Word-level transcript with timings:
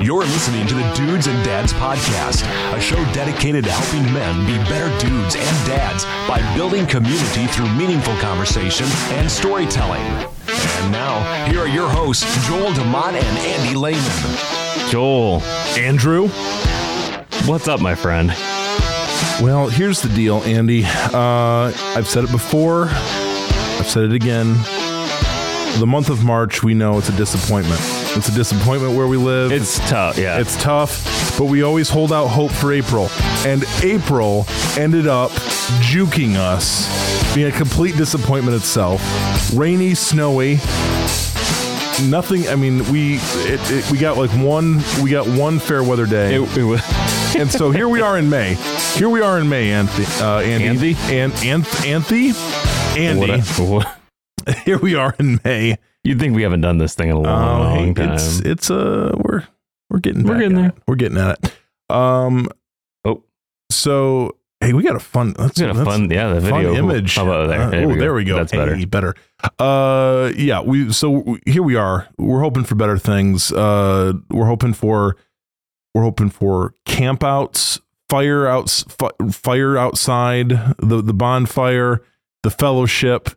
You're 0.00 0.22
listening 0.22 0.66
to 0.66 0.74
the 0.74 0.92
Dudes 0.94 1.26
and 1.26 1.44
Dads 1.44 1.74
Podcast, 1.74 2.42
a 2.74 2.80
show 2.80 2.96
dedicated 3.12 3.64
to 3.64 3.70
helping 3.70 4.10
men 4.14 4.46
be 4.46 4.56
better 4.66 4.88
dudes 4.98 5.36
and 5.36 5.66
dads 5.66 6.06
by 6.26 6.40
building 6.56 6.86
community 6.86 7.46
through 7.48 7.68
meaningful 7.74 8.16
conversation 8.16 8.86
and 9.10 9.30
storytelling. 9.30 10.00
And 10.00 10.90
now, 10.90 11.44
here 11.50 11.60
are 11.60 11.68
your 11.68 11.86
hosts, 11.86 12.24
Joel 12.48 12.72
DeMott 12.72 13.12
and 13.12 13.38
Andy 13.40 13.76
Lehman. 13.76 14.88
Joel, 14.88 15.42
Andrew? 15.76 16.28
what's 17.46 17.68
up, 17.68 17.82
my 17.82 17.94
friend? 17.94 18.28
Well, 19.42 19.68
here's 19.68 20.00
the 20.00 20.08
deal, 20.08 20.38
Andy. 20.44 20.82
Uh, 20.86 21.74
I've 21.94 22.08
said 22.08 22.24
it 22.24 22.30
before, 22.30 22.86
I've 22.88 23.86
said 23.86 24.04
it 24.04 24.12
again. 24.12 24.54
The 25.78 25.86
month 25.86 26.08
of 26.08 26.24
March, 26.24 26.62
we 26.62 26.72
know 26.72 26.96
it's 26.96 27.10
a 27.10 27.16
disappointment. 27.18 27.99
It's 28.16 28.28
a 28.28 28.32
disappointment 28.34 28.96
where 28.96 29.06
we 29.06 29.16
live. 29.16 29.52
It's 29.52 29.78
tough. 29.88 30.18
Yeah. 30.18 30.40
It's 30.40 30.60
tough, 30.60 31.38
but 31.38 31.44
we 31.44 31.62
always 31.62 31.88
hold 31.88 32.12
out 32.12 32.26
hope 32.26 32.50
for 32.50 32.72
April. 32.72 33.08
And 33.46 33.64
April 33.82 34.46
ended 34.76 35.06
up 35.06 35.30
juking 35.80 36.34
us, 36.34 36.88
being 37.34 37.48
a 37.48 37.52
complete 37.56 37.96
disappointment 37.96 38.56
itself. 38.56 39.00
Rainy, 39.54 39.94
snowy. 39.94 40.54
Nothing. 42.08 42.48
I 42.48 42.56
mean, 42.56 42.90
we 42.90 43.16
it, 43.16 43.60
it, 43.70 43.90
we 43.90 43.98
got 43.98 44.16
like 44.16 44.30
one. 44.30 44.80
We 45.02 45.10
got 45.10 45.26
one 45.26 45.58
fair 45.58 45.82
weather 45.84 46.06
day, 46.06 46.34
it, 46.34 47.36
and 47.36 47.50
so 47.50 47.70
here 47.70 47.88
we 47.88 48.00
are 48.00 48.18
in 48.18 48.30
May. 48.30 48.54
Here 48.94 49.08
we 49.08 49.20
are 49.20 49.38
in 49.38 49.48
May, 49.48 49.70
Anthony. 49.70 50.06
Uh, 50.18 50.38
Andy. 50.40 50.94
Anthony? 50.94 51.16
And 51.16 51.32
Anth- 51.34 51.86
Anthony. 51.86 52.32
Andy. 52.98 53.42
What, 53.62 53.86
what, 54.46 54.56
Here 54.64 54.78
we 54.78 54.94
are 54.94 55.14
in 55.18 55.40
May. 55.44 55.76
You'd 56.04 56.18
think 56.18 56.34
we 56.34 56.42
haven't 56.42 56.60
done 56.62 56.78
this 56.78 56.94
thing 56.94 57.08
in 57.10 57.16
a 57.16 57.20
long 57.20 57.60
long 57.60 57.94
time. 57.94 58.10
Oh, 58.10 58.14
it's 58.14 58.40
it's 58.40 58.70
uh 58.70 59.12
we're 59.18 59.46
we're 59.90 59.98
getting 60.00 60.24
We're 60.24 60.38
getting 60.38 60.56
there. 60.56 60.68
it. 60.68 60.74
We're 60.86 60.94
getting 60.96 61.18
at 61.18 61.38
it. 61.42 61.54
Um. 61.94 62.48
Oh. 63.04 63.24
So 63.70 64.36
hey, 64.60 64.72
we 64.72 64.82
got 64.82 64.94
a 64.96 65.00
fun. 65.00 65.34
That's, 65.36 65.50
It's 65.52 65.60
got 65.60 65.70
a 65.76 65.84
fun, 65.84 66.10
yeah, 66.10 66.34
the 66.34 66.40
video. 66.40 66.74
image. 66.74 67.16
How 67.16 67.24
about 67.24 67.48
there? 67.48 67.62
Uh, 67.62 67.70
There 67.70 67.84
oh, 67.84 67.88
we 67.88 67.98
there 67.98 68.14
we 68.14 68.24
go. 68.24 68.36
That's 68.36 68.52
better. 68.52 68.76
Hey, 68.76 68.84
better. 68.84 69.14
Uh, 69.58 70.32
yeah. 70.36 70.60
We 70.60 70.92
so 70.92 71.38
here 71.46 71.62
we 71.62 71.76
are. 71.76 72.08
We're 72.18 72.40
hoping 72.40 72.64
for 72.64 72.74
better 72.76 72.98
things. 72.98 73.50
Uh, 73.52 74.12
we're 74.30 74.46
hoping 74.46 74.72
for 74.74 75.16
we're 75.94 76.02
hoping 76.02 76.30
for 76.30 76.72
campouts, 76.86 77.80
fire 78.08 78.46
outs, 78.46 78.84
fi- 78.84 79.10
fire 79.32 79.76
outside, 79.76 80.50
the 80.78 81.02
the 81.02 81.14
bonfire, 81.14 82.02
the 82.44 82.50
fellowship, 82.50 83.30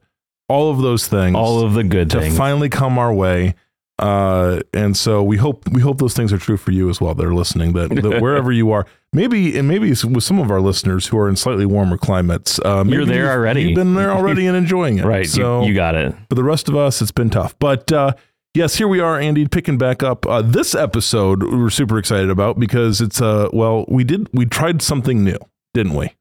all 0.49 0.69
of 0.71 0.79
those 0.81 1.07
things 1.07 1.35
All 1.35 1.61
of 1.63 1.73
the 1.73 1.83
good 1.83 2.09
to 2.11 2.19
things. 2.21 2.37
finally 2.37 2.69
come 2.69 2.97
our 2.97 3.13
way. 3.13 3.55
Uh, 3.99 4.59
and 4.73 4.97
so 4.97 5.21
we 5.21 5.37
hope 5.37 5.69
we 5.71 5.79
hope 5.81 5.99
those 5.99 6.15
things 6.15 6.33
are 6.33 6.37
true 6.39 6.57
for 6.57 6.71
you 6.71 6.89
as 6.89 6.99
well. 6.99 7.13
They're 7.13 7.33
listening. 7.33 7.73
That, 7.73 7.89
that 8.01 8.21
wherever 8.21 8.51
you 8.51 8.71
are, 8.71 8.87
maybe 9.13 9.55
and 9.57 9.67
maybe 9.67 9.89
with 9.89 10.23
some 10.23 10.39
of 10.39 10.49
our 10.49 10.59
listeners 10.59 11.07
who 11.07 11.17
are 11.19 11.29
in 11.29 11.35
slightly 11.35 11.65
warmer 11.67 11.97
climates, 11.97 12.59
maybe 12.65 12.89
You're 12.91 13.05
there 13.05 13.17
you've- 13.17 13.29
already. 13.29 13.61
You've 13.63 13.75
been 13.75 13.93
there 13.93 14.11
already 14.17 14.47
and 14.47 14.57
enjoying 14.57 14.97
it. 14.97 15.05
right. 15.05 15.27
So 15.27 15.61
you, 15.61 15.69
you 15.69 15.73
got 15.75 15.93
it. 15.95 16.13
for 16.27 16.35
the 16.35 16.43
rest 16.43 16.67
of 16.69 16.75
us, 16.75 17.01
it's 17.03 17.11
been 17.11 17.29
tough. 17.29 17.57
But 17.59 17.91
uh, 17.91 18.13
yes, 18.55 18.75
here 18.75 18.87
we 18.87 18.99
are, 18.99 19.19
Andy, 19.19 19.47
picking 19.47 19.77
back 19.77 20.01
up. 20.01 20.25
Uh, 20.25 20.41
this 20.41 20.73
episode 20.73 21.43
we're 21.43 21.69
super 21.69 21.99
excited 21.99 22.31
about 22.31 22.59
because 22.59 22.99
it's 22.99 23.21
uh 23.21 23.47
well, 23.53 23.85
we 23.87 24.03
did 24.03 24.27
we 24.33 24.47
tried 24.47 24.81
something 24.81 25.23
new, 25.23 25.37
didn't 25.75 25.93
we? 25.93 26.13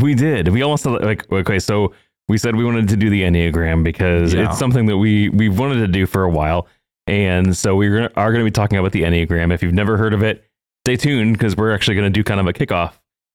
We 0.00 0.14
did. 0.14 0.48
We 0.48 0.62
almost 0.62 0.86
like 0.86 1.30
okay. 1.30 1.58
So 1.58 1.92
we 2.28 2.38
said 2.38 2.56
we 2.56 2.64
wanted 2.64 2.88
to 2.88 2.96
do 2.96 3.10
the 3.10 3.22
enneagram 3.22 3.82
because 3.84 4.34
Yeah. 4.34 4.48
it's 4.50 4.58
something 4.58 4.86
that 4.86 4.96
we 4.98 5.28
we've 5.30 5.58
wanted 5.58 5.78
to 5.80 5.88
do 5.88 6.06
for 6.06 6.24
a 6.24 6.30
while, 6.30 6.66
and 7.06 7.56
so 7.56 7.74
we 7.76 7.88
are 7.88 8.08
going 8.10 8.38
to 8.38 8.44
be 8.44 8.50
talking 8.50 8.78
about 8.78 8.92
the 8.92 9.02
enneagram. 9.02 9.52
If 9.52 9.62
you've 9.62 9.72
never 9.74 9.96
heard 9.96 10.12
of 10.14 10.22
it, 10.22 10.44
stay 10.84 10.96
tuned 10.96 11.32
because 11.34 11.56
we're 11.56 11.72
actually 11.74 11.94
going 11.96 12.12
to 12.12 12.16
do 12.18 12.22
kind 12.24 12.40
of 12.40 12.46
a 12.46 12.52
kickoff 12.52 12.92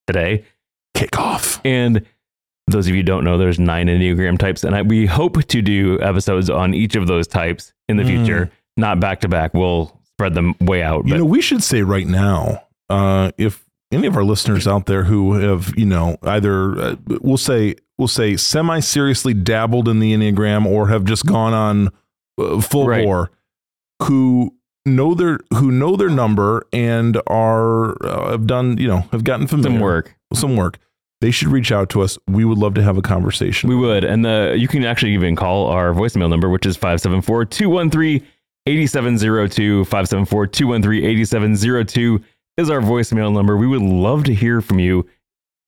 today. 0.07 0.43
Kickoff. 0.95 1.59
And 1.65 2.05
those 2.67 2.87
of 2.87 2.91
you 2.91 2.97
who 2.97 3.03
don't 3.03 3.23
know, 3.23 3.37
there's 3.37 3.59
nine 3.59 3.87
enneagram 3.87 4.37
types, 4.37 4.63
and 4.63 4.75
I, 4.75 4.81
we 4.83 5.05
hope 5.05 5.43
to 5.43 5.61
do 5.61 5.99
episodes 6.01 6.49
on 6.49 6.73
each 6.73 6.95
of 6.95 7.07
those 7.07 7.27
types 7.27 7.73
in 7.89 7.97
the 7.97 8.03
Mm. 8.03 8.07
future, 8.17 8.51
not 8.77 8.99
back 8.99 9.21
to 9.21 9.27
back. 9.27 9.53
We'll 9.53 9.99
spread 10.03 10.33
them 10.35 10.55
way 10.61 10.81
out. 10.83 11.05
You 11.05 11.13
But 11.13 11.17
know, 11.17 11.25
we 11.25 11.41
should 11.41 11.63
say 11.63 11.81
right 11.81 12.07
now, 12.07 12.63
uh, 12.89 13.31
if 13.37 13.65
any 13.91 14.07
of 14.07 14.15
our 14.15 14.23
listeners 14.23 14.67
out 14.67 14.85
there 14.85 15.03
who 15.03 15.33
have, 15.33 15.73
you 15.75 15.85
know, 15.85 16.17
either 16.23 16.79
uh, 16.79 16.95
we'll 17.21 17.37
say 17.37 17.75
we'll 17.97 18.07
say 18.07 18.35
semi 18.37 18.79
seriously 18.79 19.33
dabbled 19.33 19.87
in 19.87 19.99
the 19.99 20.13
enneagram 20.13 20.65
or 20.65 20.87
have 20.89 21.03
just 21.05 21.25
gone 21.25 21.53
on 21.53 21.89
uh, 22.39 22.59
full 22.61 22.87
Right. 22.87 23.03
bore, 23.05 23.31
who 24.03 24.53
know 24.85 25.13
their 25.13 25.39
who 25.53 25.71
know 25.71 25.95
their 25.95 26.09
number 26.09 26.65
and 26.73 27.21
are 27.27 27.91
uh, 28.05 28.31
have 28.31 28.47
done, 28.47 28.77
you 28.77 28.87
know, 28.87 29.01
have 29.11 29.23
gotten 29.23 29.47
familiar 29.47 29.71
some 29.77 29.81
work. 29.81 30.15
some 30.33 30.55
work. 30.55 30.77
They 31.21 31.31
should 31.31 31.47
reach 31.47 31.71
out 31.71 31.89
to 31.91 32.01
us. 32.01 32.17
We 32.27 32.43
would 32.43 32.57
love 32.57 32.73
to 32.73 32.83
have 32.83 32.97
a 32.97 33.01
conversation. 33.01 33.69
We 33.69 33.77
would. 33.77 34.03
And 34.03 34.25
the 34.25 34.55
you 34.59 34.67
can 34.67 34.83
actually 34.83 35.13
even 35.13 35.37
call 35.37 35.67
our 35.67 35.93
voicemail 35.93 36.29
number, 36.29 36.49
which 36.49 36.65
is 36.65 36.75
574 36.75 37.45
213 37.45 38.27
8702. 38.65 39.85
574 39.85 40.47
213 40.47 41.03
8702 41.05 42.21
is 42.57 42.69
our 42.69 42.81
voicemail 42.81 43.33
number. 43.33 43.55
We 43.57 43.67
would 43.67 43.81
love 43.81 44.25
to 44.25 44.33
hear 44.33 44.61
from 44.61 44.79
you 44.79 45.07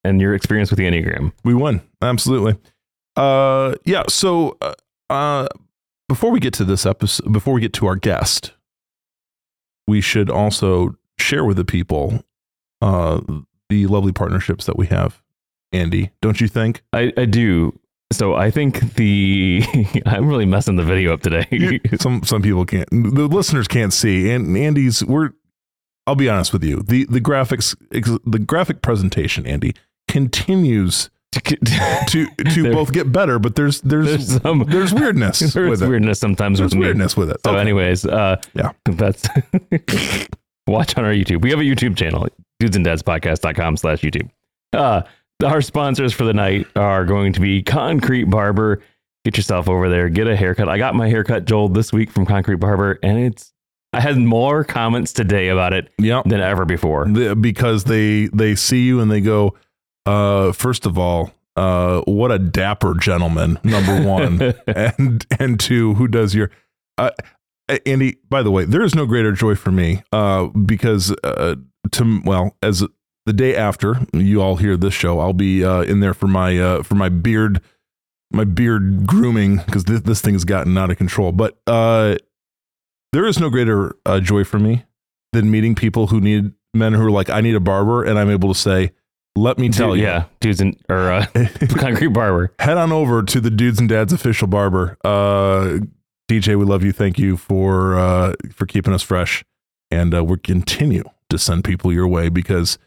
and 0.05 0.21
your 0.21 0.33
experience 0.33 0.69
with 0.69 0.77
the 0.77 0.85
Enneagram. 0.85 1.31
We 1.43 1.53
won. 1.53 1.81
Absolutely. 2.01 2.55
Uh 3.15 3.75
yeah, 3.85 4.03
so 4.09 4.57
uh, 4.61 4.73
uh 5.09 5.47
before 6.07 6.31
we 6.31 6.39
get 6.39 6.53
to 6.55 6.65
this 6.65 6.85
episode 6.85 7.31
before 7.31 7.53
we 7.53 7.61
get 7.61 7.73
to 7.73 7.87
our 7.87 7.95
guest, 7.95 8.53
we 9.87 10.01
should 10.01 10.29
also 10.29 10.95
share 11.17 11.45
with 11.45 11.57
the 11.57 11.65
people 11.65 12.23
uh 12.81 13.21
the 13.69 13.87
lovely 13.87 14.11
partnerships 14.11 14.65
that 14.65 14.77
we 14.77 14.87
have. 14.87 15.21
Andy, 15.71 16.11
don't 16.21 16.39
you 16.39 16.47
think? 16.47 16.83
I, 16.93 17.11
I 17.17 17.25
do. 17.25 17.77
So 18.11 18.35
I 18.35 18.51
think 18.51 18.95
the 18.95 19.63
I'm 20.05 20.27
really 20.27 20.45
messing 20.45 20.75
the 20.75 20.83
video 20.83 21.13
up 21.13 21.21
today. 21.21 21.79
some 21.99 22.23
some 22.23 22.41
people 22.41 22.65
can't 22.65 22.89
the 22.91 23.27
listeners 23.27 23.67
can't 23.67 23.93
see. 23.93 24.31
And 24.31 24.55
Andy's 24.57 25.03
we're 25.03 25.31
I'll 26.07 26.15
be 26.15 26.29
honest 26.29 26.53
with 26.53 26.63
you. 26.63 26.81
The 26.81 27.05
the 27.05 27.19
graphics 27.19 27.75
the 28.25 28.39
graphic 28.39 28.81
presentation, 28.81 29.45
Andy, 29.45 29.73
continues 30.19 31.09
to 31.31 31.41
to 31.41 32.63
There- 32.63 32.71
both 32.73 32.93
get 32.93 33.11
better, 33.11 33.39
but 33.39 33.55
there's 33.55 33.81
there's 33.81 34.05
There's 34.39 34.39
there's, 34.67 34.93
weirdness 34.93 35.39
there's 35.53 35.69
with 35.69 35.83
it. 35.83 35.87
weirdness 35.89 36.19
sometimes 36.19 36.59
There's 36.59 36.71
with 36.71 36.79
me. 36.79 36.85
weirdness 36.87 37.17
with 37.17 37.29
it. 37.29 37.37
So, 37.45 37.51
Okay. 37.51 37.59
anyways, 37.61 38.05
uh, 38.05 38.37
Yeah. 38.53 38.71
that's 38.85 39.27
watch 40.67 40.97
on 40.97 41.05
our 41.05 41.11
YouTube. 41.11 41.41
We 41.41 41.49
have 41.51 41.59
a 41.59 41.63
YouTube 41.63 41.95
channel, 41.97 42.27
dudesanddadspodcast.com 42.61 43.77
slash 43.77 44.01
YouTube. 44.01 44.29
Uh, 44.73 45.01
our 45.43 45.61
sponsors 45.61 46.13
for 46.13 46.23
the 46.23 46.33
night 46.33 46.67
are 46.75 47.03
going 47.05 47.33
to 47.33 47.39
be 47.41 47.61
Concrete 47.61 48.25
Barber. 48.25 48.81
Get 49.25 49.37
yourself 49.37 49.67
over 49.67 49.89
there, 49.89 50.07
get 50.07 50.27
a 50.27 50.35
haircut. 50.35 50.69
I 50.69 50.77
got 50.77 50.93
my 50.95 51.09
haircut, 51.09 51.45
Joel, 51.45 51.69
this 51.69 51.91
week 51.91 52.11
from 52.11 52.25
Concrete 52.25 52.57
Barber, 52.59 52.99
and 53.03 53.17
it's 53.19 53.51
I 53.91 53.99
had 53.99 54.17
more 54.17 54.63
comments 54.63 55.11
today 55.13 55.47
about 55.47 55.73
it 55.73 55.89
yeah, 55.97 56.21
than 56.25 56.41
ever 56.41 56.63
before. 56.65 57.05
The- 57.07 57.35
because 57.35 57.85
they 57.85 58.27
they 58.33 58.53
see 58.55 58.83
you 58.83 58.99
and 59.01 59.09
they 59.11 59.21
go, 59.21 59.55
uh, 60.05 60.51
first 60.51 60.85
of 60.85 60.97
all, 60.97 61.31
uh, 61.55 62.01
what 62.01 62.31
a 62.31 62.39
dapper 62.39 62.95
gentleman, 62.95 63.59
number 63.63 64.01
one, 64.01 64.41
and 64.67 65.25
and 65.39 65.59
two, 65.59 65.93
who 65.95 66.07
does 66.07 66.35
your, 66.35 66.51
uh, 66.97 67.11
Andy. 67.85 68.17
By 68.29 68.43
the 68.43 68.51
way, 68.51 68.65
there 68.65 68.81
is 68.81 68.93
no 68.93 69.05
greater 69.05 69.31
joy 69.31 69.55
for 69.55 69.71
me, 69.71 70.03
uh, 70.11 70.47
because 70.47 71.11
uh, 71.23 71.55
to 71.91 72.21
well 72.25 72.57
as 72.61 72.83
the 73.25 73.33
day 73.33 73.55
after 73.55 74.05
you 74.13 74.41
all 74.41 74.57
hear 74.57 74.77
this 74.77 74.93
show, 74.93 75.19
I'll 75.19 75.33
be 75.33 75.63
uh, 75.63 75.81
in 75.81 75.99
there 75.99 76.13
for 76.13 76.27
my 76.27 76.59
uh, 76.59 76.83
for 76.83 76.95
my 76.95 77.09
beard 77.09 77.61
my 78.31 78.43
beard 78.43 79.07
grooming 79.07 79.57
because 79.57 79.85
this, 79.85 80.01
this 80.01 80.21
thing 80.21 80.33
has 80.33 80.45
gotten 80.45 80.77
out 80.77 80.91
of 80.91 80.97
control. 80.97 81.31
But 81.31 81.57
uh, 81.67 82.17
there 83.13 83.25
is 83.25 83.39
no 83.39 83.49
greater 83.49 83.95
uh, 84.05 84.19
joy 84.19 84.43
for 84.43 84.59
me 84.59 84.83
than 85.31 85.49
meeting 85.49 85.75
people 85.75 86.07
who 86.07 86.19
need 86.19 86.51
men 86.73 86.93
who 86.93 87.05
are 87.05 87.11
like, 87.11 87.29
I 87.29 87.41
need 87.41 87.55
a 87.55 87.59
barber, 87.59 88.03
and 88.03 88.19
I'm 88.19 88.29
able 88.29 88.53
to 88.53 88.59
say, 88.59 88.91
let 89.35 89.57
me 89.57 89.69
tell 89.69 89.89
Dude, 89.91 89.99
you, 89.99 90.05
yeah, 90.05 90.25
dudes 90.39 90.61
and 90.61 90.77
or 90.89 91.11
uh, 91.11 91.25
Concrete 91.77 92.07
Barber. 92.07 92.53
head 92.59 92.77
on 92.77 92.91
over 92.91 93.21
to 93.23 93.39
the 93.41 93.49
Dudes 93.51 93.79
and 93.79 93.89
Dads 93.89 94.13
official 94.13 94.47
barber. 94.47 94.97
Uh, 95.03 95.79
DJ, 96.29 96.57
we 96.57 96.65
love 96.65 96.83
you. 96.83 96.91
Thank 96.91 97.19
you 97.19 97.37
for 97.37 97.97
uh, 97.97 98.33
for 98.53 98.65
keeping 98.65 98.93
us 98.93 99.03
fresh, 99.03 99.43
and 99.91 100.13
uh, 100.15 100.23
we 100.23 100.37
continue 100.37 101.03
to 101.29 101.37
send 101.37 101.63
people 101.63 101.91
your 101.91 102.07
way 102.07 102.29
because 102.29 102.77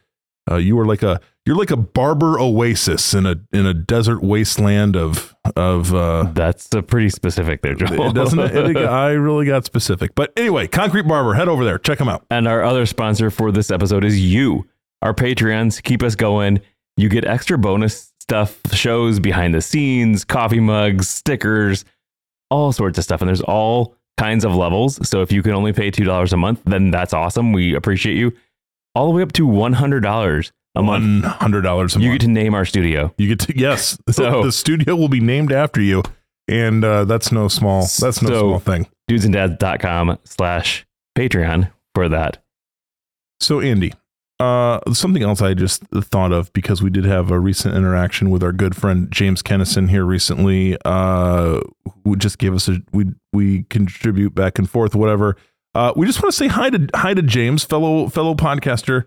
uh, 0.50 0.56
you 0.56 0.79
are 0.79 0.87
like 0.87 1.03
a 1.03 1.21
you're 1.47 1.56
like 1.56 1.71
a 1.71 1.77
barber 1.77 2.39
oasis 2.39 3.15
in 3.15 3.27
a 3.27 3.37
in 3.53 3.65
a 3.67 3.73
desert 3.75 4.23
wasteland 4.23 4.97
of 4.97 5.35
of. 5.56 5.95
Uh, 5.95 6.25
That's 6.35 6.75
uh, 6.75 6.83
pretty 6.83 7.11
specific 7.11 7.62
there, 7.62 7.75
Joel. 7.75 8.11
it 8.11 8.15
doesn't 8.15 8.39
it, 8.39 8.56
it- 8.56 8.77
I 8.89 9.11
really 9.12 9.47
got 9.47 9.65
specific, 9.65 10.15
but 10.15 10.33
anyway, 10.37 10.67
Concrete 10.67 11.03
Barber, 11.06 11.35
head 11.35 11.49
over 11.49 11.65
there, 11.65 11.79
check 11.79 11.99
them 11.99 12.09
out. 12.09 12.25
And 12.31 12.49
our 12.49 12.62
other 12.65 12.87
sponsor 12.87 13.31
for 13.31 13.53
this 13.53 13.71
episode 13.71 14.05
is 14.05 14.19
you. 14.21 14.67
Our 15.03 15.15
Patreons 15.15 15.83
keep 15.83 16.03
us 16.03 16.15
going. 16.15 16.61
You 16.97 17.09
get 17.09 17.25
extra 17.25 17.56
bonus 17.59 18.12
stuff, 18.21 18.61
shows 18.73 19.21
behind 19.21 19.55
the 19.55 19.61
scenes, 19.61 20.25
coffee 20.25 20.61
mugs, 20.61 21.09
stickers, 21.09 21.85
all 22.50 22.73
sorts 22.73 22.99
of 22.99 23.05
stuff. 23.05 23.21
And 23.21 23.29
there's 23.29 23.41
all 23.43 23.95
kinds 24.17 24.45
of 24.45 24.55
levels. 24.55 25.06
So 25.09 25.23
if 25.23 25.31
you 25.31 25.43
can 25.43 25.53
only 25.53 25.73
pay 25.73 25.91
$2 25.91 26.33
a 26.33 26.37
month, 26.37 26.61
then 26.65 26.91
that's 26.91 27.12
awesome. 27.15 27.53
We 27.53 27.75
appreciate 27.75 28.17
you. 28.17 28.33
All 28.95 29.06
the 29.06 29.12
way 29.12 29.23
up 29.23 29.33
to 29.35 29.47
$100 29.47 30.50
a 30.75 30.83
month. 30.83 31.05
One 31.05 31.23
hundred 31.23 31.62
dollars 31.62 31.95
a 31.95 31.99
month. 31.99 32.03
You 32.05 32.11
month. 32.11 32.21
get 32.21 32.27
to 32.27 32.33
name 32.33 32.55
our 32.55 32.65
studio. 32.65 33.15
you 33.17 33.29
get 33.29 33.41
to 33.47 33.59
yes. 33.59 33.99
So- 34.11 34.43
the 34.43 34.53
studio 34.53 34.97
will 34.97 35.09
be 35.09 35.21
named 35.21 35.53
after 35.53 35.81
you, 35.81 36.03
and 36.49 36.85
uh, 36.85 37.05
that's 37.05 37.31
no 37.33 37.49
small. 37.49 37.83
That's 37.83 38.23
no 38.23 38.29
So- 38.29 38.41
small 38.41 38.59
thing. 38.59 38.87
dudesanddads.com 39.11 40.19
slash 40.25 40.87
Patreon 41.17 41.71
for 41.95 42.09
that. 42.09 42.43
So 43.41 43.61
Andy, 43.61 43.93
uh, 44.40 44.81
something 44.93 45.23
else 45.23 45.43
I 45.43 45.55
just 45.55 45.82
thought 45.87 46.32
of 46.32 46.52
because 46.52 46.82
we 46.82 46.90
did 46.90 47.05
have 47.05 47.31
a 47.31 47.40
recent 47.40 47.75
interaction 47.75 48.31
with 48.31 48.43
our 48.43 48.52
good 48.52 48.76
friend 48.76 49.11
James 49.11 49.43
Kennison 49.43 49.90
here 49.90 50.05
recently. 50.05 50.76
Uh, 50.85 51.61
who 52.05 52.17
just 52.17 52.38
gave 52.38 52.55
us 52.55 52.69
a 52.69 52.81
we 52.93 53.06
we 53.32 53.64
contribute 53.64 54.35
back 54.35 54.58
and 54.58 54.70
forth, 54.70 54.94
whatever. 54.94 55.37
Uh, 55.75 55.93
we 55.96 56.06
just 56.06 56.23
want 56.23 56.32
to 56.32 56.37
say 56.37 56.49
hi 56.49 56.70
to 56.70 56.88
hi 56.94 57.14
to 57.14 57.23
James, 57.23 57.64
fellow 57.64 58.08
fellow 58.08 58.35
podcaster. 58.35 59.05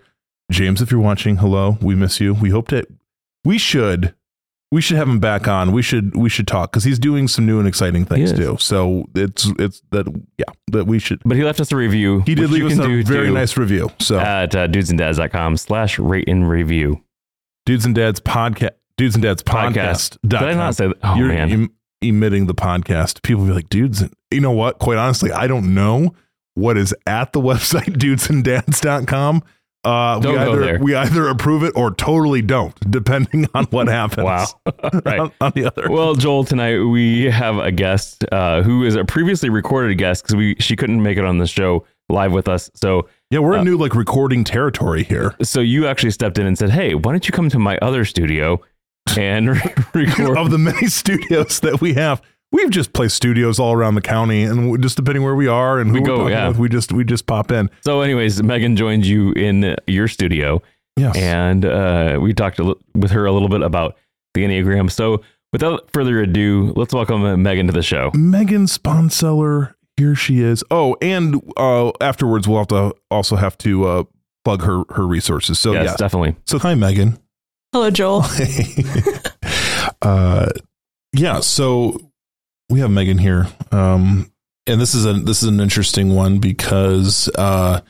James, 0.51 0.81
if 0.81 0.91
you're 0.91 0.99
watching, 0.99 1.37
hello. 1.37 1.77
We 1.81 1.95
miss 1.95 2.19
you. 2.19 2.33
We 2.33 2.49
hope 2.49 2.67
to 2.69 2.85
we 3.45 3.57
should 3.57 4.13
we 4.71 4.81
should 4.81 4.97
have 4.97 5.07
him 5.09 5.19
back 5.19 5.47
on. 5.47 5.71
We 5.71 5.81
should 5.81 6.15
we 6.15 6.29
should 6.29 6.47
talk 6.47 6.71
because 6.71 6.83
he's 6.83 6.97
doing 6.99 7.27
some 7.27 7.45
new 7.45 7.59
and 7.59 7.67
exciting 7.67 8.05
things 8.05 8.31
too. 8.33 8.57
So 8.59 9.05
it's 9.13 9.47
it's 9.59 9.81
that 9.91 10.07
yeah 10.37 10.45
that 10.71 10.85
we 10.87 10.97
should. 10.99 11.21
But 11.25 11.37
he 11.37 11.43
left 11.43 11.59
us 11.59 11.71
a 11.71 11.75
review. 11.75 12.21
He 12.25 12.35
did 12.35 12.49
leave 12.49 12.65
us 12.65 12.79
a 12.79 12.81
do 12.83 13.03
very 13.03 13.29
nice 13.29 13.57
review. 13.57 13.91
So 13.99 14.19
at 14.19 14.55
uh, 14.55 14.67
dudesanddads.com 14.67 15.57
slash 15.57 15.99
rate 15.99 16.27
and 16.27 16.49
review. 16.49 17.03
Dudes 17.65 17.85
and 17.85 17.93
Dads 17.93 18.19
podcast. 18.19 18.71
Dudes 18.97 19.15
and 19.15 19.23
Dads 19.23 19.41
Podcast. 19.43 20.17
podcast. 20.17 20.17
Did 20.27 20.43
I 20.43 20.53
not 20.53 20.75
say 20.75 20.87
that? 20.87 20.97
Oh, 21.03 21.15
You're 21.15 21.29
man. 21.29 21.51
em- 21.51 21.71
emitting 22.01 22.45
the 22.45 22.53
podcast. 22.53 23.21
People 23.23 23.45
be 23.45 23.51
like, 23.51 23.69
dudes. 23.69 24.01
And, 24.01 24.13
you 24.31 24.41
know 24.41 24.51
what? 24.51 24.79
Quite 24.79 24.97
honestly, 24.97 25.31
I 25.31 25.47
don't 25.47 25.73
know 25.73 26.13
what 26.53 26.77
is 26.77 26.93
at 27.07 27.33
the 27.33 27.39
website 27.41 27.97
dudesanddads.com. 27.97 29.43
Uh, 29.83 30.21
we 30.23 30.37
either 30.37 30.79
we 30.79 30.95
either 30.95 31.27
approve 31.27 31.63
it 31.63 31.73
or 31.75 31.91
totally 31.91 32.41
don't, 32.41 32.75
depending 32.91 33.47
on 33.55 33.65
what 33.65 33.87
happens. 33.87 34.25
Wow. 34.25 34.45
right. 35.05 35.19
on, 35.19 35.31
on 35.41 35.51
the 35.55 35.65
other. 35.65 35.89
Well, 35.89 36.13
Joel, 36.15 36.43
tonight 36.43 36.79
we 36.79 37.25
have 37.25 37.57
a 37.57 37.71
guest 37.71 38.23
uh, 38.31 38.61
who 38.61 38.83
is 38.83 38.95
a 38.95 39.03
previously 39.03 39.49
recorded 39.49 39.97
guest 39.97 40.23
because 40.23 40.35
we 40.35 40.55
she 40.59 40.75
couldn't 40.75 41.01
make 41.01 41.17
it 41.17 41.25
on 41.25 41.39
the 41.39 41.47
show 41.47 41.85
live 42.09 42.31
with 42.31 42.47
us. 42.47 42.69
So 42.75 43.09
yeah, 43.31 43.39
we're 43.39 43.55
uh, 43.55 43.59
in 43.59 43.65
new 43.65 43.77
like 43.77 43.95
recording 43.95 44.43
territory 44.43 45.03
here. 45.03 45.35
so 45.41 45.61
you 45.61 45.87
actually 45.87 46.11
stepped 46.11 46.37
in 46.37 46.45
and 46.45 46.57
said, 46.57 46.69
"Hey, 46.69 46.93
why 46.93 47.11
don't 47.11 47.27
you 47.27 47.31
come 47.31 47.49
to 47.49 47.57
my 47.57 47.77
other 47.79 48.05
studio 48.05 48.61
and 49.17 49.49
record?" 49.95 50.37
of 50.37 50.51
the 50.51 50.59
many 50.59 50.87
studios 50.87 51.59
that 51.61 51.81
we 51.81 51.95
have. 51.95 52.21
We've 52.53 52.69
just 52.69 52.91
placed 52.93 53.15
studios 53.15 53.59
all 53.59 53.71
around 53.73 53.95
the 53.95 54.01
county, 54.01 54.43
and 54.43 54.81
just 54.83 54.97
depending 54.97 55.23
where 55.23 55.35
we 55.35 55.47
are 55.47 55.79
and 55.79 55.89
who 55.89 55.93
We 55.95 55.99
we 56.01 56.03
are 56.03 56.07
go, 56.07 56.17
talking 56.17 56.31
yeah. 56.33 56.47
with, 56.49 56.57
we 56.57 56.69
just 56.69 56.91
we 56.91 57.03
just 57.05 57.25
pop 57.25 57.49
in. 57.51 57.69
so, 57.81 58.01
anyways, 58.01 58.43
Megan 58.43 58.75
joined 58.75 59.05
you 59.05 59.31
in 59.33 59.75
your 59.87 60.07
studio, 60.09 60.61
Yes. 60.97 61.15
and 61.17 61.63
uh, 61.65 62.19
we 62.21 62.33
talked 62.33 62.59
a 62.59 62.63
li- 62.63 62.75
with 62.93 63.11
her 63.11 63.25
a 63.25 63.31
little 63.31 63.47
bit 63.49 63.61
about 63.61 63.97
the 64.33 64.41
Enneagram. 64.43 64.91
So, 64.91 65.21
without 65.53 65.89
further 65.91 66.19
ado, 66.21 66.73
let's 66.75 66.93
welcome 66.93 67.23
uh, 67.23 67.37
Megan 67.37 67.67
to 67.67 67.73
the 67.73 67.81
show. 67.81 68.11
Megan 68.13 68.65
Sponseller, 68.65 69.73
here 69.95 70.13
she 70.15 70.41
is. 70.41 70.61
Oh, 70.69 70.97
and 71.01 71.41
uh, 71.55 71.91
afterwards 72.01 72.49
we'll 72.49 72.57
have 72.59 72.67
to 72.67 72.93
also 73.09 73.37
have 73.37 73.57
to 73.59 73.85
uh, 73.85 74.03
plug 74.43 74.63
her 74.63 74.83
her 74.89 75.07
resources. 75.07 75.57
So 75.57 75.71
yes, 75.71 75.85
yeah. 75.85 75.95
definitely. 75.95 76.35
So 76.45 76.59
hi, 76.59 76.75
Megan. 76.75 77.17
Hello, 77.71 77.89
Joel. 77.89 78.25
uh, 80.01 80.49
yeah. 81.13 81.39
So 81.39 81.97
we 82.71 82.79
have 82.79 82.89
Megan 82.89 83.17
here, 83.17 83.47
um, 83.71 84.31
and 84.65 84.79
this 84.79 84.95
is 84.95 85.05
a 85.05 85.13
this 85.13 85.43
is 85.43 85.49
an 85.49 85.59
interesting 85.59 86.15
one 86.15 86.39
because 86.39 87.29
uh, 87.37 87.81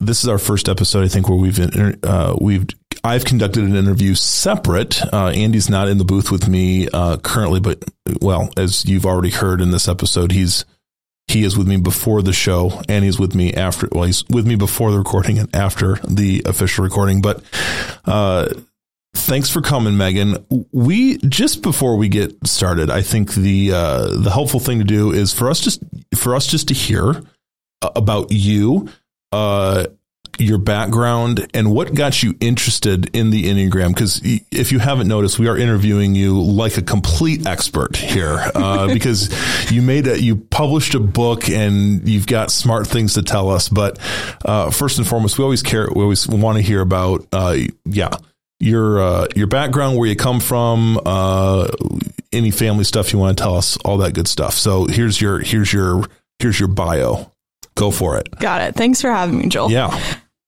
this 0.00 0.22
is 0.22 0.28
our 0.28 0.38
first 0.38 0.68
episode. 0.68 1.04
I 1.04 1.08
think 1.08 1.28
where 1.28 1.38
we've 1.38 1.60
uh, 2.04 2.36
we've 2.40 2.66
I've 3.04 3.26
conducted 3.26 3.64
an 3.64 3.76
interview 3.76 4.14
separate. 4.14 5.00
Uh, 5.12 5.28
Andy's 5.28 5.68
not 5.68 5.88
in 5.88 5.98
the 5.98 6.04
booth 6.04 6.30
with 6.30 6.48
me 6.48 6.88
uh, 6.88 7.18
currently, 7.18 7.60
but 7.60 7.84
well, 8.22 8.48
as 8.56 8.86
you've 8.86 9.06
already 9.06 9.30
heard 9.30 9.60
in 9.60 9.70
this 9.70 9.88
episode, 9.88 10.32
he's 10.32 10.64
he 11.28 11.44
is 11.44 11.56
with 11.56 11.68
me 11.68 11.76
before 11.76 12.22
the 12.22 12.32
show, 12.32 12.82
and 12.88 13.04
he's 13.04 13.18
with 13.18 13.34
me 13.34 13.52
after. 13.52 13.88
Well, 13.92 14.04
he's 14.04 14.24
with 14.28 14.46
me 14.46 14.56
before 14.56 14.90
the 14.90 14.98
recording 14.98 15.38
and 15.38 15.54
after 15.54 15.96
the 16.08 16.42
official 16.46 16.82
recording. 16.82 17.20
But 17.20 17.42
uh, 18.06 18.48
thanks 19.14 19.48
for 19.48 19.62
coming, 19.62 19.96
Megan. 19.96 20.44
We 20.72 21.18
just 21.18 21.62
before 21.62 21.96
we 21.96 22.08
get 22.08 22.46
started, 22.46 22.90
I 22.90 23.02
think 23.02 23.32
the 23.32 23.72
uh, 23.72 24.08
the 24.18 24.30
helpful 24.30 24.60
thing 24.60 24.78
to 24.78 24.84
do 24.84 25.12
is 25.12 25.32
for 25.32 25.48
us 25.48 25.60
just 25.60 25.82
for 26.14 26.34
us 26.34 26.46
just 26.46 26.68
to 26.68 26.74
hear 26.74 27.22
uh, 27.82 27.90
about 27.96 28.30
you, 28.30 28.88
uh, 29.32 29.86
your 30.38 30.58
background, 30.58 31.48
and 31.54 31.72
what 31.72 31.94
got 31.94 32.22
you 32.22 32.34
interested 32.40 33.14
in 33.16 33.30
the 33.30 33.44
Enneagram. 33.44 33.88
Because 33.88 34.20
if 34.50 34.72
you 34.72 34.78
haven't 34.80 35.08
noticed, 35.08 35.38
we 35.38 35.48
are 35.48 35.56
interviewing 35.56 36.14
you 36.14 36.42
like 36.42 36.76
a 36.76 36.82
complete 36.82 37.46
expert 37.46 37.96
here, 37.96 38.50
uh, 38.54 38.86
because 38.92 39.30
you 39.72 39.80
made 39.80 40.06
a 40.06 40.20
you 40.20 40.36
published 40.36 40.94
a 40.94 41.00
book 41.00 41.48
and 41.48 42.06
you've 42.08 42.26
got 42.26 42.50
smart 42.50 42.86
things 42.86 43.14
to 43.14 43.22
tell 43.22 43.48
us. 43.48 43.68
But 43.68 43.98
uh, 44.44 44.70
first 44.70 44.98
and 44.98 45.06
foremost, 45.06 45.38
we 45.38 45.44
always 45.44 45.62
care. 45.62 45.88
We 45.94 46.02
always 46.02 46.28
want 46.28 46.56
to 46.56 46.62
hear 46.62 46.80
about, 46.80 47.26
uh, 47.32 47.56
yeah 47.84 48.10
your 48.60 49.00
uh, 49.02 49.26
your 49.36 49.46
background, 49.46 49.96
where 49.98 50.08
you 50.08 50.16
come 50.16 50.40
from, 50.40 51.00
uh, 51.04 51.68
any 52.32 52.50
family 52.50 52.84
stuff 52.84 53.12
you 53.12 53.18
want 53.18 53.36
to 53.36 53.42
tell 53.42 53.56
us, 53.56 53.76
all 53.84 53.98
that 53.98 54.14
good 54.14 54.28
stuff. 54.28 54.54
So 54.54 54.86
here's 54.86 55.20
your 55.20 55.40
here's 55.40 55.72
your 55.72 56.04
here's 56.38 56.58
your 56.58 56.68
bio. 56.68 57.30
Go 57.76 57.90
for 57.90 58.16
it. 58.18 58.30
Got 58.38 58.62
it. 58.62 58.74
Thanks 58.76 59.00
for 59.00 59.10
having 59.10 59.38
me, 59.38 59.48
Joel. 59.48 59.70
Yeah. 59.70 59.98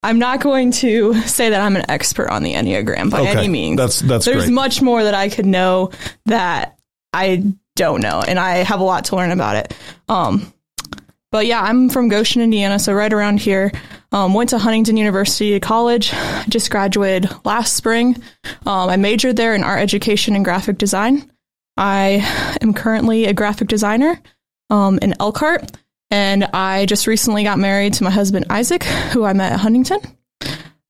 I'm 0.03 0.21
not 0.21 0.41
going 0.41 0.71
to 0.73 1.15
say 1.23 1.51
that 1.51 1.61
I'm 1.61 1.75
an 1.75 1.91
expert 1.91 2.29
on 2.31 2.45
the 2.45 2.55
Enneagram 2.55 3.11
by 3.11 3.21
Okay. 3.23 3.31
any 3.39 3.49
means. 3.49 3.77
That's 3.77 3.99
that's 4.01 4.25
There's 4.25 4.45
great. 4.45 4.53
much 4.55 4.81
more 4.81 5.03
that 5.03 5.15
I 5.15 5.29
could 5.29 5.47
know 5.47 5.91
that 6.27 6.79
I 7.13 7.43
don't 7.75 8.01
know, 8.01 8.23
and 8.27 8.39
I 8.39 8.59
have 8.59 8.79
a 8.81 8.85
lot 8.85 9.07
to 9.07 9.17
learn 9.17 9.33
about 9.33 9.57
it. 9.57 9.75
Um, 10.09 10.53
but 11.33 11.47
yeah, 11.47 11.61
I'm 11.61 11.89
from 11.89 12.09
Goshen, 12.09 12.41
Indiana, 12.41 12.79
so 12.79 12.93
right 12.93 13.13
around 13.13 13.41
here. 13.41 13.73
Um, 14.13 14.35
went 14.35 14.51
to 14.51 14.59
Huntington 14.59 14.97
University 14.97 15.59
College. 15.61 16.13
Just 16.49 16.71
graduated 16.71 17.31
last 17.45 17.75
spring. 17.75 18.17
Um, 18.65 18.89
I 18.89 18.97
majored 18.97 19.37
there 19.37 19.55
in 19.55 19.65
art 19.65 19.81
education 19.81 20.35
and 20.35 20.45
graphic 20.45 20.79
design. 20.79 21.31
I 21.77 22.57
am 22.63 22.73
currently 22.73 23.27
a 23.27 23.35
graphic 23.35 23.69
designer 23.69 24.21
um, 24.71 24.99
in 25.03 25.15
Elkhart, 25.21 25.71
and 26.11 26.45
I 26.45 26.87
just 26.87 27.07
recently 27.07 27.45
got 27.45 27.59
married 27.59 27.95
to 27.95 28.05
my 28.05 28.11
husband 28.11 28.47
Isaac, 28.49 28.85
who 28.85 29.25
I 29.25 29.33
met 29.33 29.53
at 29.53 29.61
Huntington. 29.61 30.01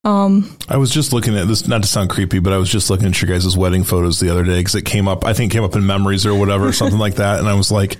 Um, 0.04 0.56
I 0.68 0.76
was 0.76 0.90
just 0.92 1.12
looking 1.12 1.37
at 1.37 1.49
this, 1.49 1.66
not 1.66 1.82
to 1.82 1.88
sound 1.88 2.11
creepy, 2.11 2.38
but 2.38 2.52
I 2.52 2.58
was 2.58 2.70
just 2.70 2.90
looking 2.90 3.08
at 3.08 3.20
your 3.20 3.28
guys' 3.28 3.56
wedding 3.56 3.82
photos 3.82 4.20
the 4.20 4.30
other 4.30 4.44
day 4.44 4.58
because 4.61 4.76
it 4.76 4.85
came 4.85 5.08
up. 5.08 5.25
I 5.25 5.32
think 5.32 5.52
it 5.52 5.56
came 5.56 5.64
up 5.64 5.75
in 5.75 5.85
memories 5.85 6.25
or 6.25 6.35
whatever, 6.35 6.73
something 6.73 6.99
like 7.00 7.16
that. 7.16 7.40
And 7.40 7.49
I 7.49 7.54
was 7.54 7.73
like, 7.73 7.96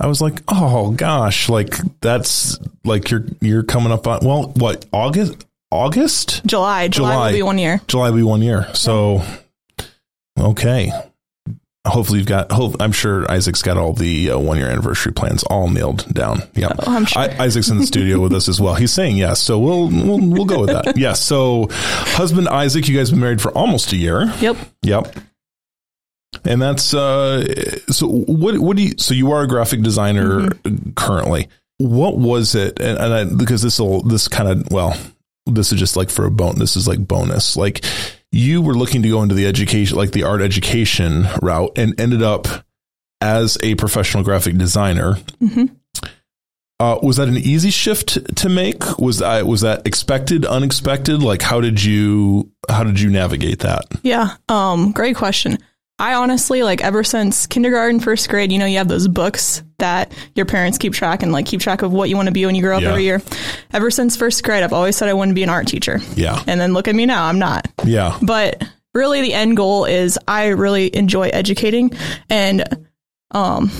I 0.00 0.06
was 0.06 0.22
like, 0.22 0.40
oh 0.48 0.92
gosh, 0.92 1.48
like 1.48 1.76
that's 2.00 2.58
like 2.84 3.10
you're 3.10 3.26
you're 3.40 3.62
coming 3.62 3.92
up 3.92 4.06
on 4.06 4.24
well, 4.24 4.52
what 4.56 4.86
August 4.92 5.46
August 5.70 6.44
July, 6.46 6.88
July, 6.88 7.10
July. 7.12 7.26
will 7.26 7.36
be 7.36 7.42
one 7.42 7.58
year. 7.58 7.80
July 7.86 8.08
will 8.10 8.16
be 8.16 8.22
one 8.22 8.42
year. 8.42 8.66
So, 8.74 9.22
okay. 10.38 10.90
Hopefully 11.86 12.18
you've 12.18 12.28
got. 12.28 12.52
Hope, 12.52 12.76
I'm 12.80 12.92
sure 12.92 13.30
Isaac's 13.30 13.62
got 13.62 13.78
all 13.78 13.94
the 13.94 14.32
uh, 14.32 14.38
one 14.38 14.58
year 14.58 14.68
anniversary 14.68 15.12
plans 15.12 15.42
all 15.44 15.68
nailed 15.68 16.12
down. 16.12 16.42
Yeah, 16.54 16.68
Oh, 16.78 16.94
I'm 16.94 17.06
sure. 17.06 17.22
I, 17.22 17.28
Isaac's 17.44 17.70
in 17.70 17.78
the 17.78 17.86
studio 17.86 18.20
with 18.20 18.34
us 18.34 18.50
as 18.50 18.60
well. 18.60 18.74
He's 18.74 18.92
saying 18.92 19.16
yes, 19.16 19.40
so 19.40 19.58
we'll 19.58 19.88
we'll 19.88 20.20
we'll 20.20 20.44
go 20.44 20.60
with 20.60 20.70
that. 20.70 20.96
Yes. 20.98 21.22
So, 21.22 21.68
husband 21.70 22.48
Isaac, 22.48 22.86
you 22.86 22.96
guys 22.96 23.08
have 23.08 23.16
been 23.16 23.22
married 23.22 23.40
for 23.40 23.50
almost 23.52 23.92
a 23.92 23.96
year. 23.96 24.30
Yep. 24.40 24.56
Yep. 24.82 25.16
And 26.44 26.60
that's 26.60 26.94
uh. 26.94 27.44
So 27.90 28.08
what 28.08 28.58
what 28.58 28.76
do 28.76 28.84
you? 28.84 28.92
So 28.98 29.14
you 29.14 29.32
are 29.32 29.42
a 29.42 29.48
graphic 29.48 29.82
designer 29.82 30.50
currently. 30.96 31.48
What 31.78 32.18
was 32.18 32.54
it? 32.54 32.80
And, 32.80 32.98
and 32.98 33.14
I, 33.14 33.24
because 33.24 33.62
this 33.62 33.78
will 33.80 34.02
this 34.02 34.28
kind 34.28 34.48
of 34.48 34.70
well, 34.70 34.96
this 35.46 35.72
is 35.72 35.78
just 35.78 35.96
like 35.96 36.10
for 36.10 36.24
a 36.26 36.30
bone. 36.30 36.58
This 36.58 36.76
is 36.76 36.86
like 36.88 37.06
bonus. 37.06 37.56
Like 37.56 37.84
you 38.32 38.62
were 38.62 38.74
looking 38.74 39.02
to 39.02 39.08
go 39.08 39.22
into 39.22 39.34
the 39.34 39.46
education, 39.46 39.96
like 39.96 40.12
the 40.12 40.22
art 40.24 40.40
education 40.40 41.26
route, 41.42 41.72
and 41.76 41.98
ended 42.00 42.22
up 42.22 42.46
as 43.20 43.58
a 43.62 43.74
professional 43.74 44.22
graphic 44.22 44.56
designer. 44.56 45.16
Mhm. 45.42 45.70
Uh, 46.78 46.98
was 47.02 47.16
that 47.18 47.28
an 47.28 47.36
easy 47.36 47.70
shift 47.70 48.36
to 48.36 48.48
make? 48.48 48.98
Was 48.98 49.18
that 49.18 49.46
was 49.46 49.60
that 49.60 49.86
expected, 49.86 50.46
unexpected? 50.46 51.22
Like 51.22 51.42
how 51.42 51.60
did 51.60 51.82
you 51.84 52.50
how 52.70 52.84
did 52.84 52.98
you 52.98 53.10
navigate 53.10 53.58
that? 53.58 53.84
Yeah. 54.02 54.36
Um, 54.48 54.92
great 54.92 55.14
question. 55.16 55.58
I 56.00 56.14
honestly, 56.14 56.62
like, 56.62 56.82
ever 56.82 57.04
since 57.04 57.46
kindergarten, 57.46 58.00
first 58.00 58.28
grade, 58.28 58.50
you 58.50 58.58
know, 58.58 58.66
you 58.66 58.78
have 58.78 58.88
those 58.88 59.06
books 59.06 59.62
that 59.78 60.12
your 60.34 60.46
parents 60.46 60.78
keep 60.78 60.92
track 60.94 61.22
and, 61.22 61.30
like, 61.30 61.46
keep 61.46 61.60
track 61.60 61.82
of 61.82 61.92
what 61.92 62.08
you 62.08 62.16
want 62.16 62.26
to 62.26 62.32
be 62.32 62.46
when 62.46 62.54
you 62.54 62.62
grow 62.62 62.76
up 62.76 62.82
Yeah. 62.82 62.88
every 62.90 63.04
year. 63.04 63.22
Ever 63.72 63.90
since 63.90 64.16
first 64.16 64.42
grade, 64.42 64.62
I've 64.62 64.72
always 64.72 64.96
said 64.96 65.08
I 65.08 65.12
wanted 65.12 65.32
to 65.32 65.34
be 65.34 65.42
an 65.42 65.50
art 65.50 65.66
teacher. 65.68 66.00
Yeah, 66.16 66.42
And 66.46 66.60
then 66.60 66.72
look 66.72 66.88
at 66.88 66.94
me 66.94 67.04
now, 67.06 67.26
I'm 67.26 67.38
not. 67.38 67.68
yeah, 67.84 68.18
But 68.22 68.62
really, 68.94 69.20
the 69.22 69.34
end 69.34 69.56
goal 69.56 69.84
is 69.84 70.18
I 70.26 70.48
really 70.48 70.94
enjoy 70.96 71.28
educating. 71.28 71.92
And 72.30 72.64
um, 73.32 73.70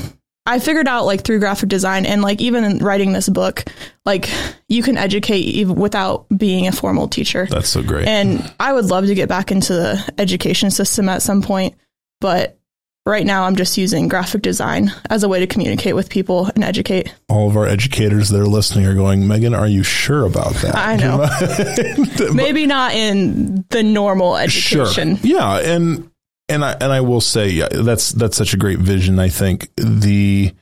I 0.47 0.59
figured 0.59 0.89
out 0.89 1.07
like 1.07 1.23
through 1.23 1.39
graphic 1.41 1.69
design 1.69 2.07
and 2.07 2.23
like 2.23 2.41
even 2.41 2.65
in 2.65 2.79
writing 2.79 3.13
this 3.13 3.29
book, 3.29 3.65
like 4.05 4.29
you 4.69 4.83
can 4.83 4.97
educate 4.97 5.41
even 5.41 5.75
without 5.77 6.27
being 6.37 6.67
a 6.69 6.73
formal 6.73 7.09
teacher. 7.09 7.47
That's 7.51 7.69
so 7.69 7.83
great. 7.83 8.07
And 8.07 8.53
I 8.61 8.73
would 8.73 8.87
love 8.87 9.07
to 9.07 9.15
get 9.15 9.29
back 9.29 9.51
into 9.51 9.73
the 9.73 10.15
education 10.19 10.71
system 10.71 11.09
at 11.09 11.23
some 11.23 11.43
point, 11.43 11.75
but 12.21 12.59
right 13.07 13.27
now 13.27 13.45
I'm 13.45 13.57
just 13.57 13.77
using 13.77 14.09
graphic 14.09 14.43
design 14.43 14.93
as 15.09 15.23
a 15.23 15.29
way 15.29 15.41
to 15.41 15.47
communicate 15.47 15.95
with 15.95 16.11
people 16.11 16.47
and 16.55 16.63
educate. 16.63 17.15
All 17.29 17.49
of 17.49 17.57
our 17.57 17.67
educators 17.67 18.29
that 18.31 18.41
are 18.41 18.47
listening 18.47 18.87
are 18.87 18.95
going, 18.95 19.27
Megan, 19.27 19.55
are 19.55 19.67
you 19.67 19.83
sure 19.83 20.25
about 20.25 20.55
that? 20.57 20.77
I 20.77 20.97
know. 22.27 22.33
Maybe 22.35 22.67
not 22.67 22.95
in 22.95 23.65
the 23.71 23.83
normal 23.83 24.37
education. 24.37 25.17
Sure. 25.17 25.27
Yeah, 25.27 25.59
and 25.59 26.11
and 26.49 26.65
I 26.65 26.73
and 26.73 26.93
I 26.93 27.01
will 27.01 27.21
say 27.21 27.49
yeah, 27.49 27.69
that's 27.71 28.13
that's 28.13 28.37
such 28.37 28.55
a 28.55 28.57
great 28.57 28.79
vision. 28.79 29.19
I 29.19 29.29
think 29.29 29.71
the 29.77 30.53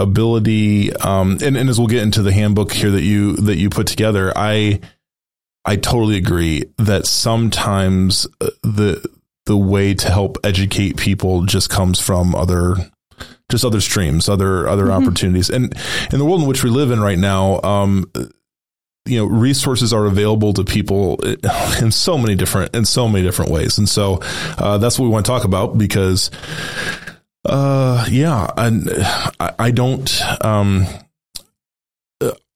ability 0.00 0.92
um 0.94 1.38
and, 1.42 1.56
and 1.56 1.68
as 1.68 1.76
we'll 1.76 1.88
get 1.88 2.04
into 2.04 2.22
the 2.22 2.32
handbook 2.32 2.70
here 2.70 2.92
that 2.92 3.02
you 3.02 3.34
that 3.36 3.56
you 3.56 3.68
put 3.68 3.86
together, 3.86 4.32
I 4.34 4.80
I 5.64 5.76
totally 5.76 6.16
agree 6.16 6.64
that 6.78 7.04
sometimes 7.06 8.26
uh, 8.40 8.50
the 8.62 9.04
the 9.48 9.56
way 9.56 9.94
to 9.94 10.10
help 10.10 10.36
educate 10.44 10.96
people 10.96 11.44
just 11.44 11.70
comes 11.70 11.98
from 11.98 12.34
other 12.34 12.76
just 13.50 13.64
other 13.64 13.80
streams, 13.80 14.28
other 14.28 14.68
other 14.68 14.84
mm-hmm. 14.84 15.02
opportunities. 15.02 15.50
And 15.50 15.74
in 16.12 16.18
the 16.18 16.24
world 16.24 16.42
in 16.42 16.46
which 16.46 16.62
we 16.62 16.70
live 16.70 16.90
in 16.90 17.00
right 17.00 17.18
now, 17.18 17.60
um, 17.62 18.12
you 19.06 19.18
know 19.18 19.24
resources 19.24 19.92
are 19.92 20.04
available 20.04 20.52
to 20.52 20.64
people 20.64 21.16
in 21.80 21.90
so 21.90 22.18
many 22.18 22.34
different 22.34 22.76
in 22.76 22.84
so 22.84 23.08
many 23.08 23.24
different 23.24 23.50
ways 23.50 23.78
and 23.78 23.88
so 23.88 24.18
uh, 24.58 24.76
that's 24.76 24.98
what 24.98 25.06
we 25.06 25.10
want 25.10 25.24
to 25.24 25.32
talk 25.32 25.44
about 25.44 25.78
because 25.78 26.30
uh 27.46 28.04
yeah 28.10 28.50
and 28.58 28.86
I, 29.40 29.54
I, 29.58 29.70
don't 29.70 30.44
um 30.44 30.84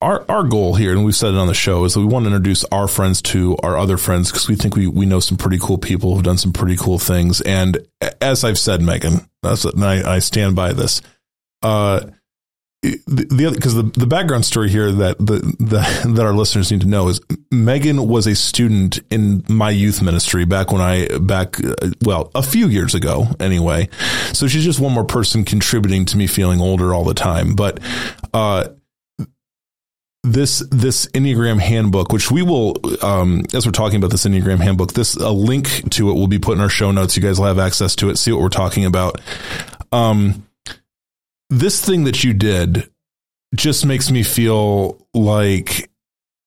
our 0.03 0.25
our 0.29 0.43
goal 0.43 0.75
here, 0.75 0.93
and 0.93 1.05
we've 1.05 1.17
said 1.17 1.35
it 1.35 1.39
on 1.39 1.47
the 1.47 1.55
show, 1.55 1.85
is 1.85 1.95
that 1.95 2.01
we 2.01 2.07
want 2.07 2.25
to 2.25 2.27
introduce 2.29 2.65
our 2.65 2.89
friends 2.89 3.23
to 3.23 3.57
our 3.63 3.79
other 3.79 3.97
friends 3.97 4.31
because 4.31 4.49
we 4.49 4.57
think 4.57 4.77
we 4.77 4.87
we 4.87 5.07
know 5.07 5.21
some 5.21 5.39
pretty 5.39 5.59
cool 5.59 5.79
people 5.79 6.15
who've 6.15 6.25
done 6.25 6.39
some 6.39 6.53
pretty 6.53 6.77
cool 6.77 6.99
things. 6.99 7.41
And 7.41 7.79
as 8.21 8.45
I've 8.45 8.59
said, 8.59 8.83
Megan, 8.83 9.29
that's 9.43 9.65
and 9.65 9.85
I, 9.85 10.17
I 10.17 10.19
stand 10.19 10.57
by 10.57 10.73
this. 10.73 11.01
Uh, 11.63 12.01
the 12.83 13.53
because 13.55 13.75
the, 13.75 13.83
the, 13.85 14.01
the 14.01 14.07
background 14.07 14.45
story 14.45 14.69
here 14.69 14.91
that 14.91 15.17
the, 15.19 15.39
the 15.61 16.09
that 16.15 16.27
our 16.27 16.35
listeners 16.35 16.73
need 16.73 16.81
to 16.81 16.89
know 16.89 17.09
is 17.09 17.21
Megan 17.53 18.09
was 18.09 18.27
a 18.27 18.35
student 18.35 18.99
in 19.11 19.45
my 19.49 19.71
youth 19.71 20.03
ministry 20.03 20.45
back 20.45 20.73
when 20.73 20.81
I 20.81 21.07
back 21.19 21.63
uh, 21.65 21.91
well 22.03 22.33
a 22.35 22.43
few 22.43 22.67
years 22.67 22.95
ago 22.97 23.29
anyway. 23.39 23.89
So 24.33 24.49
she's 24.49 24.65
just 24.65 24.81
one 24.81 24.93
more 24.93 25.05
person 25.05 25.45
contributing 25.45 26.07
to 26.07 26.17
me 26.17 26.27
feeling 26.27 26.61
older 26.61 26.93
all 26.93 27.05
the 27.05 27.15
time. 27.15 27.55
But 27.55 27.79
uh, 28.35 28.71
this 30.23 30.61
this 30.71 31.07
Enneagram 31.07 31.59
handbook, 31.59 32.13
which 32.13 32.31
we 32.31 32.43
will 32.43 32.77
um, 33.05 33.45
as 33.53 33.67
we're 33.67 33.73
talking 33.73 33.97
about 33.97 34.11
this 34.11 34.25
Enneagram 34.25 34.61
handbook, 34.61 34.93
this 34.93 35.17
a 35.17 35.31
link 35.31 35.91
to 35.91 36.11
it 36.11 36.15
will 36.15 36.29
be 36.29 36.39
put 36.39 36.55
in 36.55 36.61
our 36.61 36.69
show 36.69 36.91
notes. 36.93 37.17
You 37.17 37.23
guys 37.23 37.39
will 37.39 37.47
have 37.47 37.59
access 37.59 37.97
to 37.97 38.11
it. 38.11 38.19
See 38.19 38.33
what 38.33 38.41
we're 38.41 38.49
talking 38.49 38.85
about. 38.85 39.21
Um, 39.91 40.47
this 41.51 41.85
thing 41.85 42.05
that 42.05 42.23
you 42.25 42.33
did 42.35 42.89
just 43.55 43.85
makes 43.85 44.11
me 44.11 44.23
feel 44.23 45.07
like 45.13 45.91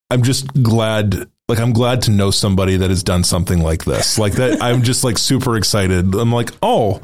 I'm 0.09 0.23
just 0.23 0.47
glad 0.63 1.29
like 1.49 1.59
I'm 1.59 1.73
glad 1.73 2.03
to 2.03 2.11
know 2.11 2.31
somebody 2.31 2.77
that 2.77 2.89
has 2.89 3.03
done 3.03 3.23
something 3.23 3.59
like 3.61 3.83
this. 3.83 4.17
Like 4.17 4.33
that 4.33 4.61
I'm 4.61 4.83
just 4.83 5.03
like 5.03 5.17
super 5.17 5.57
excited. 5.57 6.15
I'm 6.15 6.31
like, 6.31 6.51
"Oh, 6.63 7.01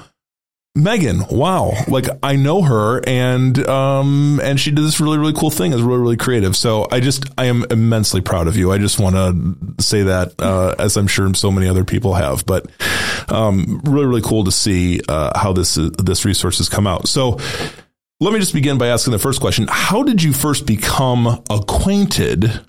Megan, 0.73 1.25
wow. 1.29 1.73
Like 1.89 2.05
I 2.23 2.37
know 2.37 2.61
her 2.61 3.01
and 3.05 3.67
um 3.67 4.39
and 4.41 4.57
she 4.57 4.71
did 4.71 4.85
this 4.85 5.01
really 5.01 5.17
really 5.17 5.33
cool 5.33 5.51
thing. 5.51 5.73
It's 5.73 5.81
really 5.81 5.99
really 5.99 6.17
creative. 6.17 6.55
So 6.55 6.87
I 6.89 7.01
just 7.01 7.25
I 7.37 7.45
am 7.45 7.65
immensely 7.69 8.21
proud 8.21 8.47
of 8.47 8.55
you. 8.55 8.71
I 8.71 8.77
just 8.77 8.97
want 8.97 9.15
to 9.15 9.83
say 9.83 10.03
that 10.03 10.33
uh, 10.39 10.75
as 10.79 10.95
I'm 10.95 11.07
sure 11.07 11.33
so 11.33 11.51
many 11.51 11.67
other 11.67 11.83
people 11.83 12.13
have, 12.13 12.45
but 12.45 12.71
um 13.29 13.81
really 13.83 14.05
really 14.05 14.21
cool 14.21 14.45
to 14.45 14.51
see 14.51 15.01
uh, 15.09 15.37
how 15.37 15.51
this 15.51 15.75
this 15.75 16.23
resource 16.23 16.59
has 16.59 16.69
come 16.69 16.87
out. 16.87 17.09
So 17.09 17.37
let 18.21 18.31
me 18.31 18.39
just 18.39 18.53
begin 18.53 18.77
by 18.77 18.87
asking 18.87 19.11
the 19.11 19.19
first 19.19 19.41
question. 19.41 19.67
How 19.69 20.03
did 20.03 20.23
you 20.23 20.31
first 20.31 20.65
become 20.65 21.43
acquainted 21.49 22.61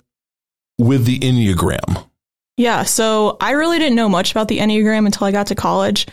with 0.77 1.05
the 1.05 1.19
Enneagram? 1.19 2.05
Yeah, 2.57 2.83
so 2.83 3.37
I 3.39 3.51
really 3.51 3.79
didn't 3.79 3.95
know 3.95 4.09
much 4.09 4.31
about 4.31 4.47
the 4.47 4.59
Enneagram 4.59 5.05
until 5.05 5.25
I 5.25 5.31
got 5.31 5.47
to 5.47 5.55
college. 5.55 6.07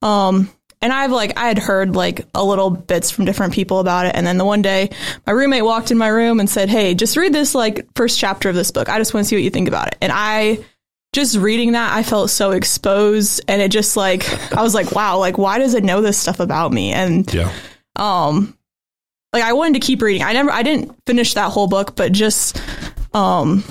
Um, 0.00 0.50
and 0.84 0.92
I've 0.92 1.10
like 1.10 1.38
I 1.38 1.48
had 1.48 1.58
heard 1.58 1.96
like 1.96 2.26
a 2.34 2.44
little 2.44 2.68
bits 2.68 3.10
from 3.10 3.24
different 3.24 3.54
people 3.54 3.78
about 3.80 4.04
it 4.04 4.14
and 4.14 4.26
then 4.26 4.36
the 4.36 4.44
one 4.44 4.60
day 4.60 4.90
my 5.26 5.32
roommate 5.32 5.64
walked 5.64 5.90
in 5.90 5.96
my 5.96 6.08
room 6.08 6.40
and 6.40 6.48
said, 6.48 6.68
"Hey, 6.68 6.94
just 6.94 7.16
read 7.16 7.32
this 7.32 7.54
like 7.54 7.88
first 7.96 8.18
chapter 8.18 8.50
of 8.50 8.54
this 8.54 8.70
book. 8.70 8.90
I 8.90 8.98
just 8.98 9.14
want 9.14 9.24
to 9.24 9.28
see 9.28 9.36
what 9.36 9.42
you 9.42 9.48
think 9.48 9.66
about 9.66 9.88
it." 9.88 9.96
And 10.02 10.12
I 10.14 10.62
just 11.14 11.36
reading 11.38 11.72
that, 11.72 11.96
I 11.96 12.02
felt 12.02 12.28
so 12.28 12.50
exposed 12.50 13.40
and 13.48 13.62
it 13.62 13.70
just 13.70 13.96
like 13.96 14.30
I 14.52 14.62
was 14.62 14.74
like, 14.74 14.92
"Wow, 14.92 15.18
like 15.18 15.38
why 15.38 15.58
does 15.58 15.72
it 15.72 15.84
know 15.84 16.02
this 16.02 16.18
stuff 16.18 16.38
about 16.38 16.70
me?" 16.70 16.92
And 16.92 17.32
yeah. 17.32 17.50
um 17.96 18.54
like 19.32 19.42
I 19.42 19.54
wanted 19.54 19.80
to 19.80 19.86
keep 19.86 20.02
reading. 20.02 20.22
I 20.22 20.34
never 20.34 20.50
I 20.50 20.62
didn't 20.62 20.94
finish 21.06 21.32
that 21.32 21.50
whole 21.50 21.66
book, 21.66 21.96
but 21.96 22.12
just 22.12 22.60
um 23.14 23.64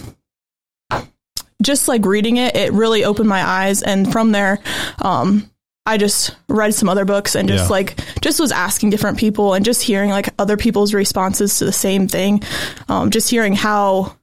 just 1.61 1.87
like 1.87 2.05
reading 2.05 2.37
it, 2.37 2.55
it 2.55 2.73
really 2.73 3.05
opened 3.05 3.29
my 3.29 3.43
eyes 3.43 3.83
and 3.83 4.11
from 4.11 4.31
there 4.31 4.59
um 4.99 5.47
I 5.85 5.97
just 5.97 6.35
read 6.47 6.73
some 6.73 6.87
other 6.87 7.03
books 7.03 7.35
and 7.35 7.47
just 7.47 7.65
yeah. 7.65 7.69
like 7.69 7.99
just 8.21 8.39
was 8.39 8.51
asking 8.51 8.89
different 8.89 9.17
people 9.17 9.53
and 9.53 9.65
just 9.65 9.81
hearing 9.81 10.09
like 10.09 10.29
other 10.39 10.55
people's 10.55 10.93
responses 10.93 11.59
to 11.59 11.65
the 11.65 11.73
same 11.73 12.07
thing. 12.07 12.41
Um, 12.87 13.11
just 13.11 13.29
hearing 13.29 13.53
how 13.53 14.15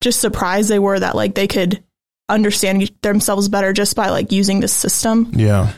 just 0.00 0.20
surprised 0.20 0.68
they 0.68 0.78
were 0.78 0.98
that 0.98 1.16
like 1.16 1.34
they 1.34 1.48
could 1.48 1.82
understand 2.28 2.90
themselves 3.02 3.48
better 3.48 3.72
just 3.72 3.96
by 3.96 4.10
like 4.10 4.30
using 4.30 4.60
this 4.60 4.72
system. 4.72 5.30
Yeah. 5.32 5.72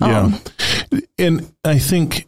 Yeah. 0.00 0.20
Um, 0.20 0.40
and 1.18 1.52
I 1.62 1.78
think 1.78 2.26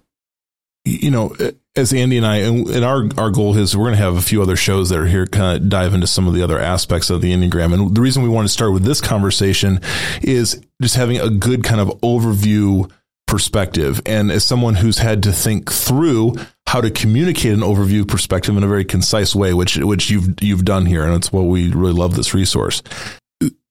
you 0.85 1.11
know 1.11 1.35
as 1.75 1.93
Andy 1.93 2.19
and 2.19 2.27
I, 2.27 2.39
and 2.39 2.85
our 2.85 3.09
our 3.17 3.31
goal 3.31 3.57
is 3.57 3.77
we're 3.77 3.85
going 3.85 3.97
to 3.97 4.03
have 4.03 4.17
a 4.17 4.23
few 4.23 4.43
other 4.43 4.57
shows 4.57 4.91
that 4.91 4.99
are 4.99 5.07
here, 5.07 5.27
kind 5.27 5.57
of 5.57 5.69
dive 5.69 5.95
into 5.95 6.07
some 6.07 6.27
of 6.27 6.35
the 6.35 6.43
other 6.43 6.59
aspects 6.59 7.09
of 7.09 7.23
the 7.23 7.33
Enneagram. 7.33 7.73
And 7.73 7.95
the 7.95 8.01
reason 8.01 8.23
we 8.23 8.29
want 8.29 8.47
to 8.47 8.53
start 8.53 8.73
with 8.73 8.85
this 8.85 9.01
conversation 9.01 9.81
is 10.21 10.61
just 10.81 10.97
having 10.97 11.19
a 11.19 11.31
good 11.31 11.65
kind 11.65 11.81
of 11.81 11.89
overview 12.01 12.91
perspective. 13.27 14.03
And 14.05 14.31
as 14.31 14.45
someone 14.45 14.75
who's 14.75 14.99
had 14.99 15.23
to 15.23 15.33
think 15.33 15.73
through 15.73 16.35
how 16.67 16.83
to 16.83 16.91
communicate 16.91 17.55
an 17.55 17.61
overview 17.61 18.07
perspective 18.07 18.55
in 18.57 18.63
a 18.63 18.69
very 18.69 18.85
concise 18.85 19.35
way, 19.35 19.55
which 19.55 19.77
which 19.79 20.11
you've 20.11 20.43
you've 20.43 20.67
done 20.67 20.85
here, 20.85 21.05
and 21.05 21.15
it's 21.15 21.33
what 21.33 21.43
we 21.43 21.71
really 21.71 21.95
love 21.95 22.17
this 22.17 22.35
resource. 22.35 22.83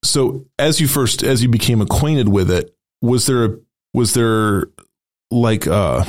So 0.03 0.47
as 0.57 0.81
you 0.81 0.87
first 0.87 1.21
as 1.21 1.43
you 1.43 1.49
became 1.49 1.81
acquainted 1.81 2.29
with 2.29 2.49
it, 2.49 2.75
was 3.01 3.27
there 3.27 3.59
was 3.93 4.15
there 4.15 4.65
like 5.29 5.67
uh 5.67 6.03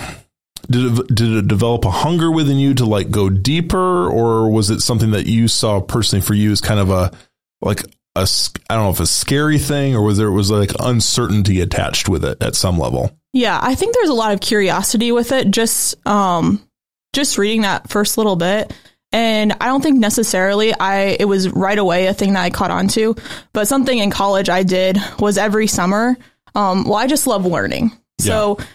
did 0.70 0.98
it, 0.98 1.06
did 1.14 1.32
it 1.36 1.48
develop 1.48 1.84
a 1.84 1.90
hunger 1.90 2.30
within 2.30 2.58
you 2.58 2.74
to 2.74 2.84
like 2.84 3.10
go 3.10 3.28
deeper 3.28 4.08
or 4.08 4.50
was 4.50 4.70
it 4.70 4.80
something 4.80 5.10
that 5.12 5.26
you 5.26 5.48
saw 5.48 5.80
personally 5.80 6.24
for 6.24 6.34
you 6.34 6.52
as 6.52 6.60
kind 6.60 6.80
of 6.80 6.90
a 6.90 7.12
like 7.60 7.82
a 8.14 8.26
I 8.70 8.74
don't 8.74 8.84
know 8.84 8.90
if 8.90 9.00
a 9.00 9.06
scary 9.06 9.58
thing 9.58 9.94
or 9.94 10.02
was 10.02 10.18
there 10.18 10.30
was 10.30 10.50
like 10.50 10.72
uncertainty 10.78 11.60
attached 11.60 12.08
with 12.08 12.24
it 12.24 12.42
at 12.42 12.54
some 12.54 12.78
level? 12.78 13.16
Yeah, 13.32 13.58
I 13.60 13.74
think 13.74 13.94
there's 13.94 14.10
a 14.10 14.14
lot 14.14 14.34
of 14.34 14.40
curiosity 14.40 15.12
with 15.12 15.32
it 15.32 15.50
just 15.50 15.94
um 16.06 16.66
just 17.12 17.38
reading 17.38 17.62
that 17.62 17.88
first 17.90 18.16
little 18.16 18.36
bit 18.36 18.72
and 19.12 19.52
I 19.60 19.66
don't 19.66 19.82
think 19.82 19.98
necessarily 19.98 20.72
I 20.72 21.16
it 21.18 21.26
was 21.26 21.50
right 21.50 21.78
away 21.78 22.06
a 22.06 22.14
thing 22.14 22.34
that 22.34 22.42
I 22.42 22.50
caught 22.50 22.70
on 22.70 22.88
to, 22.88 23.16
but 23.52 23.68
something 23.68 23.98
in 23.98 24.10
college 24.10 24.48
I 24.48 24.62
did 24.62 24.98
was 25.18 25.38
every 25.38 25.66
summer 25.66 26.16
um 26.54 26.84
well 26.84 26.96
I 26.96 27.06
just 27.06 27.26
love 27.26 27.46
learning. 27.46 27.92
So 28.20 28.56
yeah 28.58 28.66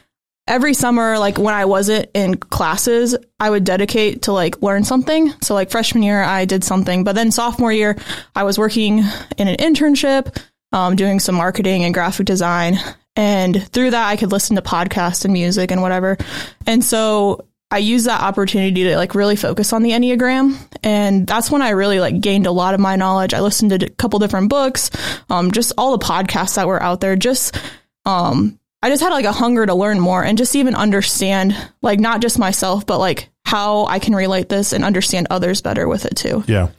every 0.48 0.74
summer, 0.74 1.20
like 1.20 1.38
when 1.38 1.54
I 1.54 1.66
wasn't 1.66 2.10
in 2.13 2.38
classes, 2.38 3.16
I 3.39 3.50
would 3.50 3.63
dedicate 3.63 4.24
to 4.24 4.34
like 4.34 4.62
learn 4.62 4.84
something. 4.84 5.32
So 5.42 5.54
like 5.54 5.72
freshman 5.72 6.04
year, 6.04 6.24
I 6.24 6.46
did 6.46 6.63
something, 6.63 7.04
but 7.04 7.16
then 7.16 7.32
sophomore 7.32 7.74
year, 7.74 7.98
I 8.36 8.44
was 8.44 8.58
working 8.58 9.00
in 9.38 9.48
an 9.48 9.58
internship, 9.58 10.42
um, 10.72 10.96
doing 10.96 11.20
some 11.20 11.36
marketing 11.36 11.84
and 11.84 11.94
graphic 11.94 12.25
design. 12.25 12.77
And 13.16 13.68
through 13.72 13.92
that, 13.92 14.08
I 14.08 14.16
could 14.16 14.32
listen 14.32 14.56
to 14.56 14.62
podcasts 14.62 15.25
and 15.25 15.34
music 15.34 15.72
and 15.72 15.82
whatever. 15.82 16.18
And 16.66 16.84
so 16.84 17.46
I 17.70 17.80
used 17.80 18.06
that 18.06 18.22
opportunity 18.22 18.86
to 18.86 18.96
like 18.96 19.16
really 19.16 19.36
focus 19.36 19.74
on 19.74 19.84
the 19.84 19.92
Enneagram. 19.92 20.58
And 20.84 21.27
that's 21.27 21.51
when 21.51 21.62
I 21.62 21.72
really 21.72 22.00
like 22.00 22.22
gained 22.22 22.48
a 22.48 22.51
lot 22.51 22.74
of 22.74 22.80
my 22.80 22.96
knowledge. 22.96 23.34
I 23.34 23.42
listened 23.42 23.72
to 23.72 23.86
a 23.86 23.89
couple 23.89 24.20
different 24.20 24.50
books, 24.50 24.89
um, 25.30 25.51
just 25.51 25.74
all 25.77 25.98
the 25.98 26.06
podcasts 26.06 26.56
that 26.56 26.68
were 26.68 26.82
out 26.82 27.01
there, 27.01 27.16
just, 27.16 27.60
um, 28.06 28.58
I 28.81 28.89
just 28.89 29.01
had 29.01 29.10
like 29.10 29.25
a 29.25 29.31
hunger 29.31 29.65
to 29.65 29.74
learn 29.74 30.00
more 30.00 30.24
and 30.24 30.38
just 30.38 30.55
even 30.55 30.75
understand 30.75 31.55
like 31.81 32.00
not 32.00 32.22
just 32.22 32.38
myself, 32.38 32.86
but 32.86 33.00
like 33.00 33.29
how 33.43 33.86
I 33.86 34.00
can 34.00 34.13
relate 34.13 34.50
this 34.50 34.74
and 34.74 34.84
understand 34.84 35.27
others 35.29 35.62
better 35.62 35.88
with 35.88 36.05
it 36.05 36.15
too. 36.15 36.43
Yeah. 36.48 36.69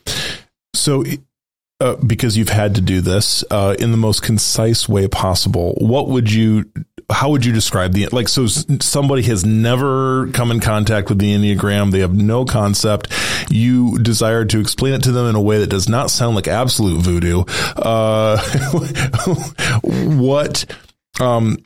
So, 0.74 1.04
uh, 1.80 1.96
because 1.96 2.36
you've 2.36 2.48
had 2.48 2.74
to 2.76 2.80
do 2.80 3.00
this 3.00 3.44
uh, 3.50 3.74
in 3.78 3.90
the 3.90 3.96
most 3.96 4.22
concise 4.22 4.88
way 4.88 5.08
possible, 5.08 5.74
what 5.80 6.08
would 6.08 6.32
you 6.32 6.70
how 7.10 7.30
would 7.30 7.44
you 7.44 7.52
describe 7.52 7.92
the 7.94 8.06
like? 8.08 8.28
So 8.28 8.46
somebody 8.46 9.22
has 9.22 9.44
never 9.44 10.28
come 10.28 10.50
in 10.50 10.60
contact 10.60 11.08
with 11.08 11.18
the 11.18 11.34
enneagram; 11.34 11.90
they 11.90 12.00
have 12.00 12.14
no 12.14 12.44
concept. 12.44 13.12
You 13.50 13.98
desire 13.98 14.44
to 14.44 14.60
explain 14.60 14.92
it 14.92 15.02
to 15.04 15.12
them 15.12 15.26
in 15.26 15.34
a 15.34 15.40
way 15.40 15.58
that 15.60 15.70
does 15.70 15.88
not 15.88 16.10
sound 16.10 16.36
like 16.36 16.48
absolute 16.48 17.00
voodoo. 17.00 17.44
Uh, 17.76 18.38
what? 19.82 20.66
Um, 21.18 21.58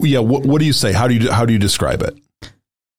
yeah. 0.00 0.18
What, 0.20 0.44
what 0.44 0.58
do 0.60 0.66
you 0.66 0.72
say? 0.72 0.92
How 0.92 1.08
do 1.08 1.14
you 1.14 1.30
how 1.30 1.46
do 1.46 1.52
you 1.52 1.58
describe 1.58 2.02
it? 2.02 2.16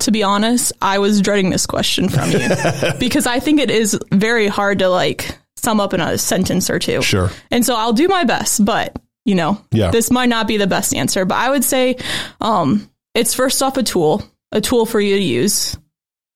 To 0.01 0.12
be 0.12 0.24
honest, 0.24 0.72
I 0.81 1.00
was 1.00 1.22
dreading 1.22 1.50
this 1.50 1.65
question 1.65 2.08
from 2.10 2.31
you 2.31 2.48
because 3.00 3.27
I 3.27 3.39
think 3.39 3.60
it 3.60 3.69
is 3.69 4.00
very 4.12 4.48
hard 4.48 4.79
to 4.79 4.88
like 4.89 5.38
sum 5.58 5.79
up 5.81 5.93
in 5.93 6.00
a 6.00 6.17
sentence 6.17 6.69
or 6.69 6.79
two. 6.79 7.01
Sure. 7.01 7.29
And 7.51 7.65
so 7.65 7.75
I'll 7.75 7.91
do 7.93 8.08
my 8.08 8.24
best, 8.24 8.63
but 8.63 8.98
you 9.25 9.36
know, 9.36 9.62
Yeah. 9.72 9.91
this 9.91 10.10
might 10.10 10.29
not 10.29 10.48
be 10.48 10.55
the 10.58 10.67
best 10.67 10.96
answer. 10.96 11.25
But 11.25 11.36
I 11.36 11.50
would 11.50 11.65
say 11.65 11.98
um, 12.39 12.89
it's 13.13 13.34
first 13.34 13.62
off 13.62 13.75
a 13.75 13.84
tool, 13.84 14.24
a 14.53 14.62
tool 14.62 14.86
for 14.86 15.01
you 15.01 15.17
to 15.17 15.22
use. 15.22 15.77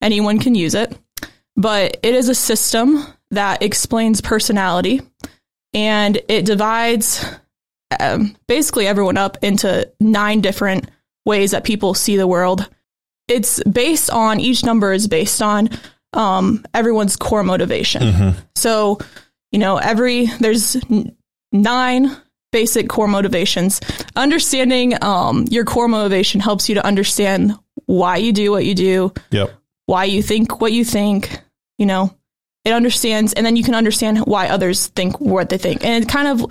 Anyone 0.02 0.40
can 0.40 0.54
use 0.56 0.76
it, 0.76 0.96
but 1.56 1.98
it 2.04 2.14
is 2.14 2.28
a 2.28 2.36
system 2.36 3.02
that 3.32 3.64
explains 3.64 4.20
personality 4.20 5.02
and 5.74 6.20
it 6.28 6.46
divides 6.46 7.26
um, 8.00 8.36
basically 8.48 8.88
everyone 8.88 9.18
up 9.18 9.38
into 9.42 9.92
nine 10.00 10.42
different 10.42 10.90
ways 11.26 11.52
that 11.52 11.64
people 11.64 11.94
see 11.94 12.18
the 12.18 12.28
world. 12.28 12.68
It's 13.28 13.62
based 13.64 14.10
on 14.10 14.40
each 14.40 14.64
number 14.66 14.92
is 14.94 15.08
based 15.08 15.42
on 15.42 15.70
um, 16.14 16.64
everyone's 16.74 17.16
core 17.16 17.44
motivation. 17.44 18.36
So, 18.56 19.00
you 19.52 19.60
know, 19.60 19.78
every 19.78 20.26
there's 20.40 20.76
n- 20.76 21.16
nine 21.52 22.16
basic 22.52 22.88
core 22.90 23.08
motivations. 23.08 23.80
Understanding 24.16 25.02
um, 25.04 25.46
your 25.50 25.66
core 25.66 25.88
motivation 25.88 26.40
helps 26.40 26.70
you 26.70 26.76
to 26.76 26.86
understand 26.86 27.54
why 27.86 28.18
you 28.18 28.32
do 28.32 28.52
what 28.52 28.66
you 28.66 28.76
do, 28.76 29.14
Yep. 29.32 29.52
why 29.88 30.04
you 30.06 30.22
think 30.22 30.62
what 30.62 30.72
you 30.72 30.86
think. 30.86 31.40
You 31.80 31.88
know, 31.88 32.16
it 32.66 32.72
understands, 32.74 33.34
and 33.34 33.46
then 33.46 33.56
you 33.56 33.64
can 33.64 33.74
understand 33.74 34.20
why 34.20 34.50
others 34.50 34.88
think 34.88 35.20
what 35.20 35.50
they 35.50 35.58
think. 35.58 35.84
And 35.84 36.04
it 36.04 36.08
kind 36.10 36.28
of 36.28 36.46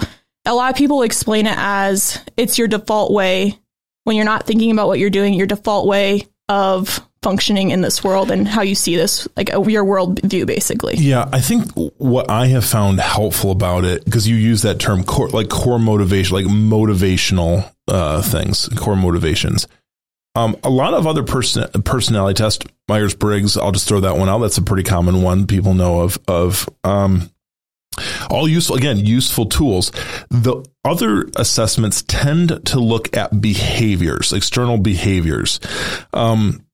a 0.45 0.55
lot 0.55 0.71
of 0.71 0.77
people 0.77 1.03
explain 1.03 1.47
it 1.47 1.57
as 1.57 2.19
it's 2.37 2.59
your 2.59 2.69
default 2.69 3.13
way 3.13 3.59
when 4.05 4.17
you're 4.17 4.25
not 4.25 4.47
thinking 4.47 4.71
about 4.71 4.89
what 4.89 4.99
you're 4.99 5.11
doing. 5.11 5.35
Your 5.35 5.47
default 5.47 5.87
way 5.87 6.27
of 6.49 7.01
functioning 7.23 7.71
in 7.71 7.81
this 7.81 8.03
world 8.03 8.31
and 8.31 8.49
how 8.49 8.63
you 8.63 8.75
see 8.75 8.97
this, 8.97 9.29
like 9.37 9.51
your 9.51 9.85
world 9.85 10.21
view, 10.23 10.45
basically. 10.45 10.97
Yeah, 10.97 11.29
I 11.33 11.41
think 11.41 11.71
what 11.99 12.29
I 12.29 12.47
have 12.49 12.65
found 12.65 13.01
helpful 13.01 13.53
about 13.53 13.85
it 13.85 14.05
because 14.05 14.29
you 14.29 14.37
use 14.37 14.63
that 14.63 14.81
term 14.81 15.05
core, 15.05 15.29
like 15.29 15.49
core 15.49 15.79
motivation, 15.79 16.35
like 16.35 16.47
motivational 16.47 17.73
uh, 17.89 18.23
things, 18.23 18.69
core 18.77 18.97
motivations. 18.97 19.69
Um, 20.35 20.57
a 20.65 20.71
lot 20.71 20.95
of 20.95 21.07
other 21.07 21.23
person 21.23 21.69
personality 21.83 22.35
tests, 22.35 22.65
Myers 22.89 23.15
Briggs. 23.15 23.57
I'll 23.57 23.73
just 23.73 23.87
throw 23.87 24.01
that 24.01 24.17
one 24.17 24.29
out. 24.29 24.39
That's 24.39 24.59
a 24.59 24.63
pretty 24.63 24.83
common 24.83 25.23
one 25.23 25.47
people 25.47 25.75
know 25.75 26.01
of. 26.01 26.19
Of 26.27 26.69
um, 26.85 27.31
all 28.31 28.49
useful 28.49 28.77
again, 28.77 28.99
useful 28.99 29.47
tools. 29.47 29.91
The 30.31 30.65
other 30.85 31.29
assessments 31.37 32.03
tend 32.03 32.67
to 32.67 32.81
look 32.81 33.17
at 33.17 33.41
behaviors, 33.41 34.33
external 34.33 34.79
behaviors. 34.79 35.61
Um, 36.13 36.65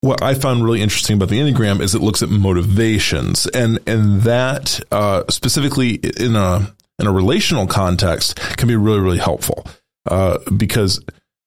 what 0.00 0.22
I 0.22 0.34
found 0.34 0.64
really 0.64 0.82
interesting 0.82 1.16
about 1.16 1.30
the 1.30 1.40
Enneagram 1.40 1.80
is 1.80 1.94
it 1.94 2.02
looks 2.02 2.22
at 2.22 2.28
motivations 2.28 3.46
and 3.46 3.78
and 3.86 4.20
that 4.22 4.80
uh, 4.92 5.24
specifically 5.30 5.94
in 5.94 6.36
a 6.36 6.74
in 6.98 7.06
a 7.06 7.12
relational 7.12 7.66
context 7.66 8.36
can 8.58 8.68
be 8.68 8.76
really 8.76 9.00
really 9.00 9.18
helpful 9.18 9.66
uh, 10.10 10.38
because 10.56 11.02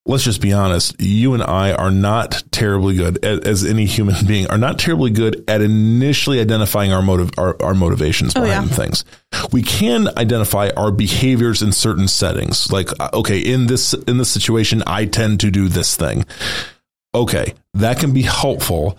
let's 0.08 0.24
just 0.24 0.40
be 0.40 0.52
honest 0.52 0.96
you 1.00 1.34
and 1.34 1.42
I 1.42 1.72
are 1.72 1.92
not 1.92 2.42
terribly 2.50 2.96
good 2.96 3.24
at, 3.24 3.46
as 3.46 3.64
any 3.64 3.86
human 3.86 4.26
being 4.26 4.48
are 4.48 4.58
not 4.58 4.78
terribly 4.80 5.10
good 5.10 5.44
at 5.46 5.60
initially 5.60 6.40
identifying 6.40 6.92
our 6.92 7.02
motive 7.02 7.30
our, 7.38 7.60
our 7.62 7.74
motivations 7.74 8.34
Oh, 8.34 8.42
behind 8.42 8.70
yeah. 8.70 8.76
things 8.76 9.04
we 9.52 9.62
can 9.62 10.08
identify 10.18 10.70
our 10.76 10.90
behaviors 10.90 11.62
in 11.62 11.70
certain 11.70 12.08
settings 12.08 12.72
like 12.72 12.88
uh, 12.98 13.10
okay 13.14 13.38
in 13.38 13.68
this 13.68 13.94
in 13.94 14.18
this 14.18 14.30
situation 14.30 14.82
I 14.86 15.04
tend 15.04 15.38
to 15.40 15.52
do 15.52 15.68
this 15.68 15.94
thing 15.94 16.24
okay, 17.14 17.54
that 17.74 17.98
can 17.98 18.12
be 18.12 18.22
helpful, 18.22 18.98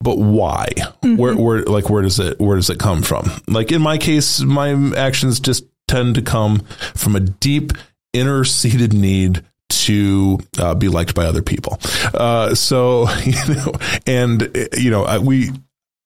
but 0.00 0.16
why? 0.16 0.68
Where, 1.02 1.36
where, 1.36 1.62
like, 1.64 1.90
where 1.90 2.02
does 2.02 2.18
it, 2.20 2.38
where 2.40 2.56
does 2.56 2.70
it 2.70 2.78
come 2.78 3.02
from? 3.02 3.30
Like 3.48 3.72
in 3.72 3.82
my 3.82 3.98
case, 3.98 4.40
my 4.40 4.72
actions 4.96 5.40
just 5.40 5.64
tend 5.88 6.14
to 6.14 6.22
come 6.22 6.60
from 6.94 7.16
a 7.16 7.20
deep 7.20 7.72
inner 8.12 8.44
seated 8.44 8.92
need 8.92 9.44
to 9.72 10.38
uh, 10.58 10.74
be 10.74 10.88
liked 10.88 11.14
by 11.14 11.24
other 11.24 11.42
people. 11.42 11.78
Uh, 12.14 12.54
so, 12.54 13.08
you 13.24 13.54
know, 13.54 13.72
and 14.06 14.68
you 14.76 14.90
know, 14.90 15.04
I, 15.04 15.18
we, 15.18 15.50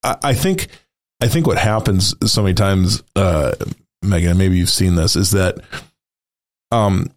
I, 0.02 0.16
I 0.22 0.34
think, 0.34 0.68
I 1.20 1.28
think 1.28 1.46
what 1.46 1.58
happens 1.58 2.14
so 2.30 2.42
many 2.42 2.54
times, 2.54 3.02
uh, 3.14 3.52
Megan, 4.02 4.38
maybe 4.38 4.56
you've 4.58 4.70
seen 4.70 4.94
this, 4.94 5.16
is 5.16 5.32
that, 5.32 5.58
um, 6.70 7.10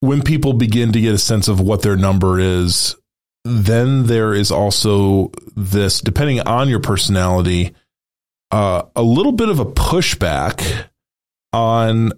when 0.00 0.22
people 0.22 0.52
begin 0.52 0.92
to 0.92 1.00
get 1.00 1.14
a 1.14 1.18
sense 1.18 1.48
of 1.48 1.60
what 1.60 1.82
their 1.82 1.96
number 1.96 2.38
is, 2.38 2.94
then 3.44 4.06
there 4.06 4.34
is 4.34 4.50
also 4.50 5.32
this, 5.56 6.00
depending 6.00 6.40
on 6.40 6.68
your 6.68 6.80
personality, 6.80 7.74
uh, 8.50 8.82
a 8.94 9.02
little 9.02 9.32
bit 9.32 9.48
of 9.48 9.58
a 9.58 9.64
pushback 9.64 10.86
on 11.52 12.12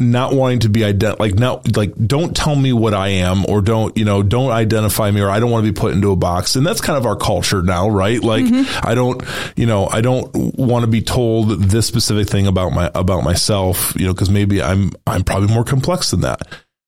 not 0.00 0.34
wanting 0.34 0.58
to 0.58 0.68
be 0.68 0.80
ident 0.80 1.20
like 1.20 1.34
not 1.34 1.76
like 1.76 1.94
don't 1.94 2.34
tell 2.34 2.56
me 2.56 2.72
what 2.72 2.94
I 2.94 3.08
am 3.08 3.44
or 3.48 3.60
don't 3.60 3.96
you 3.96 4.04
know 4.04 4.24
don't 4.24 4.50
identify 4.50 5.10
me 5.10 5.20
or 5.20 5.30
I 5.30 5.38
don't 5.38 5.52
want 5.52 5.64
to 5.64 5.72
be 5.72 5.78
put 5.78 5.92
into 5.92 6.10
a 6.10 6.16
box. 6.16 6.56
And 6.56 6.66
that's 6.66 6.80
kind 6.80 6.98
of 6.98 7.06
our 7.06 7.14
culture 7.16 7.62
now 7.62 7.88
right? 7.88 8.20
Like 8.20 8.44
I 8.82 8.94
don't 8.94 9.22
you 9.56 9.66
know 9.66 9.86
I 9.86 10.00
don't 10.00 10.34
want 10.58 10.84
to 10.84 10.90
be 10.90 11.00
told 11.00 11.50
this 11.50 11.86
specific 11.86 12.28
thing 12.28 12.48
about 12.48 12.72
my 12.72 12.90
about 12.94 13.22
myself 13.22 13.94
you 13.96 14.06
know 14.06 14.12
because 14.12 14.30
maybe 14.30 14.60
I'm 14.60 14.90
I'm 15.06 15.22
probably 15.22 15.52
more 15.54 15.64
complex 15.64 16.10
than 16.10 16.22
that. 16.22 16.42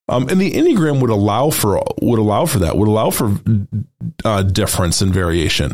Um, 0.08 0.28
and 0.28 0.40
the 0.40 0.52
Enneagram 0.52 1.00
would 1.00 1.10
allow 1.10 1.50
for 1.50 1.82
would 2.00 2.18
allow 2.18 2.46
for 2.46 2.60
that 2.60 2.76
would 2.76 2.88
allow 2.88 3.10
for 3.10 3.38
uh, 4.24 4.42
difference 4.42 5.00
and 5.00 5.12
variation. 5.12 5.72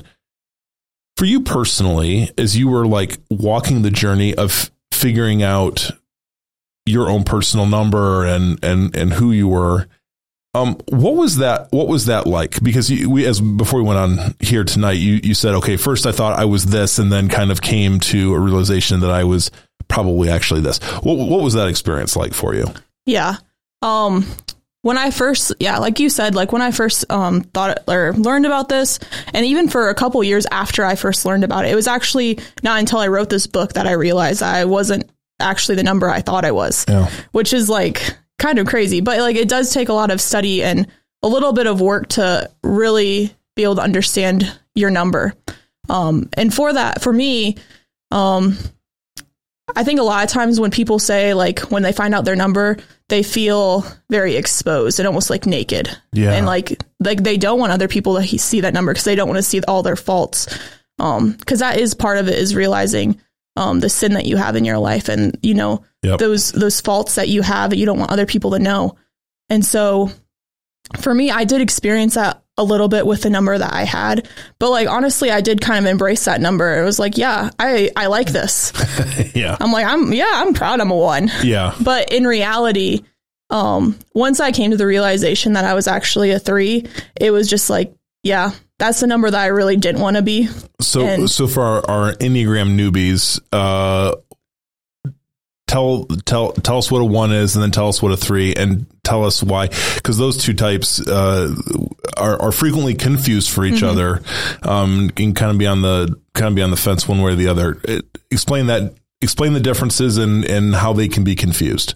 For 1.16 1.24
you 1.24 1.40
personally, 1.40 2.30
as 2.36 2.56
you 2.56 2.68
were 2.68 2.86
like 2.86 3.18
walking 3.30 3.82
the 3.82 3.90
journey 3.90 4.34
of 4.34 4.70
figuring 4.90 5.42
out 5.42 5.90
your 6.86 7.08
own 7.08 7.24
personal 7.24 7.66
number 7.66 8.24
and 8.24 8.62
and 8.64 8.94
and 8.96 9.12
who 9.12 9.32
you 9.32 9.48
were, 9.48 9.86
um, 10.54 10.76
what 10.88 11.14
was 11.14 11.38
that? 11.38 11.68
What 11.70 11.88
was 11.88 12.06
that 12.06 12.26
like? 12.26 12.62
Because 12.62 12.90
you, 12.90 13.08
we, 13.08 13.24
as 13.24 13.40
before 13.40 13.80
we 13.80 13.86
went 13.86 13.98
on 13.98 14.34
here 14.38 14.64
tonight, 14.64 14.92
you 14.92 15.18
you 15.22 15.34
said, 15.34 15.54
okay, 15.56 15.76
first 15.78 16.04
I 16.04 16.12
thought 16.12 16.38
I 16.38 16.44
was 16.44 16.66
this, 16.66 16.98
and 16.98 17.10
then 17.10 17.28
kind 17.28 17.50
of 17.50 17.62
came 17.62 18.00
to 18.00 18.34
a 18.34 18.38
realization 18.38 19.00
that 19.00 19.10
I 19.10 19.24
was 19.24 19.50
probably 19.88 20.28
actually 20.28 20.60
this. 20.60 20.78
What 21.02 21.16
what 21.16 21.42
was 21.42 21.54
that 21.54 21.68
experience 21.68 22.16
like 22.16 22.34
for 22.34 22.54
you? 22.54 22.66
Yeah. 23.06 23.36
Um 23.80 24.26
when 24.82 24.98
I 24.98 25.10
first 25.10 25.54
yeah, 25.58 25.78
like 25.78 26.00
you 26.00 26.10
said, 26.10 26.34
like 26.34 26.52
when 26.52 26.62
I 26.62 26.70
first 26.70 27.10
um 27.10 27.42
thought 27.42 27.88
or 27.88 28.12
learned 28.12 28.44
about 28.44 28.68
this 28.68 28.98
and 29.32 29.46
even 29.46 29.68
for 29.68 29.88
a 29.88 29.94
couple 29.94 30.22
years 30.22 30.46
after 30.50 30.84
I 30.84 30.96
first 30.96 31.24
learned 31.24 31.44
about 31.44 31.64
it, 31.64 31.70
it 31.70 31.76
was 31.76 31.88
actually 31.88 32.38
not 32.62 32.78
until 32.78 32.98
I 32.98 33.08
wrote 33.08 33.30
this 33.30 33.46
book 33.46 33.72
that 33.72 33.86
I 33.86 33.92
realized 33.92 34.42
I 34.42 34.66
wasn't 34.66 35.10
actually 35.42 35.74
the 35.76 35.82
number 35.82 36.08
I 36.08 36.20
thought 36.20 36.44
I 36.44 36.52
was. 36.52 36.84
Yeah. 36.88 37.10
Which 37.32 37.52
is 37.52 37.68
like 37.68 38.16
kind 38.38 38.58
of 38.58 38.66
crazy, 38.66 39.00
but 39.00 39.18
like 39.20 39.36
it 39.36 39.48
does 39.48 39.72
take 39.72 39.88
a 39.88 39.92
lot 39.92 40.10
of 40.10 40.20
study 40.20 40.62
and 40.62 40.86
a 41.22 41.28
little 41.28 41.52
bit 41.52 41.66
of 41.66 41.80
work 41.80 42.08
to 42.10 42.50
really 42.62 43.32
be 43.54 43.62
able 43.62 43.76
to 43.76 43.82
understand 43.82 44.58
your 44.74 44.90
number. 44.90 45.34
Um 45.88 46.28
and 46.34 46.52
for 46.52 46.72
that, 46.72 47.02
for 47.02 47.12
me, 47.12 47.56
um 48.10 48.56
I 49.74 49.84
think 49.84 50.00
a 50.00 50.02
lot 50.02 50.24
of 50.24 50.30
times 50.30 50.60
when 50.60 50.70
people 50.70 50.98
say 50.98 51.34
like 51.34 51.60
when 51.70 51.82
they 51.82 51.92
find 51.92 52.14
out 52.14 52.24
their 52.24 52.36
number, 52.36 52.76
they 53.08 53.22
feel 53.22 53.86
very 54.10 54.36
exposed 54.36 54.98
and 54.98 55.06
almost 55.06 55.30
like 55.30 55.46
naked. 55.46 55.88
Yeah. 56.12 56.32
And 56.32 56.46
like 56.46 56.82
like 57.00 57.22
they 57.22 57.36
don't 57.36 57.58
want 57.58 57.72
other 57.72 57.88
people 57.88 58.20
to 58.20 58.38
see 58.38 58.60
that 58.62 58.74
number 58.74 58.92
because 58.92 59.04
they 59.04 59.14
don't 59.14 59.28
want 59.28 59.38
to 59.38 59.42
see 59.42 59.60
all 59.62 59.82
their 59.82 59.96
faults. 59.96 60.58
Um 60.98 61.36
cuz 61.46 61.60
that 61.60 61.78
is 61.78 61.94
part 61.94 62.18
of 62.18 62.28
it 62.28 62.38
is 62.38 62.54
realizing 62.54 63.20
um 63.56 63.80
the 63.80 63.88
sin 63.88 64.14
that 64.14 64.24
you 64.26 64.36
have 64.36 64.56
in 64.56 64.64
your 64.64 64.78
life 64.78 65.08
and 65.08 65.38
you 65.42 65.54
know 65.54 65.84
Yep. 66.02 66.18
those 66.18 66.50
those 66.52 66.80
faults 66.80 67.14
that 67.14 67.28
you 67.28 67.42
have 67.42 67.70
that 67.70 67.76
you 67.76 67.86
don't 67.86 67.98
want 67.98 68.10
other 68.10 68.26
people 68.26 68.50
to 68.52 68.58
know. 68.58 68.96
And 69.48 69.64
so 69.64 70.10
for 70.98 71.14
me, 71.14 71.30
I 71.30 71.44
did 71.44 71.60
experience 71.60 72.14
that 72.14 72.42
a 72.58 72.64
little 72.64 72.88
bit 72.88 73.06
with 73.06 73.22
the 73.22 73.30
number 73.30 73.56
that 73.56 73.72
I 73.72 73.84
had, 73.84 74.28
but 74.58 74.70
like 74.70 74.88
honestly, 74.88 75.30
I 75.30 75.40
did 75.42 75.60
kind 75.60 75.84
of 75.84 75.90
embrace 75.90 76.24
that 76.24 76.40
number. 76.40 76.80
It 76.80 76.84
was 76.84 76.98
like, 76.98 77.16
yeah, 77.16 77.50
I 77.58 77.90
I 77.96 78.06
like 78.06 78.32
this. 78.32 78.72
yeah. 79.34 79.56
I'm 79.60 79.70
like, 79.72 79.86
I'm 79.86 80.12
yeah, 80.12 80.30
I'm 80.32 80.54
proud 80.54 80.80
I'm 80.80 80.90
a 80.90 80.96
one. 80.96 81.30
Yeah. 81.44 81.74
But 81.80 82.12
in 82.12 82.26
reality, 82.26 83.02
um, 83.48 83.98
once 84.14 84.40
I 84.40 84.50
came 84.52 84.72
to 84.72 84.76
the 84.76 84.86
realization 84.86 85.52
that 85.52 85.64
I 85.64 85.74
was 85.74 85.86
actually 85.86 86.32
a 86.32 86.38
three, 86.40 86.86
it 87.14 87.30
was 87.30 87.48
just 87.48 87.70
like, 87.70 87.94
yeah, 88.24 88.50
that's 88.82 88.98
the 88.98 89.06
number 89.06 89.30
that 89.30 89.40
I 89.40 89.46
really 89.46 89.76
didn't 89.76 90.00
want 90.00 90.16
to 90.16 90.22
be. 90.22 90.48
So, 90.80 91.06
And- 91.06 91.30
so 91.30 91.46
for 91.46 91.62
our, 91.62 91.88
our 91.88 92.12
Enneagram 92.14 92.76
newbies, 92.76 93.40
uh, 93.52 94.16
tell 95.68 96.04
tell 96.26 96.52
tell 96.52 96.78
us 96.78 96.90
what 96.90 97.00
a 97.00 97.04
one 97.04 97.32
is, 97.32 97.54
and 97.54 97.62
then 97.62 97.70
tell 97.70 97.88
us 97.88 98.02
what 98.02 98.10
a 98.10 98.16
three, 98.16 98.54
and 98.54 98.86
tell 99.04 99.24
us 99.24 99.40
why, 99.40 99.68
because 99.94 100.18
those 100.18 100.36
two 100.36 100.52
types 100.52 101.00
uh, 101.06 101.54
are 102.16 102.42
are 102.42 102.50
frequently 102.52 102.94
confused 102.94 103.50
for 103.50 103.64
each 103.64 103.84
other, 103.84 104.20
um, 104.62 105.10
and 105.16 105.36
kind 105.36 105.52
of 105.52 105.58
be 105.58 105.66
on 105.68 105.82
the 105.82 106.18
kind 106.34 106.48
of 106.48 106.54
be 106.56 106.62
on 106.62 106.70
the 106.72 106.76
fence 106.76 107.06
one 107.06 107.22
way 107.22 107.32
or 107.32 107.36
the 107.36 107.46
other. 107.48 107.78
It, 107.84 108.04
explain 108.32 108.66
that. 108.66 108.94
Explain 109.20 109.52
the 109.52 109.60
differences 109.60 110.18
and 110.18 110.44
and 110.44 110.74
how 110.74 110.92
they 110.92 111.06
can 111.06 111.22
be 111.22 111.36
confused. 111.36 111.94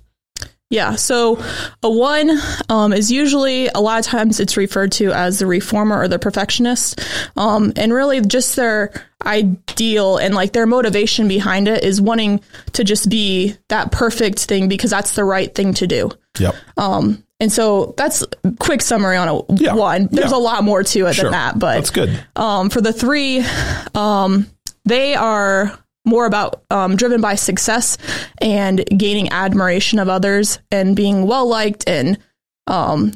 Yeah. 0.68 0.96
So 0.96 1.40
a 1.82 1.90
one 1.90 2.30
um, 2.68 2.92
is 2.92 3.10
usually 3.10 3.68
a 3.68 3.78
lot 3.80 4.00
of 4.00 4.04
times 4.04 4.40
it's 4.40 4.56
referred 4.56 4.90
to 4.92 5.12
as 5.12 5.38
the 5.38 5.46
reformer 5.46 5.96
or 6.00 6.08
the 6.08 6.18
perfectionist, 6.18 7.00
um, 7.36 7.72
and 7.76 7.92
really 7.92 8.20
just 8.20 8.56
their 8.56 8.92
ideal 9.24 10.16
and 10.18 10.34
like 10.34 10.52
their 10.52 10.66
motivation 10.66 11.28
behind 11.28 11.68
it 11.68 11.84
is 11.84 12.00
wanting 12.00 12.40
to 12.72 12.82
just 12.84 13.08
be 13.08 13.54
that 13.68 13.92
perfect 13.92 14.40
thing 14.40 14.68
because 14.68 14.90
that's 14.90 15.12
the 15.14 15.24
right 15.24 15.54
thing 15.54 15.72
to 15.74 15.86
do. 15.86 16.10
Yep. 16.38 16.54
Um, 16.76 17.22
and 17.38 17.52
so 17.52 17.94
that's 17.96 18.24
quick 18.58 18.82
summary 18.82 19.16
on 19.16 19.28
a 19.28 19.40
Yeah. 19.62 19.74
one. 19.74 20.08
There's 20.10 20.30
Yeah. 20.32 20.36
a 20.36 20.40
lot 20.40 20.64
more 20.64 20.82
to 20.82 21.06
it 21.06 21.14
Sure. 21.14 21.24
than 21.24 21.32
that, 21.32 21.58
but 21.58 21.76
That's 21.76 21.90
good. 21.90 22.18
um, 22.34 22.70
for 22.70 22.80
the 22.80 22.92
three, 22.92 23.44
um, 23.94 24.46
they 24.84 25.14
are 25.14 25.78
more 26.06 26.24
about 26.24 26.62
um, 26.70 26.96
driven 26.96 27.20
by 27.20 27.34
success 27.34 27.98
and 28.40 28.82
gaining 28.96 29.30
admiration 29.32 29.98
of 29.98 30.08
others 30.08 30.60
and 30.70 30.94
being 30.96 31.26
well 31.26 31.46
liked 31.48 31.88
and 31.88 32.18
um, 32.68 33.12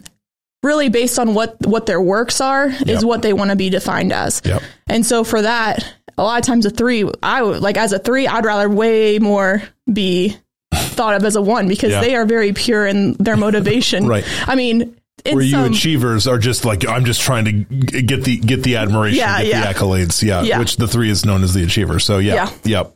really 0.63 0.89
based 0.91 1.19
on 1.19 1.33
what 1.35 1.57
what 1.67 1.87
their 1.87 2.01
works 2.01 2.41
are 2.41 2.69
Yep. 2.69 2.89
is 2.89 3.05
what 3.05 3.23
they 3.23 3.33
want 3.33 3.51
to 3.51 3.57
be 3.57 3.71
defined 3.71 4.13
as. 4.13 4.43
Yep. 4.45 4.63
And 4.89 5.07
so 5.07 5.25
for 5.25 5.41
that, 5.41 5.87
a 6.19 6.23
lot 6.23 6.39
of 6.41 6.45
times 6.47 6.67
a 6.67 6.71
three, 6.71 7.09
I 7.23 7.43
would 7.43 7.63
like 7.63 7.77
as 7.79 7.93
a 7.93 7.99
three, 7.99 8.27
I'd 8.27 8.45
rather 8.45 8.69
way 8.69 9.19
more 9.19 9.63
be 9.91 10.37
thought 10.75 11.15
of 11.15 11.25
as 11.25 11.37
a 11.37 11.43
one 11.43 11.67
because 11.69 11.93
they 11.93 12.15
are 12.15 12.27
very 12.27 12.53
pure 12.53 12.87
in 12.87 13.15
their 13.15 13.37
motivation. 13.37 14.07
Right. 14.11 14.25
I 14.47 14.55
mean, 14.55 15.00
in 15.25 15.35
Where 15.37 15.45
you 15.45 15.65
achievers 15.65 16.27
are 16.27 16.39
just 16.39 16.65
like 16.65 16.87
I'm 16.89 17.05
just 17.05 17.21
trying 17.21 17.45
to 17.47 17.53
get 18.03 18.25
the 18.25 18.39
get 18.39 18.63
the 18.63 18.77
admiration, 18.77 19.19
Yeah, 19.19 19.39
get 19.39 19.47
yeah. 19.47 19.73
the 19.73 19.79
accolades, 19.79 20.23
yeah, 20.23 20.43
Yeah. 20.43 20.59
Which 20.59 20.77
the 20.77 20.89
three 20.89 21.11
is 21.11 21.25
known 21.25 21.43
as 21.43 21.55
the 21.55 21.63
achiever. 21.65 21.99
So 21.99 22.19
yeah, 22.19 22.51
Yeah. 22.65 22.83
yep, 22.83 22.95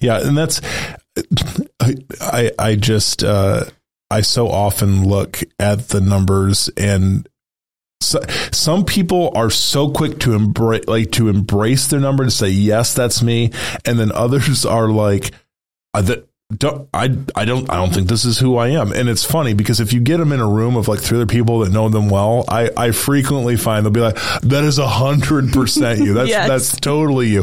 yeah, 0.00 0.26
and 0.26 0.36
that's 0.36 0.60
I 1.80 1.94
I, 2.20 2.50
I 2.58 2.74
just 2.76 3.22
uh, 3.24 3.64
I 4.10 4.20
so 4.22 4.48
often 4.48 5.04
look 5.06 5.40
at 5.58 5.88
the 5.88 6.00
numbers 6.00 6.68
and. 6.76 7.28
So, 8.00 8.20
some 8.52 8.84
people 8.84 9.32
are 9.34 9.50
so 9.50 9.90
quick 9.90 10.20
to 10.20 10.32
embrace, 10.34 10.86
like 10.86 11.10
to 11.12 11.28
embrace 11.28 11.88
their 11.88 11.98
number 11.98 12.24
to 12.24 12.30
say 12.30 12.48
yes, 12.48 12.94
that's 12.94 13.24
me, 13.24 13.50
and 13.84 13.98
then 13.98 14.12
others 14.12 14.64
are 14.76 14.88
like, 14.88 15.32
uh, 15.94 16.02
that 16.02 16.28
don't 16.56 16.88
I 16.94 17.14
I 17.36 17.44
don't 17.44 17.68
I 17.70 17.76
don't 17.76 17.92
think 17.92 18.08
this 18.08 18.24
is 18.24 18.38
who 18.38 18.56
I 18.56 18.68
am. 18.68 18.90
And 18.92 19.06
it's 19.10 19.22
funny 19.22 19.52
because 19.52 19.80
if 19.80 19.92
you 19.92 20.00
get 20.00 20.16
them 20.16 20.32
in 20.32 20.40
a 20.40 20.48
room 20.48 20.76
of 20.76 20.88
like 20.88 20.98
three 21.00 21.18
other 21.18 21.26
people 21.26 21.58
that 21.58 21.70
know 21.70 21.90
them 21.90 22.08
well, 22.08 22.46
I 22.48 22.70
I 22.74 22.90
frequently 22.92 23.56
find 23.58 23.84
they'll 23.84 23.92
be 23.92 24.00
like, 24.00 24.16
that 24.42 24.64
is 24.64 24.78
a 24.78 24.88
hundred 24.88 25.52
percent 25.52 25.98
you. 26.00 26.14
That's 26.14 26.28
Yes. 26.38 26.48
that's 26.48 26.80
totally 26.80 27.28
you. 27.28 27.42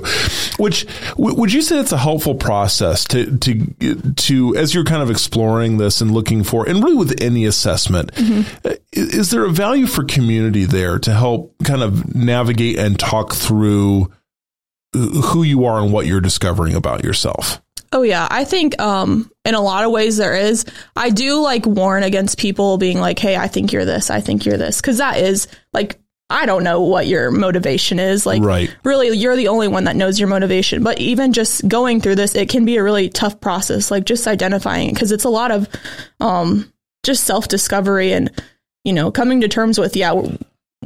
Which 0.58 0.88
w- 1.12 1.36
would 1.36 1.54
you 1.54 1.62
say 1.62 1.80
it's 1.80 1.92
a 1.92 1.98
helpful 2.00 2.34
process 2.34 3.04
to 3.06 3.38
to 3.38 4.14
to 4.16 4.56
as 4.56 4.74
you're 4.74 4.84
kind 4.86 5.04
of 5.04 5.12
exploring 5.12 5.78
this 5.78 6.02
and 6.02 6.10
looking 6.10 6.44
for 6.44 6.68
and 6.68 6.84
really 6.84 6.98
with 6.98 7.22
any 7.22 7.46
assessment, 7.46 8.12
Mm-hmm. 8.14 8.70
is 8.92 9.30
there 9.30 9.46
a 9.46 9.52
value 9.52 9.86
for 9.86 10.04
community 10.04 10.66
there 10.66 10.98
to 10.98 11.14
help 11.14 11.54
kind 11.64 11.84
of 11.84 12.16
navigate 12.16 12.80
and 12.80 12.98
talk 12.98 13.36
through 13.36 14.12
who 14.94 15.44
you 15.44 15.66
are 15.66 15.80
and 15.80 15.94
what 15.94 16.08
you're 16.08 16.22
discovering 16.22 16.74
about 16.74 17.04
yourself? 17.04 17.62
Oh 17.96 18.02
yeah, 18.02 18.28
I 18.30 18.44
think 18.44 18.80
um 18.80 19.32
in 19.46 19.56
a 19.56 19.62
lot 19.62 19.86
of 19.86 19.92
ways 19.92 20.18
there 20.18 20.36
is. 20.36 20.66
I 20.98 21.10
do 21.12 21.40
like 21.42 21.66
warn 21.66 22.04
against 22.04 22.38
people 22.38 22.78
being 22.78 23.00
like, 23.00 23.18
"Hey, 23.18 23.38
I 23.38 23.48
think 23.48 23.72
you're 23.72 23.86
this. 23.86 24.10
I 24.10 24.20
think 24.20 24.46
you're 24.46 24.58
this." 24.58 24.82
Cuz 24.82 24.98
that 24.98 25.18
is 25.18 25.48
like 25.72 25.98
I 26.30 26.46
don't 26.46 26.66
know 26.66 26.82
what 26.82 27.08
your 27.08 27.32
motivation 27.32 27.98
is. 28.00 28.26
Like 28.26 28.44
Right. 28.44 28.70
really 28.84 29.16
you're 29.18 29.38
the 29.38 29.48
only 29.48 29.70
one 29.70 29.86
that 29.86 29.96
knows 29.96 30.20
your 30.20 30.28
motivation. 30.28 30.84
But 30.84 31.00
even 31.00 31.32
just 31.32 31.66
going 31.70 32.02
through 32.02 32.16
this, 32.16 32.36
it 32.36 32.50
can 32.50 32.66
be 32.66 32.76
a 32.76 32.84
really 32.84 33.08
tough 33.08 33.40
process 33.40 33.90
like 33.90 34.04
just 34.04 34.28
identifying 34.28 34.90
because 34.90 35.14
it's 35.14 35.24
a 35.24 35.30
lot 35.30 35.52
of 35.52 35.70
um 36.20 36.70
just 37.04 37.24
self-discovery 37.24 38.12
and 38.12 38.30
you 38.84 38.92
know, 38.92 39.10
coming 39.10 39.40
to 39.40 39.48
terms 39.48 39.80
with 39.80 39.96
yeah, 39.96 40.12
we're, 40.12 40.38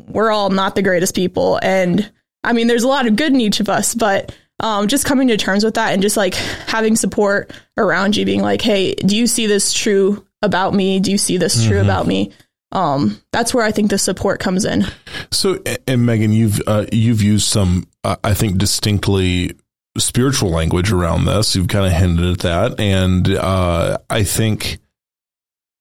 we're 0.10 0.32
all 0.32 0.52
not 0.52 0.76
the 0.76 0.84
greatest 0.84 1.16
people 1.16 1.60
and 1.64 2.08
I 2.44 2.54
mean, 2.54 2.68
there's 2.68 2.84
a 2.84 2.88
lot 2.88 3.08
of 3.08 3.16
good 3.16 3.34
in 3.34 3.42
each 3.42 3.60
of 3.60 3.68
us, 3.68 3.96
but 3.96 4.32
um, 4.60 4.88
just 4.88 5.06
coming 5.06 5.28
to 5.30 5.38
terms 5.38 5.64
with 5.64 5.76
that 5.76 5.94
and 5.94 6.02
just 6.02 6.18
like 6.18 6.36
having 6.36 6.96
support 6.96 7.52
around 7.78 8.16
you, 8.16 8.26
being 8.26 8.42
like, 8.42 8.62
"Hey, 8.62 8.96
do 8.96 9.16
you 9.16 9.28
see 9.28 9.48
this 9.48 9.74
true 9.74 10.26
about 10.42 10.74
me? 10.74 11.00
Do 11.00 11.12
you 11.12 11.18
see 11.18 11.38
this 11.38 11.66
true 11.66 11.80
about 11.80 12.08
me?" 12.08 12.32
Um, 12.72 13.20
that's 13.32 13.54
where 13.54 13.64
I 13.64 13.72
think 13.72 13.90
the 13.90 13.98
support 13.98 14.40
comes 14.40 14.66
in. 14.66 14.86
So, 15.32 15.60
and 15.88 16.06
Megan, 16.06 16.32
you've 16.32 16.62
uh, 16.68 16.86
you've 16.92 17.22
used 17.22 17.48
some, 17.48 17.88
uh, 18.04 18.18
I 18.24 18.34
think, 18.34 18.58
distinctly 18.58 19.56
spiritual 19.98 20.52
language 20.52 20.92
around 20.92 21.26
this. 21.26 21.56
You've 21.56 21.68
kind 21.68 21.86
of 21.86 21.92
hinted 21.92 22.26
at 22.26 22.40
that, 22.40 22.80
and 22.80 23.28
uh, 23.30 23.98
I 24.10 24.24
think 24.24 24.80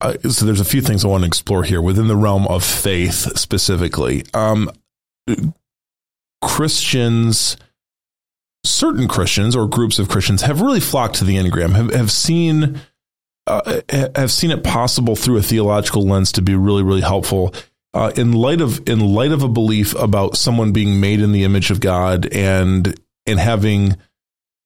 uh, 0.00 0.14
so. 0.28 0.46
There's 0.46 0.60
a 0.60 0.64
few 0.64 0.80
things 0.80 1.04
I 1.04 1.08
want 1.08 1.22
to 1.22 1.28
explore 1.28 1.62
here 1.62 1.82
within 1.82 2.08
the 2.08 2.16
realm 2.16 2.46
of 2.48 2.64
faith, 2.64 3.36
specifically. 3.38 4.24
Um, 4.32 4.70
Christians, 6.42 7.56
certain 8.68 9.08
Christians 9.08 9.56
or 9.56 9.66
groups 9.66 9.98
of 9.98 10.08
Christians, 10.08 10.42
have 10.42 10.60
really 10.60 10.80
flocked 10.80 11.16
to 11.16 11.24
the 11.24 11.36
Enneagram. 11.36 11.74
Have 11.74 11.92
have 11.92 12.10
seen. 12.10 12.80
Uh, 13.46 13.80
have 14.14 14.30
seen 14.30 14.50
it 14.50 14.62
possible 14.62 15.16
through 15.16 15.38
a 15.38 15.42
theological 15.42 16.06
lens 16.06 16.32
to 16.32 16.42
be 16.42 16.54
really, 16.54 16.82
really 16.82 17.00
helpful 17.00 17.54
uh, 17.94 18.12
in 18.16 18.32
light 18.32 18.60
of 18.60 18.88
in 18.88 19.00
light 19.00 19.32
of 19.32 19.42
a 19.42 19.48
belief 19.48 19.94
about 19.94 20.36
someone 20.36 20.72
being 20.72 21.00
made 21.00 21.20
in 21.20 21.32
the 21.32 21.44
image 21.44 21.70
of 21.70 21.80
God 21.80 22.26
and 22.32 22.98
and 23.26 23.38
having 23.38 23.96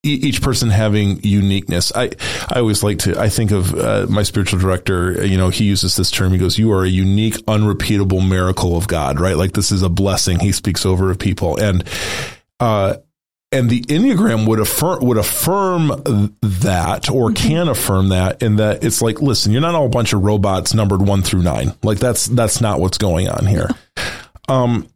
each 0.05 0.41
person 0.41 0.69
having 0.69 1.21
uniqueness. 1.23 1.91
I 1.95 2.11
I 2.49 2.59
always 2.59 2.83
like 2.83 2.99
to 2.99 3.19
I 3.19 3.29
think 3.29 3.51
of 3.51 3.73
uh, 3.73 4.05
my 4.09 4.23
spiritual 4.23 4.59
director. 4.59 5.25
You 5.25 5.37
know, 5.37 5.49
he 5.49 5.63
uses 5.63 5.95
this 5.95 6.11
term. 6.11 6.33
He 6.33 6.37
goes, 6.37 6.59
"You 6.59 6.71
are 6.73 6.83
a 6.83 6.89
unique, 6.89 7.37
unrepeatable 7.47 8.21
miracle 8.21 8.75
of 8.75 8.87
God." 8.87 9.19
Right? 9.19 9.37
Like 9.37 9.53
this 9.53 9.71
is 9.71 9.81
a 9.81 9.89
blessing. 9.89 10.39
He 10.39 10.51
speaks 10.51 10.85
over 10.85 11.09
of 11.09 11.19
people 11.19 11.57
and. 11.57 11.83
Uh, 12.59 12.95
and 13.53 13.69
the 13.69 13.81
enneagram 13.83 14.47
would 14.47 14.59
affirm 14.59 15.05
would 15.05 15.17
affirm 15.17 15.87
that 16.41 17.09
or 17.09 17.31
can 17.31 17.67
affirm 17.67 18.09
that 18.09 18.41
in 18.41 18.57
that 18.57 18.83
it's 18.83 19.01
like 19.01 19.21
listen 19.21 19.51
you're 19.51 19.61
not 19.61 19.75
all 19.75 19.85
a 19.85 19.89
bunch 19.89 20.11
of 20.11 20.23
robots 20.23 20.73
numbered 20.73 21.01
1 21.01 21.21
through 21.21 21.43
9 21.43 21.73
like 21.83 21.99
that's 21.99 22.25
that's 22.25 22.59
not 22.59 22.79
what's 22.79 22.97
going 22.97 23.29
on 23.29 23.45
here. 23.45 23.69
Um 24.49 24.89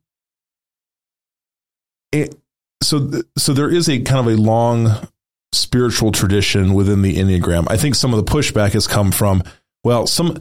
it, 2.12 2.36
so 2.82 3.12
so 3.38 3.54
there 3.54 3.70
is 3.70 3.90
a 3.90 4.00
kind 4.02 4.28
of 4.28 4.34
a 4.34 4.42
long 4.42 5.08
spiritual 5.54 6.12
tradition 6.12 6.74
within 6.74 7.02
the 7.02 7.16
enneagram. 7.16 7.68
I 7.70 7.78
think 7.78 7.96
some 7.96 8.14
of 8.14 8.24
the 8.24 8.32
pushback 8.32 8.74
has 8.74 8.88
come 8.88 9.12
from 9.12 9.44
well 9.84 10.08
some 10.08 10.38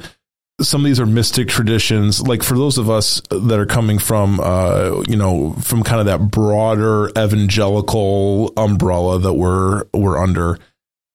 some 0.61 0.81
of 0.81 0.87
these 0.87 1.01
are 1.01 1.07
mystic 1.07 1.49
traditions. 1.49 2.27
Like 2.27 2.43
for 2.43 2.57
those 2.57 2.79
of 2.79 2.89
us 2.89 3.21
that 3.31 3.59
are 3.59 3.67
coming 3.67 3.99
from 3.99 4.41
uh 4.41 5.03
you 5.09 5.17
know 5.17 5.53
from 5.55 5.83
kind 5.83 6.01
of 6.01 6.07
that 6.07 6.31
broader 6.31 7.11
evangelical 7.11 8.53
umbrella 8.57 9.19
that 9.19 9.35
we're 9.35 9.85
we're 9.93 10.19
under 10.19 10.59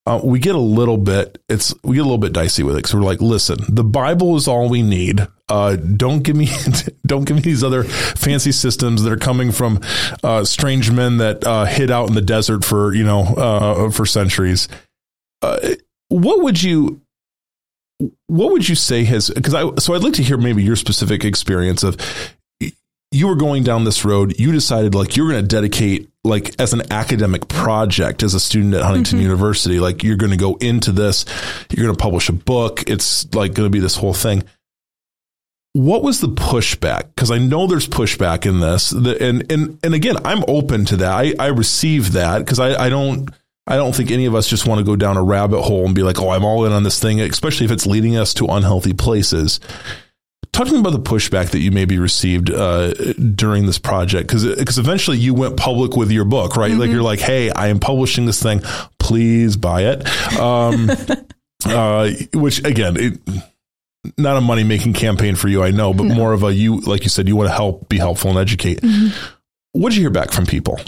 uh, 0.08 0.20
we 0.24 0.40
get 0.40 0.56
a 0.56 0.60
little 0.60 0.98
bit 0.98 1.40
it's 1.48 1.74
we 1.84 1.96
get 1.96 2.02
a 2.02 2.04
little 2.04 2.18
bit 2.18 2.34
dicey 2.34 2.64
with 2.64 2.76
it 2.76 2.80
because 2.80 2.94
we're 2.94 3.02
like 3.02 3.22
listen 3.22 3.58
the 3.70 3.84
bible 3.84 4.36
is 4.36 4.48
all 4.48 4.70
we 4.70 4.82
need. 4.82 5.28
Uh 5.50 5.76
don't 5.76 6.22
give 6.22 6.36
me 6.36 6.48
don't 7.06 7.26
give 7.26 7.36
me 7.36 7.42
these 7.42 7.64
other 7.64 7.84
fancy 7.84 8.52
systems 8.52 9.04
that 9.04 9.12
are 9.12 9.18
coming 9.18 9.52
from 9.52 9.80
uh 10.24 10.44
strange 10.44 10.92
men 10.92 11.18
that 11.18 11.44
uh 11.44 11.66
hid 11.66 11.90
out 11.90 12.08
in 12.08 12.16
the 12.16 12.22
desert 12.22 12.64
for 12.64 12.94
you 12.94 13.04
know 13.04 13.22
uh 13.22 13.90
for 13.90 14.06
centuries. 14.06 14.68
Uh, 15.42 15.76
what 16.10 16.44
would 16.44 16.62
you 16.62 17.02
what 18.28 18.52
would 18.52 18.68
you 18.68 18.76
say 18.76 19.04
has 19.04 19.30
because 19.30 19.54
I 19.54 19.76
so 19.76 19.94
I'd 19.94 20.04
like 20.04 20.14
to 20.14 20.24
hear 20.24 20.38
maybe 20.38 20.64
your 20.64 20.76
specific 20.76 21.24
experience 21.24 21.84
of 21.84 21.98
you 23.12 23.28
were 23.28 23.36
going 23.36 23.64
down 23.64 23.84
this 23.84 24.06
road 24.06 24.40
you 24.40 24.52
decided 24.52 24.96
like 24.96 25.16
you're 25.16 25.30
going 25.30 25.42
to 25.42 25.48
dedicate 25.48 26.10
like 26.24 26.60
as 26.60 26.74
an 26.74 26.82
academic 26.92 27.48
project 27.48 28.24
as 28.24 28.34
a 28.34 28.40
student 28.40 28.74
at 28.74 28.84
Huntington 28.84 29.18
mm-hmm. 29.18 29.24
University 29.24 29.80
like 29.80 30.04
you're 30.04 30.18
going 30.18 30.32
to 30.32 30.38
go 30.38 30.56
into 30.56 30.92
this 30.92 31.26
you're 31.70 31.86
going 31.86 31.96
to 31.96 32.02
publish 32.02 32.30
a 32.30 32.34
book 32.34 32.90
it's 32.90 33.34
like 33.34 33.54
going 33.54 33.68
to 33.68 33.72
be 33.72 33.80
this 33.80 33.96
whole 33.96 34.14
thing. 34.14 34.44
What 35.74 36.04
was 36.04 36.20
the 36.20 36.28
pushback? 36.28 37.16
Because 37.16 37.32
I 37.32 37.38
know 37.38 37.66
there's 37.66 37.88
pushback 37.88 38.46
in 38.46 38.60
this 38.60 38.90
the, 38.90 39.18
and 39.24 39.50
and 39.50 39.80
and 39.84 39.94
again 39.94 40.18
I'm 40.26 40.44
open 40.48 40.84
to 40.86 40.98
that. 40.98 41.12
I 41.12 41.34
I 41.40 41.48
receive 41.48 42.12
that 42.14 42.40
because 42.40 42.60
I 42.60 42.88
I 42.88 42.90
don't 42.90 43.30
I 43.68 43.76
don't 43.76 43.96
think 43.96 44.12
any 44.12 44.26
of 44.26 44.36
us 44.36 44.48
just 44.48 44.66
want 44.66 44.80
to 44.80 44.86
go 44.86 44.96
down 44.96 45.18
a 45.18 45.24
rabbit 45.24 45.62
hole 45.62 45.86
and 45.86 45.94
be 45.94 46.04
like, 46.04 46.20
oh, 46.20 46.30
I'm 46.30 46.44
all 46.44 46.66
in 46.66 46.72
on 46.72 46.84
this 46.84 47.00
thing, 47.00 47.22
especially 47.22 47.66
if 47.66 47.72
it's 47.72 47.86
leading 47.86 48.18
us 48.18 48.34
to 48.36 48.48
unhealthy 48.48 48.94
places. 48.94 49.60
Talking 50.52 50.80
about 50.80 50.92
the 50.92 51.00
pushback 51.00 51.52
that 51.52 51.60
you 51.60 51.72
maybe 51.72 51.98
received 51.98 52.52
uh, 52.52 52.94
during 53.14 53.68
this 53.68 53.78
project, 53.78 54.28
because 54.28 54.44
because 54.44 54.78
eventually 54.78 55.18
you 55.18 55.34
went 55.34 55.56
public 55.56 55.96
with 55.96 56.12
your 56.12 56.26
book, 56.26 56.58
right? 56.58 56.74
Like 56.74 56.90
you're 56.90 57.04
like, 57.04 57.20
hey, 57.20 57.52
I 57.52 57.68
am 57.68 57.80
publishing 57.80 58.26
this 58.26 58.44
thing, 58.44 58.62
please 59.00 59.56
buy 59.56 59.84
it. 59.84 60.38
Um, 60.38 60.90
uh, 61.66 62.10
which 62.34 62.66
again, 62.66 62.98
it, 62.98 63.20
not 64.18 64.36
a 64.36 64.42
money 64.42 64.64
making 64.64 64.94
campaign 64.94 65.36
for 65.36 65.48
you, 65.48 65.64
I 65.64 65.72
know, 65.72 65.94
but 65.94 66.04
more 66.04 66.34
of 66.34 66.44
a 66.44 66.54
you, 66.54 66.82
like 66.82 67.04
you 67.04 67.10
said, 67.10 67.28
you 67.28 67.36
want 67.38 67.48
to 67.50 67.56
help, 67.56 67.88
be 67.88 67.98
helpful, 67.98 68.32
and 68.32 68.40
educate. 68.40 68.84
What 69.74 69.90
did 69.90 69.98
you 69.98 70.02
hear 70.02 70.10
back 70.10 70.32
from 70.32 70.46
people? 70.46 70.80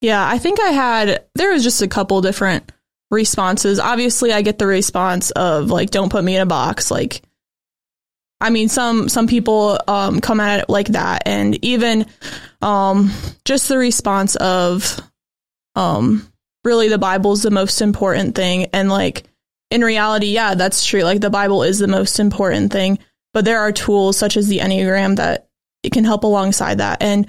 Yeah, 0.00 0.26
I 0.26 0.38
think 0.38 0.60
I 0.60 0.70
had 0.70 1.24
there 1.34 1.52
was 1.52 1.62
just 1.62 1.82
a 1.82 1.88
couple 1.88 2.20
different 2.20 2.70
responses. 3.10 3.78
Obviously, 3.78 4.32
I 4.32 4.42
get 4.42 4.58
the 4.58 4.66
response 4.66 5.30
of 5.32 5.70
like 5.70 5.90
don't 5.90 6.10
put 6.10 6.24
me 6.24 6.36
in 6.36 6.42
a 6.42 6.46
box 6.46 6.90
like 6.90 7.22
I 8.40 8.50
mean 8.50 8.68
some 8.68 9.08
some 9.08 9.26
people 9.26 9.78
um 9.88 10.20
come 10.20 10.40
at 10.40 10.60
it 10.60 10.68
like 10.68 10.88
that 10.88 11.22
and 11.26 11.62
even 11.64 12.06
um 12.62 13.10
just 13.44 13.68
the 13.68 13.78
response 13.78 14.36
of 14.36 15.00
um 15.74 16.30
really 16.64 16.88
the 16.88 16.98
Bible's 16.98 17.42
the 17.42 17.50
most 17.50 17.80
important 17.80 18.34
thing 18.34 18.66
and 18.72 18.90
like 18.90 19.24
in 19.70 19.82
reality, 19.82 20.28
yeah, 20.28 20.54
that's 20.54 20.86
true. 20.86 21.02
Like 21.02 21.20
the 21.20 21.30
Bible 21.30 21.64
is 21.64 21.80
the 21.80 21.88
most 21.88 22.20
important 22.20 22.72
thing, 22.72 23.00
but 23.32 23.44
there 23.44 23.58
are 23.58 23.72
tools 23.72 24.16
such 24.16 24.36
as 24.36 24.46
the 24.46 24.58
Enneagram 24.58 25.16
that 25.16 25.48
it 25.82 25.92
can 25.92 26.04
help 26.04 26.24
alongside 26.24 26.78
that. 26.78 27.02
And 27.02 27.28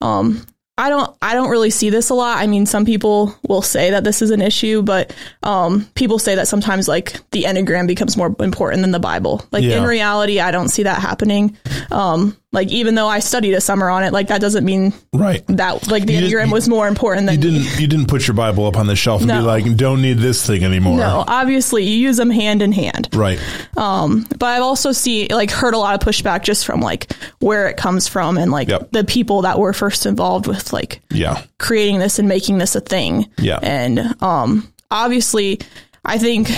um 0.00 0.46
I 0.76 0.88
don't 0.88 1.16
I 1.22 1.34
don't 1.34 1.50
really 1.50 1.70
see 1.70 1.90
this 1.90 2.10
a 2.10 2.14
lot. 2.14 2.38
I 2.38 2.48
mean, 2.48 2.66
some 2.66 2.84
people 2.84 3.34
will 3.48 3.62
say 3.62 3.90
that 3.90 4.02
this 4.02 4.20
is 4.22 4.30
an 4.30 4.42
issue, 4.42 4.82
but 4.82 5.14
um, 5.44 5.86
people 5.94 6.18
say 6.18 6.34
that 6.34 6.48
sometimes 6.48 6.88
like 6.88 7.20
the 7.30 7.44
enneagram 7.44 7.86
becomes 7.86 8.16
more 8.16 8.34
important 8.40 8.82
than 8.82 8.90
the 8.90 8.98
Bible. 8.98 9.44
Like 9.52 9.62
Yeah. 9.62 9.78
in 9.78 9.84
reality, 9.84 10.40
I 10.40 10.50
don't 10.50 10.68
see 10.68 10.82
that 10.82 11.00
happening. 11.00 11.56
Um, 11.92 12.36
like 12.54 12.68
even 12.70 12.94
though 12.94 13.06
I 13.08 13.18
studied 13.18 13.52
a 13.52 13.60
summer 13.60 13.90
on 13.90 14.02
it, 14.04 14.12
like 14.12 14.28
that 14.28 14.40
doesn't 14.40 14.64
mean 14.64 14.94
Right. 15.12 15.44
that 15.48 15.88
like 15.88 16.06
the 16.06 16.14
You 16.14 16.20
enneagram 16.22 16.50
was 16.50 16.68
more 16.68 16.88
important 16.88 17.26
than 17.26 17.34
You 17.36 17.40
didn't 17.50 17.80
you 17.80 17.86
didn't 17.86 18.06
put 18.06 18.26
your 18.26 18.34
Bible 18.34 18.64
up 18.66 18.76
on 18.76 18.86
the 18.86 18.96
shelf 18.96 19.20
and 19.20 19.30
be 19.30 19.38
like, 19.38 19.76
don't 19.76 20.00
need 20.00 20.18
this 20.18 20.46
thing 20.46 20.64
anymore. 20.64 20.96
No, 20.98 21.24
obviously 21.28 21.84
you 21.84 21.96
use 21.98 22.16
them 22.16 22.30
hand 22.30 22.62
in 22.62 22.72
hand. 22.72 23.08
Right. 23.12 23.38
Um, 23.76 24.24
but 24.38 24.46
I've 24.46 24.62
also 24.62 24.92
see 24.92 25.28
like 25.28 25.50
heard 25.50 25.74
a 25.74 25.78
lot 25.78 25.94
of 25.94 26.00
pushback 26.00 26.42
just 26.42 26.64
from 26.64 26.80
like 26.80 27.12
where 27.40 27.68
it 27.68 27.76
comes 27.76 28.08
from 28.08 28.38
and 28.38 28.50
like 28.50 28.68
Yep. 28.68 28.92
the 28.92 29.04
people 29.04 29.42
that 29.42 29.58
were 29.58 29.72
first 29.74 30.06
involved 30.06 30.46
with 30.46 30.72
like 30.72 31.00
Yeah. 31.10 31.42
creating 31.58 31.98
this 31.98 32.18
and 32.18 32.28
making 32.28 32.58
this 32.58 32.74
a 32.74 32.80
thing. 32.80 33.28
Yeah. 33.38 33.58
And 33.62 34.14
um, 34.22 34.72
obviously, 34.90 35.60
I 36.04 36.18
think 36.18 36.50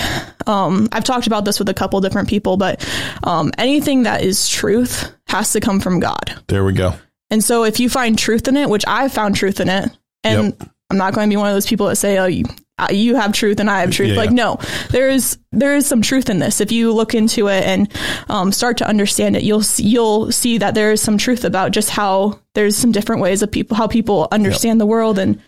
um, 0.48 0.88
I've 0.92 1.04
talked 1.04 1.26
about 1.26 1.44
this 1.44 1.58
with 1.58 1.68
a 1.68 1.74
couple 1.74 2.00
different 2.00 2.28
people, 2.28 2.56
but 2.56 2.86
um, 3.22 3.52
anything 3.58 4.04
that 4.04 4.22
is 4.22 4.48
truth 4.48 5.12
has 5.28 5.52
to 5.52 5.60
come 5.60 5.80
from 5.80 6.00
God. 6.00 6.34
There 6.48 6.64
we 6.64 6.72
go. 6.72 6.94
And 7.30 7.42
so 7.42 7.64
if 7.64 7.80
you 7.80 7.88
find 7.88 8.18
truth 8.18 8.48
in 8.48 8.56
it, 8.56 8.68
which 8.68 8.84
I've 8.86 9.12
found 9.12 9.36
truth 9.36 9.60
in 9.60 9.68
it, 9.68 9.90
and 10.24 10.54
Yep. 10.58 10.70
I'm 10.90 10.96
not 10.98 11.14
going 11.14 11.28
to 11.28 11.32
be 11.32 11.36
one 11.36 11.48
of 11.48 11.54
those 11.54 11.66
people 11.66 11.86
that 11.88 11.96
say, 11.96 12.18
"Oh, 12.18 12.26
you 12.26 12.44
uh, 12.78 12.88
you 12.92 13.16
have 13.16 13.32
truth 13.32 13.58
and 13.58 13.68
I 13.68 13.80
have 13.80 13.90
truth." 13.90 14.10
Yeah, 14.10 14.16
like, 14.16 14.30
no, 14.30 14.60
there 14.90 15.08
is 15.08 15.36
there 15.50 15.74
is 15.74 15.86
some 15.86 16.00
truth 16.00 16.30
in 16.30 16.38
this. 16.38 16.60
If 16.60 16.70
you 16.70 16.92
look 16.92 17.12
into 17.14 17.48
it 17.48 17.64
and 17.64 17.92
um, 18.28 18.52
start 18.52 18.76
to 18.78 18.88
understand 18.88 19.36
it, 19.36 19.42
you'll 19.42 19.62
see, 19.62 19.82
you'll 19.82 20.30
see 20.30 20.58
that 20.58 20.74
there 20.74 20.92
is 20.92 21.00
some 21.00 21.18
truth 21.18 21.44
about 21.44 21.72
just 21.72 21.90
how 21.90 22.38
there's 22.54 22.76
some 22.76 22.92
different 22.92 23.20
ways 23.20 23.42
of 23.42 23.50
people 23.50 23.76
how 23.76 23.88
people 23.88 24.28
understand 24.30 24.80
the 24.80 24.86
world 24.86 25.18
and 25.18 25.42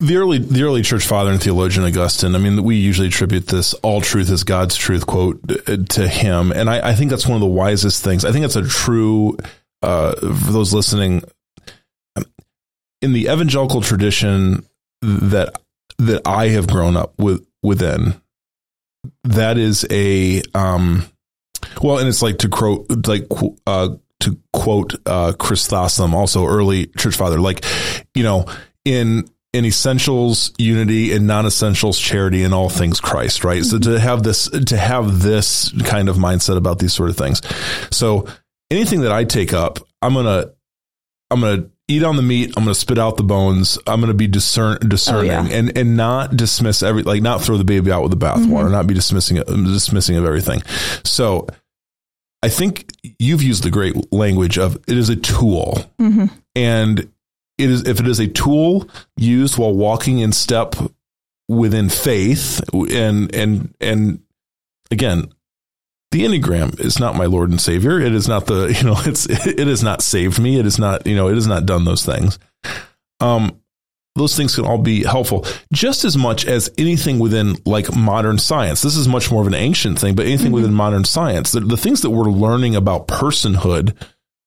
the 0.00 0.16
early 0.16 0.38
the 0.38 0.62
early 0.62 0.82
church 0.82 1.06
father 1.06 1.30
and 1.30 1.42
theologian 1.42 1.84
Augustine. 1.84 2.34
I 2.34 2.38
mean, 2.38 2.62
we 2.62 2.76
usually 2.76 3.08
attribute 3.08 3.46
this 3.48 3.74
"all 3.74 4.00
truth 4.00 4.30
is 4.30 4.44
God's 4.44 4.76
truth" 4.76 5.06
quote 5.06 5.40
uh, 5.68 5.76
to 5.76 6.08
him, 6.08 6.52
and 6.52 6.70
I, 6.70 6.90
I 6.90 6.94
think 6.94 7.10
that's 7.10 7.26
one 7.26 7.34
of 7.34 7.40
the 7.40 7.46
wisest 7.46 8.04
things. 8.04 8.24
I 8.24 8.32
think 8.32 8.42
that's 8.42 8.56
a 8.56 8.66
true 8.66 9.36
uh, 9.82 10.14
for 10.14 10.52
those 10.52 10.72
listening 10.72 11.22
in 13.02 13.12
the 13.12 13.24
evangelical 13.24 13.80
tradition 13.80 14.64
that 15.02 15.60
that 15.98 16.22
I 16.26 16.48
have 16.48 16.68
grown 16.68 16.96
up 16.96 17.14
with 17.18 17.44
within. 17.62 18.20
That 19.24 19.58
is 19.58 19.86
a 19.90 20.42
um, 20.54 21.06
well, 21.82 21.98
and 21.98 22.08
it's 22.08 22.22
like 22.22 22.38
to 22.38 22.48
quote 22.48 23.06
like 23.08 23.26
uh, 23.66 23.90
to 24.20 24.38
quote 24.52 24.94
uh, 25.06 25.32
Chrysostom, 25.32 26.14
also 26.14 26.46
early 26.46 26.86
church 26.86 27.16
father, 27.16 27.40
like 27.40 27.64
you 28.14 28.22
know 28.22 28.46
in 28.84 29.28
in 29.52 29.64
essentials 29.64 30.52
unity 30.58 31.12
in 31.12 31.26
non-essentials 31.26 31.98
charity 31.98 32.42
in 32.42 32.52
all 32.52 32.68
things 32.68 33.00
christ 33.00 33.44
right? 33.44 33.64
So 33.64 33.78
to 33.78 33.98
have 33.98 34.22
this 34.22 34.48
to 34.48 34.76
have 34.76 35.22
this 35.22 35.72
kind 35.84 36.08
of 36.08 36.16
mindset 36.16 36.56
about 36.56 36.78
these 36.78 36.92
sort 36.92 37.10
of 37.10 37.16
things. 37.16 37.40
So 37.90 38.26
anything 38.70 39.00
that 39.00 39.12
i 39.12 39.24
take 39.24 39.52
up 39.52 39.78
i'm 40.02 40.14
gonna 40.14 40.50
i'm 41.30 41.40
gonna 41.40 41.70
eat 41.88 42.04
on 42.04 42.16
the 42.16 42.22
meat. 42.22 42.52
I'm 42.56 42.64
gonna 42.64 42.74
spit 42.74 42.98
out 42.98 43.16
the 43.16 43.22
bones. 43.22 43.78
I'm 43.86 44.00
gonna 44.00 44.14
be 44.14 44.28
discern 44.28 44.78
oh, 44.82 44.86
discerning 44.86 45.30
yeah. 45.30 45.48
and 45.50 45.76
and 45.76 45.96
not 45.96 46.36
dismiss 46.36 46.82
every 46.82 47.02
like 47.02 47.22
not 47.22 47.42
throw 47.42 47.56
the 47.56 47.64
baby 47.64 47.90
out 47.90 48.02
with 48.02 48.12
the 48.12 48.18
bathwater 48.18 48.64
mm-hmm. 48.64 48.72
not 48.72 48.86
be 48.86 48.94
dismissing 48.94 49.36
dismissing 49.36 50.16
of 50.16 50.24
everything. 50.24 50.62
So 51.04 51.46
i 52.40 52.48
think 52.48 52.92
you've 53.18 53.42
used 53.42 53.64
the 53.64 53.70
great 53.70 54.12
language 54.12 54.58
of 54.58 54.76
it 54.86 54.96
is 54.96 55.08
a 55.08 55.16
tool. 55.16 55.90
Mm-hmm. 55.98 56.26
And 56.54 57.12
it 57.58 57.70
is 57.70 57.86
if 57.86 58.00
it 58.00 58.06
is 58.06 58.20
a 58.20 58.28
tool 58.28 58.88
used 59.16 59.58
while 59.58 59.74
walking 59.74 60.18
in 60.18 60.32
step 60.32 60.74
within 61.48 61.88
faith 61.88 62.62
and 62.72 63.34
and 63.34 63.74
and 63.80 64.20
again 64.90 65.32
the 66.10 66.24
enneagram 66.24 66.78
is 66.80 66.98
not 66.98 67.16
my 67.16 67.26
lord 67.26 67.50
and 67.50 67.60
savior. 67.60 68.00
It 68.00 68.14
is 68.14 68.28
not 68.28 68.46
the 68.46 68.72
you 68.78 68.84
know 68.84 68.96
it's 69.04 69.26
it 69.26 69.66
has 69.66 69.82
not 69.82 70.02
saved 70.02 70.40
me. 70.40 70.58
It 70.58 70.66
is 70.66 70.78
not 70.78 71.06
you 71.06 71.16
know 71.16 71.28
it 71.28 71.34
has 71.34 71.46
not 71.46 71.66
done 71.66 71.84
those 71.84 72.04
things. 72.04 72.38
Um 73.20 73.60
those 74.14 74.36
things 74.36 74.56
can 74.56 74.64
all 74.64 74.78
be 74.78 75.04
helpful. 75.04 75.46
Just 75.72 76.04
as 76.04 76.16
much 76.16 76.44
as 76.44 76.70
anything 76.76 77.20
within 77.20 77.56
like 77.64 77.94
modern 77.94 78.38
science. 78.38 78.82
This 78.82 78.96
is 78.96 79.06
much 79.06 79.30
more 79.30 79.42
of 79.42 79.46
an 79.46 79.54
ancient 79.54 79.98
thing 79.98 80.14
but 80.14 80.26
anything 80.26 80.50
within 80.50 80.74
modern 80.74 81.04
science. 81.04 81.52
The, 81.52 81.60
the 81.60 81.76
things 81.76 82.00
that 82.02 82.10
we're 82.10 82.24
learning 82.24 82.74
about 82.74 83.06
personhood 83.06 83.94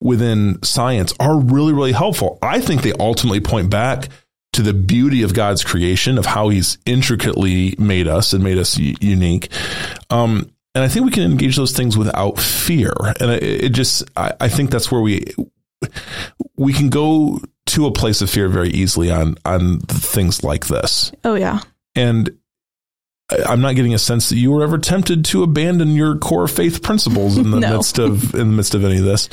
within 0.01 0.61
science 0.63 1.13
are 1.19 1.39
really, 1.39 1.73
really 1.73 1.91
helpful. 1.93 2.39
I 2.41 2.59
think 2.59 2.81
they 2.81 2.93
ultimately 2.93 3.39
point 3.39 3.69
back 3.69 4.09
to 4.53 4.61
the 4.61 4.73
beauty 4.73 5.23
of 5.23 5.33
God's 5.33 5.63
creation, 5.63 6.17
of 6.17 6.25
how 6.25 6.49
He's 6.49 6.77
intricately 6.85 7.75
made 7.77 8.07
us 8.07 8.33
and 8.33 8.43
made 8.43 8.57
us 8.57 8.77
unique. 8.77 9.49
Um, 10.09 10.51
and 10.75 10.83
I 10.83 10.87
think 10.87 11.05
we 11.05 11.11
can 11.11 11.23
engage 11.23 11.55
those 11.55 11.71
things 11.71 11.97
without 11.97 12.39
fear. 12.39 12.93
And 13.19 13.31
it, 13.31 13.43
it 13.43 13.69
just, 13.69 14.03
I, 14.17 14.33
I 14.39 14.49
think 14.49 14.71
that's 14.71 14.91
where 14.91 15.01
we 15.01 15.25
we 16.57 16.73
can 16.73 16.89
go 16.89 17.39
to 17.65 17.85
a 17.87 17.91
place 17.91 18.21
of 18.21 18.29
fear 18.29 18.47
very 18.49 18.69
easily 18.69 19.11
on 19.11 19.35
on 19.45 19.79
things 19.81 20.43
like 20.43 20.67
this. 20.67 21.11
oh 21.23 21.35
yeah. 21.35 21.59
And 21.95 22.37
I'm 23.47 23.61
not 23.61 23.75
getting 23.75 23.93
a 23.93 23.99
sense 23.99 24.29
that 24.29 24.37
you 24.37 24.51
were 24.51 24.63
ever 24.63 24.77
tempted 24.77 25.25
to 25.25 25.43
abandon 25.43 25.95
your 25.95 26.17
core 26.17 26.47
faith 26.47 26.81
principles 26.83 27.37
in 27.37 27.51
the 27.51 27.59
No. 27.61 27.77
midst 27.77 27.97
of 27.99 28.33
in 28.33 28.39
the 28.49 28.53
midst 28.55 28.75
of 28.75 28.83
any 28.83 28.97
of 28.97 29.05
this. 29.05 29.29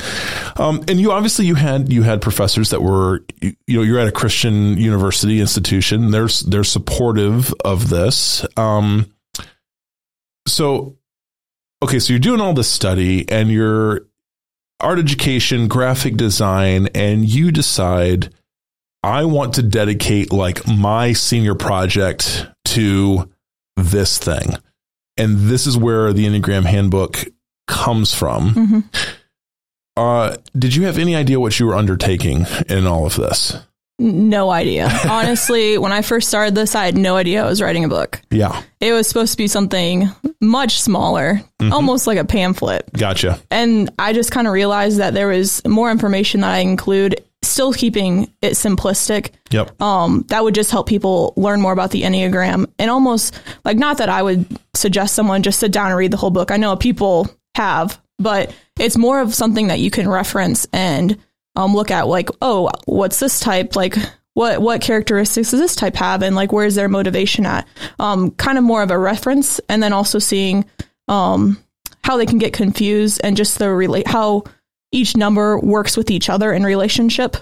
Um, 0.57 0.83
and 0.87 0.99
you 0.99 1.11
obviously 1.11 1.45
you 1.45 1.55
had 1.55 1.91
you 1.91 2.03
had 2.03 2.21
professors 2.21 2.69
that 2.69 2.81
were 2.81 3.25
you, 3.41 3.55
you 3.67 3.77
know 3.77 3.83
you're 3.83 3.99
at 3.99 4.07
a 4.07 4.11
Christian 4.11 4.77
university 4.77 5.39
institution. 5.41 6.11
They're 6.11 6.29
they're 6.47 6.63
supportive 6.63 7.53
of 7.65 7.89
this. 7.89 8.45
Um, 8.57 9.11
so 10.47 10.97
okay, 11.83 11.99
so 11.99 12.13
you're 12.13 12.19
doing 12.19 12.41
all 12.41 12.53
this 12.53 12.69
study 12.69 13.29
and 13.29 13.49
you're 13.49 14.01
art 14.79 14.99
education, 14.99 15.67
graphic 15.67 16.15
design, 16.15 16.87
and 16.95 17.27
you 17.27 17.51
decide 17.51 18.33
I 19.03 19.25
want 19.25 19.53
to 19.55 19.63
dedicate 19.63 20.31
like 20.31 20.67
my 20.67 21.13
senior 21.13 21.55
project 21.55 22.47
to 22.65 23.29
this 23.85 24.17
thing. 24.17 24.53
And 25.17 25.37
this 25.49 25.67
is 25.67 25.77
where 25.77 26.13
the 26.13 26.25
Enneagram 26.25 26.65
handbook 26.65 27.25
comes 27.67 28.13
from. 28.13 28.53
Mhm. 28.53 28.83
Uh, 29.97 30.37
did 30.57 30.75
you 30.75 30.85
have 30.85 30.97
any 30.97 31.15
idea 31.15 31.39
what 31.39 31.59
you 31.59 31.65
were 31.65 31.75
undertaking 31.75 32.45
in 32.69 32.87
all 32.87 33.05
of 33.05 33.15
this? 33.15 33.57
No 34.01 34.49
idea. 34.49 34.87
Honestly, 35.09 35.77
when 35.77 35.91
I 35.91 36.01
first 36.03 36.29
started 36.29 36.55
this, 36.55 36.73
I 36.73 36.85
had 36.85 36.95
no 36.97 37.17
idea 37.17 37.43
I 37.43 37.49
was 37.49 37.61
writing 37.61 37.83
a 37.83 37.89
book. 37.89 38.21
Yeah, 38.31 38.61
It 38.79 38.93
was 38.93 39.07
supposed 39.09 39.33
to 39.33 39.37
be 39.37 39.47
something 39.47 40.07
much 40.39 40.79
smaller, 40.79 41.41
almost 41.59 42.07
like 42.07 42.17
a 42.17 42.23
pamphlet. 42.23 42.89
gotcha. 42.93 43.37
And 43.51 43.89
I 43.99 44.13
just 44.13 44.31
kind 44.31 44.47
of 44.47 44.53
realized 44.53 44.99
that 44.99 45.13
there 45.13 45.27
was 45.27 45.61
more 45.67 45.91
information 45.91 46.41
that 46.41 46.51
I 46.51 46.59
include, 46.59 47.21
still 47.41 47.73
keeping 47.73 48.31
it 48.41 48.53
simplistic. 48.53 49.31
Yep. 49.51 49.81
Um, 49.81 50.25
that 50.27 50.43
would 50.43 50.55
just 50.55 50.71
help 50.71 50.87
people 50.87 51.33
learn 51.37 51.61
more 51.61 51.71
about 51.71 51.91
the 51.91 52.03
Enneagram 52.03 52.69
and 52.77 52.91
almost 52.91 53.39
like 53.63 53.77
not 53.77 53.97
that 53.97 54.09
I 54.09 54.21
would 54.21 54.45
suggest 54.73 55.15
someone 55.15 55.43
just 55.43 55.59
sit 55.59 55.71
down 55.71 55.87
and 55.87 55.97
read 55.97 56.11
the 56.11 56.17
whole 56.17 56.31
book. 56.31 56.51
I 56.51 56.57
know 56.57 56.75
people 56.75 57.29
have, 57.55 57.99
but 58.17 58.53
it's 58.77 58.97
more 58.97 59.21
of 59.21 59.33
something 59.33 59.67
that 59.67 59.79
you 59.79 59.89
can 59.89 60.07
reference 60.07 60.67
and 60.73 61.17
um, 61.55 61.73
look 61.73 61.91
at 61.91 62.07
like, 62.07 62.29
oh, 62.41 62.69
what's 62.85 63.19
this 63.19 63.39
type? 63.39 63.75
Like 63.75 63.95
what 64.33 64.61
what 64.61 64.81
characteristics 64.81 65.51
does 65.51 65.59
this 65.59 65.75
type 65.75 65.95
have 65.95 66.21
and 66.21 66.35
like 66.35 66.51
where's 66.51 66.75
their 66.75 66.89
motivation 66.89 67.45
at? 67.45 67.67
Um, 67.99 68.31
kind 68.31 68.57
of 68.57 68.63
more 68.63 68.83
of 68.83 68.91
a 68.91 68.97
reference 68.97 69.59
and 69.69 69.81
then 69.81 69.93
also 69.93 70.19
seeing 70.19 70.65
um, 71.07 71.57
how 72.03 72.17
they 72.17 72.25
can 72.25 72.37
get 72.37 72.53
confused 72.53 73.19
and 73.23 73.35
just 73.35 73.59
the 73.59 73.69
relate 73.69 74.07
how 74.07 74.43
each 74.91 75.15
number 75.15 75.59
works 75.59 75.95
with 75.95 76.11
each 76.11 76.29
other 76.29 76.51
in 76.51 76.63
relationship. 76.63 77.37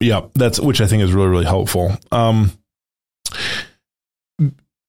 Yeah, 0.00 0.26
that's 0.34 0.60
which 0.60 0.80
I 0.80 0.86
think 0.86 1.02
is 1.02 1.12
really 1.12 1.28
really 1.28 1.44
helpful. 1.44 1.96
Um, 2.12 2.52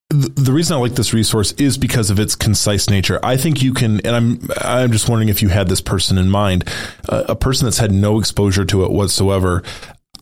the 0.09 0.51
reason 0.51 0.75
I 0.75 0.79
like 0.79 0.95
this 0.95 1.13
resource 1.13 1.51
is 1.53 1.77
because 1.77 2.09
of 2.09 2.19
its 2.19 2.35
concise 2.35 2.89
nature. 2.89 3.19
I 3.21 3.37
think 3.37 3.61
you 3.61 3.73
can, 3.73 3.99
and 4.05 4.15
I'm 4.15 4.39
I'm 4.59 4.91
just 4.91 5.07
wondering 5.07 5.29
if 5.29 5.41
you 5.41 5.49
had 5.49 5.67
this 5.67 5.81
person 5.81 6.17
in 6.17 6.29
mind, 6.29 6.67
uh, 7.07 7.25
a 7.29 7.35
person 7.35 7.65
that's 7.65 7.77
had 7.77 7.91
no 7.91 8.19
exposure 8.19 8.65
to 8.65 8.83
it 8.85 8.91
whatsoever. 8.91 9.61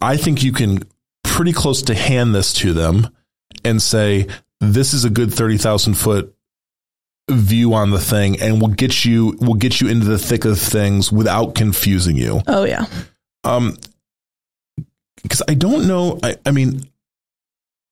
I 0.02 0.18
think 0.18 0.44
you 0.44 0.52
can 0.52 0.80
pretty 1.24 1.54
close 1.54 1.84
to 1.84 1.96
hand 1.96 2.36
this 2.36 2.52
to 2.54 2.74
them 2.74 3.08
and 3.64 3.82
say, 3.82 4.28
"This 4.60 4.94
is 4.94 5.06
a 5.06 5.10
good 5.10 5.34
thirty 5.34 5.58
thousand 5.58 5.94
foot 5.94 6.36
view 7.30 7.74
on 7.74 7.92
the 7.92 8.00
thing, 8.00 8.40
and 8.40 8.62
will 8.62 8.70
get 8.70 9.04
you 9.06 9.38
will 9.42 9.56
get 9.56 9.82
you 9.82 9.88
into 9.90 10.06
the 10.06 10.18
thick 10.18 10.46
of 10.46 10.60
things 10.60 11.12
without 11.12 11.56
confusing 11.56 12.16
you." 12.18 12.42
Oh 12.48 12.64
yeah. 12.64 12.86
Um, 13.44 13.78
because 15.24 15.42
I 15.48 15.54
don't 15.56 15.88
know. 15.88 16.20
I, 16.24 16.38
I 16.46 16.52
mean, 16.52 16.88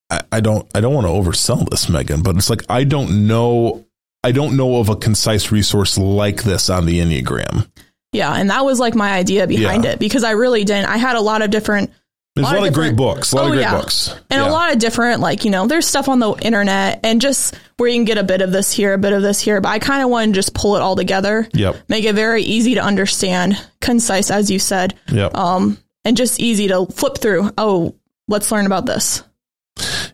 I, 0.10 0.22
I 0.32 0.40
don't. 0.40 0.68
I 0.76 0.82
don't 0.82 0.94
want 0.94 1.08
to 1.08 1.12
oversell 1.12 1.70
this, 1.70 1.90
Megan, 1.90 2.22
but 2.22 2.36
it's 2.38 2.50
like 2.50 2.64
I 2.70 2.84
don't 2.84 3.28
know. 3.28 3.86
I 4.24 4.32
don't 4.32 4.58
know 4.58 4.78
of 4.78 4.90
a 4.90 4.96
concise 4.96 5.52
resource 5.52 5.98
like 5.98 6.44
this 6.44 6.70
on 6.70 6.86
the 6.86 7.00
Enneagram. 7.00 7.68
Yeah, 8.12 8.34
and 8.34 8.50
that 8.50 8.64
was 8.64 8.80
like 8.80 8.96
my 8.96 9.12
idea 9.14 9.46
behind 9.46 9.84
Yeah. 9.84 9.92
it 9.92 10.00
because 10.00 10.24
I 10.24 10.32
really 10.32 10.64
didn't. 10.64 10.86
I 10.90 10.98
had 10.98 11.16
a 11.16 11.22
lot 11.22 11.42
of 11.42 11.52
different 11.52 11.92
There's 12.36 12.52
a 12.52 12.54
lot, 12.56 12.68
of 12.68 12.74
great 12.74 12.96
books. 12.98 13.32
A 13.32 13.36
lot 13.38 13.44
Oh, 13.44 13.48
of 13.48 13.52
great 13.54 13.62
yeah. 13.62 13.72
books, 13.80 14.10
and 14.30 14.42
Yeah. 14.42 14.50
a 14.50 14.52
lot 14.52 14.74
of 14.74 14.80
different 14.80 15.22
like 15.22 15.46
you 15.46 15.52
know 15.52 15.68
there's 15.68 15.88
stuff 15.88 16.10
on 16.10 16.20
the 16.20 16.34
internet 16.42 17.00
and 17.04 17.22
just 17.22 17.56
where 17.78 17.88
you 17.90 17.96
can 17.96 18.04
get 18.04 18.18
a 18.18 18.24
bit 18.24 18.42
of 18.42 18.52
this 18.52 18.72
here, 18.72 18.94
a 18.94 18.98
bit 18.98 19.14
of 19.14 19.22
this 19.22 19.40
here. 19.40 19.62
But 19.62 19.70
I 19.70 19.80
kind 19.80 20.04
of 20.04 20.10
want 20.10 20.28
to 20.30 20.34
just 20.34 20.54
pull 20.54 20.76
it 20.76 20.82
all 20.82 20.98
together, 20.98 21.48
Yep. 21.54 21.78
make 21.88 22.04
it 22.04 22.14
very 22.14 22.44
easy 22.44 22.76
to 22.76 22.82
understand, 22.84 23.58
concise 23.80 24.30
as 24.32 24.52
you 24.52 24.60
said, 24.60 24.96
Yep. 25.12 25.34
um, 25.38 25.78
and 26.04 26.18
just 26.18 26.40
easy 26.42 26.68
to 26.68 26.86
flip 26.88 27.18
through. 27.20 27.52
Oh, 27.58 27.96
let's 28.28 28.52
learn 28.52 28.66
about 28.66 28.86
this. 28.86 29.24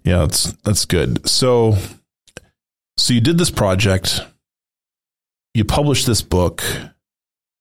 Yeah, 0.04 0.20
that's 0.20 0.52
that's 0.64 0.86
good. 0.86 1.28
So, 1.28 1.76
so 2.98 3.14
you 3.16 3.22
did 3.22 3.40
this 3.40 3.50
project. 3.52 4.22
You 5.56 5.66
published 5.66 6.06
this 6.06 6.22
book. 6.22 6.64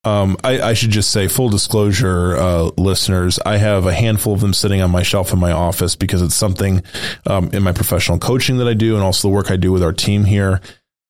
Um, 0.02 0.36
I, 0.42 0.60
I 0.62 0.74
should 0.74 0.90
just 0.90 1.10
say, 1.10 1.28
full 1.28 1.50
disclosure, 1.50 2.36
uh, 2.36 2.70
listeners, 2.78 3.38
I 3.44 3.58
have 3.58 3.86
a 3.86 3.92
handful 3.92 4.32
of 4.32 4.40
them 4.40 4.54
sitting 4.54 4.80
on 4.80 4.90
my 4.90 5.02
shelf 5.02 5.32
in 5.32 5.38
my 5.38 5.52
office 5.52 5.94
because 5.94 6.22
it's 6.22 6.34
something 6.34 6.82
um, 7.26 7.50
in 7.52 7.62
my 7.62 7.72
professional 7.72 8.18
coaching 8.18 8.56
that 8.58 8.68
I 8.68 8.74
do, 8.74 8.94
and 8.94 9.04
also 9.04 9.28
the 9.28 9.34
work 9.34 9.50
I 9.50 9.56
do 9.56 9.72
with 9.72 9.82
our 9.82 9.92
team 9.92 10.24
here. 10.24 10.60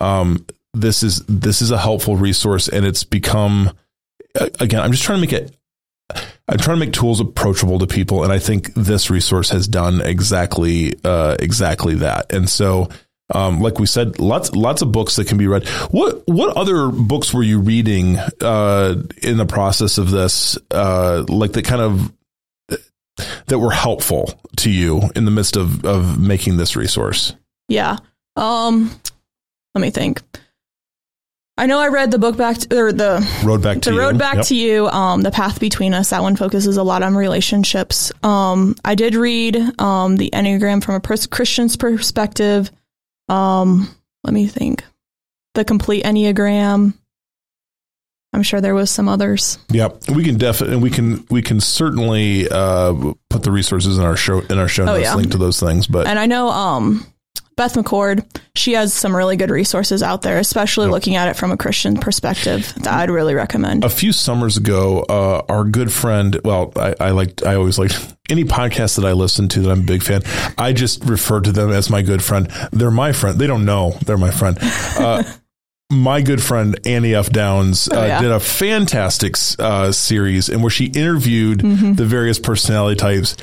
Um, 0.00 0.44
this 0.74 1.02
is 1.02 1.20
this 1.26 1.62
is 1.62 1.70
a 1.70 1.78
helpful 1.78 2.16
resource, 2.16 2.68
and 2.68 2.84
it's 2.84 3.04
become 3.04 3.70
again. 4.58 4.80
I'm 4.80 4.92
just 4.92 5.04
trying 5.04 5.18
to 5.18 5.20
make 5.20 5.32
it 5.32 5.56
I'm 6.48 6.58
trying 6.58 6.78
to 6.78 6.84
make 6.84 6.92
tools 6.92 7.20
approachable 7.20 7.78
to 7.78 7.86
people, 7.86 8.24
and 8.24 8.32
I 8.32 8.38
think 8.38 8.74
this 8.74 9.08
resource 9.10 9.50
has 9.50 9.68
done 9.68 10.00
exactly 10.00 10.94
uh, 11.04 11.36
exactly 11.38 11.94
that. 11.96 12.32
And 12.32 12.48
so, 12.48 12.88
um, 13.34 13.60
like 13.60 13.78
we 13.78 13.86
said, 13.86 14.18
lots 14.18 14.52
lots 14.52 14.82
of 14.82 14.92
books 14.92 15.16
that 15.16 15.26
can 15.26 15.38
be 15.38 15.46
read. 15.46 15.68
What 15.90 16.22
what 16.26 16.56
other 16.56 16.88
books 16.88 17.32
were 17.34 17.42
you 17.42 17.60
reading 17.60 18.16
uh, 18.40 19.02
in 19.22 19.36
the 19.36 19.46
process 19.46 19.98
of 19.98 20.10
this? 20.10 20.58
Uh, 20.70 21.24
like 21.28 21.52
that 21.52 21.64
kind 21.64 21.80
of 21.82 22.12
that 23.46 23.58
were 23.58 23.70
helpful 23.72 24.32
to 24.56 24.70
you 24.70 25.02
in 25.14 25.24
the 25.24 25.30
midst 25.30 25.56
of 25.56 25.84
of 25.84 26.18
making 26.20 26.56
this 26.56 26.76
resource. 26.76 27.34
Yeah. 27.68 27.98
Um, 28.36 28.90
let 29.74 29.82
me 29.82 29.90
think. 29.90 30.22
I 31.58 31.66
know 31.66 31.78
I 31.78 31.88
read 31.88 32.10
the 32.10 32.18
book 32.18 32.38
back 32.38 32.56
to, 32.58 32.78
or 32.78 32.90
the 32.92 33.28
Road 33.44 33.62
back 33.62 33.82
to 33.82 33.90
the 33.90 33.96
you. 33.96 34.00
road 34.00 34.16
back 34.18 34.36
Yep. 34.36 34.46
to 34.46 34.54
you 34.56 34.88
um 34.88 35.20
the 35.20 35.30
path 35.30 35.60
between 35.60 35.92
us 35.92 36.08
that 36.08 36.22
one 36.22 36.34
focuses 36.34 36.78
a 36.78 36.82
lot 36.82 37.02
on 37.02 37.14
relationships 37.14 38.10
um 38.22 38.76
i 38.82 38.94
did 38.94 39.14
read 39.14 39.56
um 39.78 40.16
the 40.16 40.30
enneagram 40.32 40.82
from 40.82 40.94
a 40.94 41.00
pers- 41.00 41.26
christian's 41.26 41.76
perspective 41.76 42.70
um 43.30 43.88
let 44.24 44.34
me 44.34 44.46
think 44.46 44.84
the 45.54 45.64
complete 45.64 46.04
enneagram 46.04 46.92
i'm 48.32 48.42
sure 48.42 48.60
there 48.60 48.74
was 48.74 48.90
some 48.90 49.08
others 49.08 49.58
Yep, 49.70 50.10
we 50.14 50.24
can 50.24 50.36
definitely 50.36 50.74
and 50.74 50.82
we 50.82 50.90
can 50.90 51.24
we 51.30 51.42
can 51.42 51.60
certainly 51.60 52.48
uh, 52.48 52.92
put 53.28 53.42
the 53.42 53.50
resources 53.50 53.98
in 53.98 54.04
our 54.04 54.16
show 54.16 54.40
in 54.50 54.58
our 54.58 54.68
show 54.68 54.82
Oh, 54.82 54.86
notes 54.94 55.02
yeah. 55.04 55.14
link 55.14 55.30
to 55.32 55.38
those 55.38 55.58
things. 55.60 55.86
But 55.86 56.06
and 56.06 56.18
i 56.18 56.26
know 56.26 56.48
um 56.48 57.06
beth 57.60 57.74
mccord 57.74 58.24
she 58.54 58.72
has 58.72 58.92
some 58.94 59.14
really 59.14 59.36
good 59.36 59.50
resources 59.50 60.02
out 60.02 60.22
there 60.22 60.38
especially 60.38 60.88
looking 60.88 61.14
at 61.16 61.28
it 61.28 61.36
from 61.36 61.50
a 61.52 61.56
christian 61.56 61.96
perspective 61.96 62.72
that 62.78 62.92
i'd 62.94 63.10
really 63.10 63.34
recommend 63.34 63.84
a 63.84 63.88
few 63.90 64.12
summers 64.12 64.56
ago, 64.56 65.04
uh, 65.08 65.42
our 65.48 65.64
good 65.64 65.92
friend, 65.92 66.40
well, 66.44 66.72
I, 66.76 66.94
I 67.00 67.10
like, 67.10 67.44
I 67.44 67.54
always 67.54 67.78
like 67.78 67.90
any 68.30 68.44
podcast 68.44 68.96
that 68.96 69.04
I 69.06 69.12
listen 69.12 69.48
to 69.48 69.60
that 69.62 69.70
I'm 69.70 69.80
a 69.80 69.82
big 69.84 70.02
fan. 70.02 70.22
I 70.56 70.72
just 70.72 71.04
refer 71.04 71.40
to 71.40 71.52
them 71.52 71.70
as 71.70 71.90
my 71.90 72.02
good 72.02 72.22
friend. 72.22 72.46
They're 72.72 72.90
my 72.90 73.12
friend. 73.12 73.38
They 73.38 73.46
don't 73.46 73.64
know 73.64 73.92
they're 74.06 74.16
my 74.18 74.30
friend. 74.30 74.56
Uh, 74.60 75.22
my 75.92 76.22
good 76.22 76.42
friend 76.42 76.78
Annie 76.86 77.14
F. 77.14 77.30
Downs 77.30 77.88
uh, 77.88 77.96
Oh, 77.96 78.06
yeah. 78.06 78.22
did 78.22 78.30
a 78.30 78.40
fantastic 78.40 79.34
uh, 79.58 79.90
series 79.92 80.48
and 80.48 80.62
where 80.62 80.70
she 80.70 80.86
interviewed 80.86 81.60
Mm-hmm. 81.60 81.94
the 81.94 82.04
various 82.06 82.38
personality 82.38 82.96
types. 82.96 83.36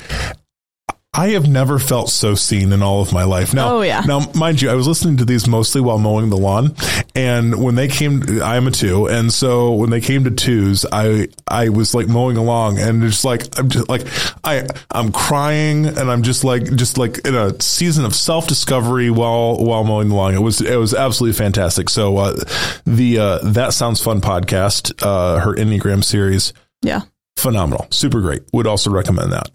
I 1.14 1.28
have 1.30 1.48
never 1.48 1.78
felt 1.78 2.10
so 2.10 2.34
seen 2.34 2.70
in 2.70 2.82
all 2.82 3.00
of 3.00 3.12
my 3.12 3.24
life. 3.24 3.54
Now, 3.54 3.76
Oh, 3.76 3.80
yeah. 3.80 4.02
now, 4.06 4.30
mind 4.34 4.60
you, 4.60 4.68
I 4.70 4.74
was 4.74 4.86
listening 4.86 5.16
to 5.16 5.24
these 5.24 5.48
mostly 5.48 5.80
while 5.80 5.98
mowing 5.98 6.28
the 6.28 6.36
lawn, 6.36 6.76
and 7.14 7.60
when 7.60 7.74
they 7.76 7.88
came, 7.88 8.22
I'm 8.42 8.66
a 8.66 8.70
two, 8.70 9.06
and 9.08 9.32
so 9.32 9.72
when 9.72 9.88
they 9.90 10.02
came 10.02 10.24
to 10.24 10.30
twos, 10.30 10.84
I 10.92 11.28
I 11.48 11.70
was 11.70 11.94
like 11.94 12.08
mowing 12.08 12.36
along, 12.36 12.78
and 12.78 13.02
just 13.02 13.24
like 13.24 13.58
I'm 13.58 13.70
just 13.70 13.88
like 13.88 14.06
I 14.44 14.66
I'm 14.90 15.10
crying, 15.10 15.86
and 15.86 16.10
I'm 16.10 16.22
just 16.22 16.44
like 16.44 16.64
just 16.76 16.98
like 16.98 17.26
in 17.26 17.34
a 17.34 17.58
season 17.60 18.04
of 18.04 18.14
self 18.14 18.46
discovery 18.46 19.10
while 19.10 19.56
while 19.56 19.84
mowing 19.84 20.10
the 20.10 20.14
lawn. 20.14 20.34
It 20.34 20.42
was 20.42 20.60
it 20.60 20.76
was 20.76 20.92
absolutely 20.94 21.36
fantastic. 21.38 21.88
So 21.88 22.18
uh, 22.18 22.36
the 22.84 23.18
uh, 23.18 23.38
that 23.44 23.72
sounds 23.72 24.00
fun 24.00 24.20
podcast, 24.20 24.92
uh, 25.02 25.40
her 25.40 25.54
Enneagram 25.54 26.04
series 26.04 26.52
yeah 26.82 27.00
phenomenal, 27.38 27.86
super 27.90 28.20
great. 28.20 28.42
Would 28.52 28.66
also 28.66 28.90
recommend 28.90 29.32
that. 29.32 29.48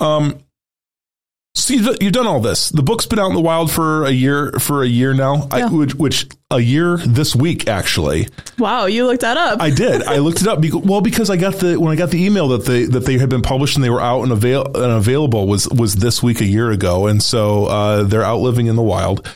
Um, 0.00 0.38
so 1.54 1.74
you've, 1.74 2.12
done 2.12 2.26
all 2.26 2.40
this. 2.40 2.70
The 2.70 2.82
book's 2.82 3.06
been 3.06 3.18
out 3.18 3.28
in 3.28 3.34
the 3.34 3.40
wild 3.40 3.70
for 3.70 4.04
a 4.04 4.10
year 4.10 4.52
for 4.52 4.82
a 4.82 4.86
year 4.86 5.12
now. 5.12 5.48
I, 5.50 5.68
which, 5.68 5.94
which 5.94 6.26
a 6.50 6.58
year 6.58 6.96
this 6.96 7.36
week 7.36 7.68
actually. 7.68 8.28
wow 8.58 8.86
you 8.86 9.06
looked 9.06 9.20
that 9.20 9.36
up 9.36 9.60
I 9.60 9.70
did. 9.70 10.02
I 10.02 10.18
looked 10.18 10.40
it 10.40 10.48
up. 10.48 10.60
Because, 10.60 10.82
well, 10.82 11.02
because 11.02 11.28
I 11.30 11.36
got 11.36 11.56
the 11.56 11.78
when 11.78 11.92
I 11.92 11.96
got 11.96 12.10
the 12.10 12.24
email 12.24 12.48
that 12.48 12.64
they 12.64 12.84
that 12.84 13.04
they 13.04 13.18
had 13.18 13.28
been 13.28 13.42
published 13.42 13.76
and 13.76 13.84
they 13.84 13.90
were 13.90 14.00
out 14.00 14.22
and 14.22 14.32
avail 14.32 14.64
and 14.64 14.92
available 14.92 15.46
was 15.46 15.68
was 15.68 15.94
this 15.96 16.22
week 16.22 16.40
a 16.40 16.46
year 16.46 16.70
ago, 16.70 17.06
and 17.06 17.22
so 17.22 17.66
uh, 17.66 18.02
they're 18.04 18.24
out 18.24 18.40
living 18.40 18.66
in 18.66 18.76
the 18.76 18.82
wild. 18.82 19.28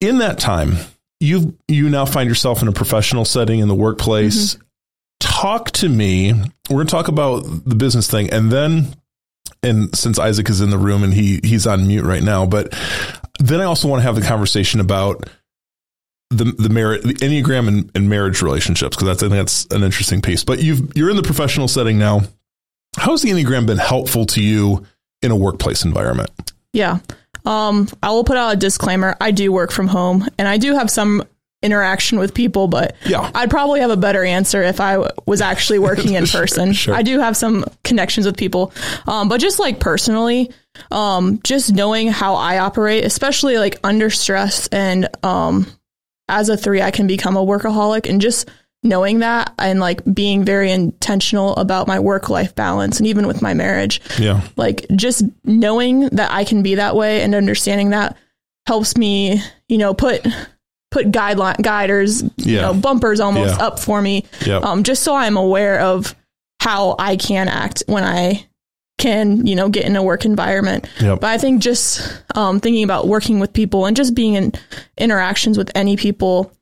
In 0.00 0.18
that 0.18 0.38
time, 0.40 0.76
you 1.20 1.56
you 1.68 1.88
now 1.88 2.06
find 2.06 2.28
yourself 2.28 2.60
in 2.60 2.68
a 2.68 2.72
professional 2.72 3.24
setting 3.24 3.60
in 3.60 3.68
the 3.68 3.74
workplace. 3.74 4.58
Talk 5.20 5.70
to 5.72 5.88
me. 5.88 6.32
We're 6.68 6.76
going 6.76 6.86
to 6.88 6.90
talk 6.90 7.08
about 7.08 7.44
the 7.64 7.76
business 7.76 8.10
thing, 8.10 8.30
and 8.30 8.50
then 8.50 8.94
and 9.62 9.96
since 9.96 10.18
Isaac 10.18 10.48
is 10.48 10.60
in 10.60 10.70
the 10.70 10.78
room 10.78 11.02
and 11.04 11.14
he 11.14 11.40
he's 11.42 11.66
on 11.66 11.86
mute 11.86 12.04
right 12.04 12.22
now, 12.22 12.46
but 12.46 12.72
then 13.38 13.60
I 13.60 13.64
also 13.64 13.88
want 13.88 14.00
to 14.00 14.04
have 14.04 14.16
the 14.16 14.22
conversation 14.22 14.80
about 14.80 15.28
the 16.30 16.44
the 16.44 16.68
merit 16.68 17.02
the 17.02 17.14
enneagram 17.14 17.68
and, 17.68 17.90
and 17.94 18.08
marriage 18.08 18.42
relationships 18.42 18.96
because 18.96 19.08
that's 19.08 19.22
I 19.22 19.28
think 19.28 19.38
that's 19.38 19.66
an 19.66 19.82
interesting 19.82 20.20
piece. 20.22 20.44
But 20.44 20.62
you've 20.62 20.96
you're 20.96 21.10
in 21.10 21.16
the 21.16 21.22
professional 21.22 21.68
setting 21.68 21.98
now. 21.98 22.22
How 22.96 23.12
has 23.12 23.22
the 23.22 23.30
enneagram 23.30 23.66
been 23.66 23.78
helpful 23.78 24.26
to 24.26 24.42
you 24.42 24.84
in 25.22 25.30
a 25.30 25.36
workplace 25.36 25.84
environment? 25.84 26.30
Yeah. 26.72 26.98
Um, 27.44 27.88
I 28.02 28.10
will 28.10 28.24
put 28.24 28.36
out 28.36 28.52
a 28.52 28.56
disclaimer. 28.56 29.16
I 29.20 29.30
do 29.30 29.50
work 29.50 29.72
from 29.72 29.88
home 29.88 30.26
and 30.38 30.46
I 30.46 30.58
do 30.58 30.74
have 30.74 30.90
some 30.90 31.24
interaction 31.62 32.18
with 32.18 32.34
people, 32.34 32.68
but 32.68 32.96
Yeah. 33.06 33.30
I'd 33.34 33.50
probably 33.50 33.80
have 33.80 33.90
a 33.90 33.96
better 33.96 34.24
answer 34.24 34.62
if 34.62 34.80
I 34.80 34.92
w- 34.94 35.10
was 35.26 35.40
actually 35.40 35.78
working 35.88 36.14
in 36.14 36.26
person. 36.26 36.72
Sure. 36.72 36.94
I 36.94 37.02
do 37.02 37.18
have 37.20 37.36
some 37.36 37.64
connections 37.84 38.26
with 38.26 38.36
people. 38.36 38.72
Um, 39.06 39.28
but 39.28 39.40
just 39.40 39.58
like 39.58 39.78
personally, 39.80 40.50
um, 40.90 41.40
just 41.44 41.72
knowing 41.72 42.08
how 42.08 42.34
I 42.34 42.58
operate, 42.58 43.04
especially 43.04 43.58
like 43.58 43.78
under 43.84 44.10
stress 44.10 44.66
and, 44.68 45.08
um, 45.24 45.66
as 46.28 46.48
a 46.48 46.56
three, 46.56 46.80
I 46.80 46.90
can 46.90 47.06
become 47.06 47.36
a 47.36 47.44
workaholic 47.44 48.08
and 48.08 48.20
just 48.20 48.48
knowing 48.84 49.20
that 49.20 49.52
and 49.58 49.78
like 49.78 50.00
being 50.12 50.44
very 50.44 50.72
intentional 50.72 51.54
about 51.56 51.86
my 51.86 52.00
work 52.00 52.28
life 52.28 52.54
balance 52.56 52.98
and 52.98 53.06
even 53.06 53.28
with 53.28 53.40
my 53.40 53.54
marriage 53.54 54.00
Yeah. 54.18 54.40
like 54.56 54.86
just 54.96 55.22
knowing 55.44 56.08
that 56.08 56.32
I 56.32 56.42
can 56.42 56.64
be 56.64 56.74
that 56.76 56.96
way 56.96 57.20
and 57.22 57.32
understanding 57.34 57.90
that 57.90 58.16
helps 58.66 58.96
me, 58.96 59.40
you 59.68 59.78
know, 59.78 59.94
put 59.94 60.26
put 60.92 61.10
guideline 61.10 61.60
guiders, 61.62 62.22
you 62.36 62.60
know, 62.60 62.72
bumpers 62.74 63.18
almost 63.18 63.58
Yeah. 63.58 63.66
up 63.66 63.80
for 63.80 64.00
me. 64.00 64.24
Yep. 64.46 64.62
Um, 64.62 64.82
just 64.84 65.02
so 65.02 65.14
I'm 65.16 65.36
aware 65.36 65.80
of 65.80 66.14
how 66.60 66.94
I 66.98 67.16
can 67.16 67.48
act 67.48 67.82
when 67.86 68.04
I 68.04 68.46
can, 68.98 69.44
you 69.46 69.56
know, 69.56 69.68
get 69.68 69.84
in 69.84 69.96
a 69.96 70.02
work 70.02 70.24
environment. 70.24 70.86
Yep. 71.00 71.20
But 71.20 71.30
I 71.30 71.38
think 71.38 71.60
just 71.60 72.22
um, 72.36 72.60
thinking 72.60 72.84
about 72.84 73.08
working 73.08 73.40
with 73.40 73.52
people 73.52 73.86
and 73.86 73.96
just 73.96 74.14
being 74.14 74.34
in 74.34 74.52
interactions 74.98 75.58
with 75.58 75.72
any 75.74 75.96
people, 75.96 76.52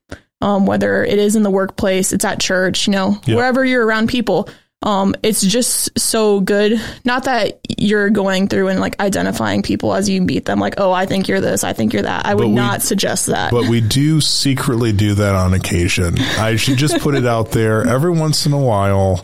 um, 0.40 0.64
whether 0.64 1.04
it 1.04 1.18
is 1.18 1.36
in 1.36 1.42
the 1.42 1.50
workplace, 1.50 2.12
it's 2.12 2.24
at 2.24 2.40
church, 2.40 2.86
you 2.86 2.92
know, 2.92 3.18
Yep. 3.26 3.36
wherever 3.36 3.62
you're 3.64 3.84
around 3.84 4.08
people, 4.08 4.48
um, 4.82 5.14
it's 5.22 5.42
just 5.42 5.98
so 5.98 6.40
good. 6.40 6.80
Not 7.04 7.24
that 7.24 7.60
you're 7.78 8.08
going 8.10 8.48
through 8.48 8.68
and 8.68 8.80
like 8.80 8.98
identifying 9.00 9.62
people 9.62 9.94
as 9.94 10.08
you 10.08 10.22
meet 10.22 10.46
them, 10.46 10.58
like, 10.58 10.74
oh, 10.78 10.90
I 10.92 11.06
think 11.06 11.28
you're 11.28 11.40
this, 11.40 11.64
I 11.64 11.72
think 11.72 11.92
you're 11.92 12.02
that. 12.02 12.24
I 12.26 12.34
would 12.34 12.46
we- 12.48 12.52
not 12.54 12.82
suggest 12.82 13.26
that. 13.26 13.50
But 13.50 13.68
we 13.68 13.80
do 13.80 14.20
secretly 14.20 14.92
do 14.92 15.14
that 15.14 15.34
on 15.34 15.52
occasion. 15.54 16.18
I 16.18 16.56
should 16.56 16.78
just 16.78 16.98
put 17.00 17.14
it 17.14 17.26
out 17.26 17.50
there 17.50 17.86
every 17.86 18.10
once 18.10 18.46
in 18.46 18.52
a 18.52 18.60
while. 18.60 19.22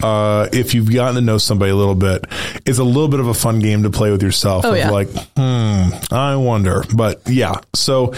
Uh, 0.00 0.48
if 0.52 0.74
you've 0.74 0.92
gotten 0.92 1.16
to 1.16 1.20
know 1.20 1.38
somebody 1.38 1.72
a 1.72 1.74
little 1.74 1.96
bit, 1.96 2.24
it's 2.64 2.78
a 2.78 2.84
little 2.84 3.08
bit 3.08 3.18
of 3.18 3.26
a 3.26 3.34
fun 3.34 3.58
game 3.58 3.82
to 3.82 3.90
play 3.90 4.12
with 4.12 4.22
yourself. 4.22 4.64
Oh, 4.64 4.70
of 4.70 4.76
yeah. 4.78 4.90
like, 4.90 5.08
hmm, 5.36 5.88
I 6.14 6.36
wonder. 6.36 6.84
But 6.94 7.22
yeah, 7.26 7.54
so, 7.74 8.12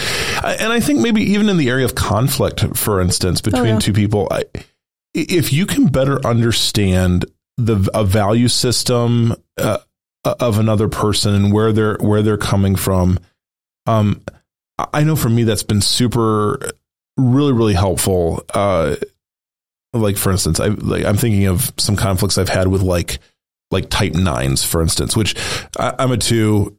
and 0.44 0.70
I 0.70 0.80
think 0.80 1.00
maybe 1.00 1.22
even 1.22 1.48
in 1.48 1.56
the 1.56 1.70
area 1.70 1.86
of 1.86 1.94
conflict, 1.94 2.76
for 2.76 3.00
instance, 3.00 3.40
between 3.40 3.62
Oh, 3.62 3.72
yeah. 3.74 3.78
two 3.78 3.94
people, 3.94 4.28
I, 4.30 4.42
if 5.14 5.52
you 5.52 5.66
can 5.66 5.86
better 5.86 6.24
understand 6.26 7.24
the 7.56 7.90
a 7.94 8.04
value 8.04 8.48
system 8.48 9.34
uh, 9.58 9.78
of 10.24 10.58
another 10.58 10.88
person 10.88 11.34
and 11.34 11.52
where 11.52 11.72
they're 11.72 11.96
where 12.00 12.22
they're 12.22 12.38
coming 12.38 12.76
from, 12.76 13.18
um, 13.86 14.22
I 14.92 15.04
know 15.04 15.16
for 15.16 15.28
me 15.28 15.44
that's 15.44 15.62
been 15.62 15.80
super, 15.80 16.72
really, 17.16 17.52
really 17.52 17.74
helpful. 17.74 18.44
Uh, 18.52 18.96
like 19.92 20.16
for 20.16 20.30
instance, 20.30 20.60
I 20.60 20.68
like 20.68 21.04
I'm 21.04 21.16
thinking 21.16 21.46
of 21.46 21.72
some 21.76 21.96
conflicts 21.96 22.38
I've 22.38 22.48
had 22.48 22.68
with 22.68 22.82
like 22.82 23.18
like 23.70 23.90
type 23.90 24.14
nines, 24.14 24.64
for 24.64 24.82
instance, 24.82 25.16
which 25.16 25.34
I, 25.78 25.94
I'm 25.98 26.12
a 26.12 26.16
two. 26.16 26.76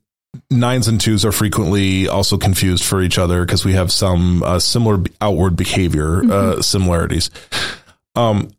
Nines 0.49 0.88
and 0.88 0.99
twos 0.99 1.25
are 1.25 1.34
frequently 1.34 2.07
also 2.07 2.38
confused 2.38 2.86
for 2.86 3.01
each 3.01 3.17
other 3.17 3.45
because 3.45 3.65
we 3.65 3.73
have 3.73 3.91
some 3.91 4.41
uh, 4.43 4.59
similar 4.59 5.03
outward 5.19 5.57
behavior 5.57 6.23
uh, 6.23 6.61
similarities. 6.61 7.29
Um, 8.16 8.51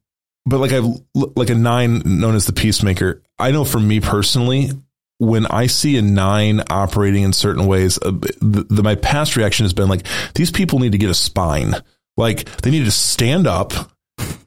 but 0.45 0.59
like 0.59 0.73
I've 0.73 0.87
like 1.15 1.51
a 1.51 1.55
nine 1.55 2.03
known 2.05 2.35
as 2.35 2.47
the 2.47 2.53
peacemaker. 2.53 3.23
I 3.39 3.51
know 3.51 3.65
for 3.65 3.79
me 3.79 4.01
personally, 4.01 4.71
when 5.19 5.47
I 5.47 5.67
see 5.67 5.97
a 5.97 6.03
nine 6.03 6.63
operating 6.69 7.23
in 7.23 7.33
certain 7.33 7.67
ways, 7.67 7.99
uh, 8.03 8.11
the, 8.11 8.67
the, 8.69 8.83
my 8.83 8.97
past 8.97 9.37
reaction 9.37 9.65
has 9.65 9.73
been 9.73 9.89
like, 9.89 10.05
these 10.35 10.51
people 10.51 10.81
need 10.81 10.93
to 10.93 10.99
get 10.99 11.11
a 11.11 11.15
spine. 11.15 11.75
Like 12.17 12.45
they 12.63 12.71
need 12.71 12.85
to 12.85 12.91
stand 12.91 13.47
up 13.47 13.73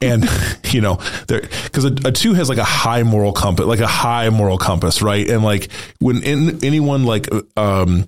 and 0.01 0.29
you 0.71 0.81
know 0.81 0.99
because 1.27 1.85
a, 1.85 1.95
a 2.05 2.11
two 2.11 2.33
has 2.33 2.49
like 2.49 2.57
a 2.57 2.63
high 2.63 3.03
moral 3.03 3.33
compass 3.33 3.65
like 3.65 3.79
a 3.79 3.87
high 3.87 4.29
moral 4.29 4.57
compass 4.57 5.01
right 5.01 5.29
and 5.29 5.43
like 5.43 5.71
when 5.99 6.23
in, 6.23 6.63
anyone 6.63 7.05
like 7.05 7.27
um 7.57 8.07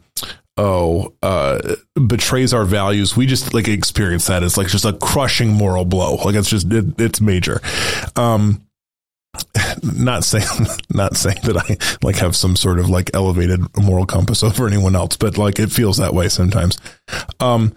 oh 0.57 1.13
uh 1.21 1.75
betrays 2.07 2.53
our 2.53 2.65
values. 2.65 3.15
We 3.15 3.25
just 3.25 3.53
like 3.53 3.67
experience 3.67 4.27
that 4.27 4.43
it's 4.43 4.57
like 4.57 4.67
just 4.67 4.85
a 4.85 4.93
crushing 4.93 5.49
moral 5.49 5.85
blow. 5.85 6.15
Like 6.15 6.35
it's 6.35 6.49
just 6.49 6.71
it, 6.71 6.99
it's 6.99 7.21
major. 7.21 7.61
Um 8.15 8.63
not 9.83 10.23
saying 10.23 10.47
not 10.89 11.15
saying 11.15 11.37
that 11.43 11.57
i 11.57 11.77
like 12.03 12.15
have 12.15 12.35
some 12.35 12.55
sort 12.55 12.79
of 12.79 12.89
like 12.89 13.11
elevated 13.13 13.59
moral 13.77 14.05
compass 14.05 14.41
over 14.41 14.65
anyone 14.65 14.95
else 14.95 15.15
but 15.15 15.37
like 15.37 15.59
it 15.59 15.71
feels 15.71 15.97
that 15.97 16.13
way 16.13 16.27
sometimes. 16.27 16.77
Um 17.39 17.75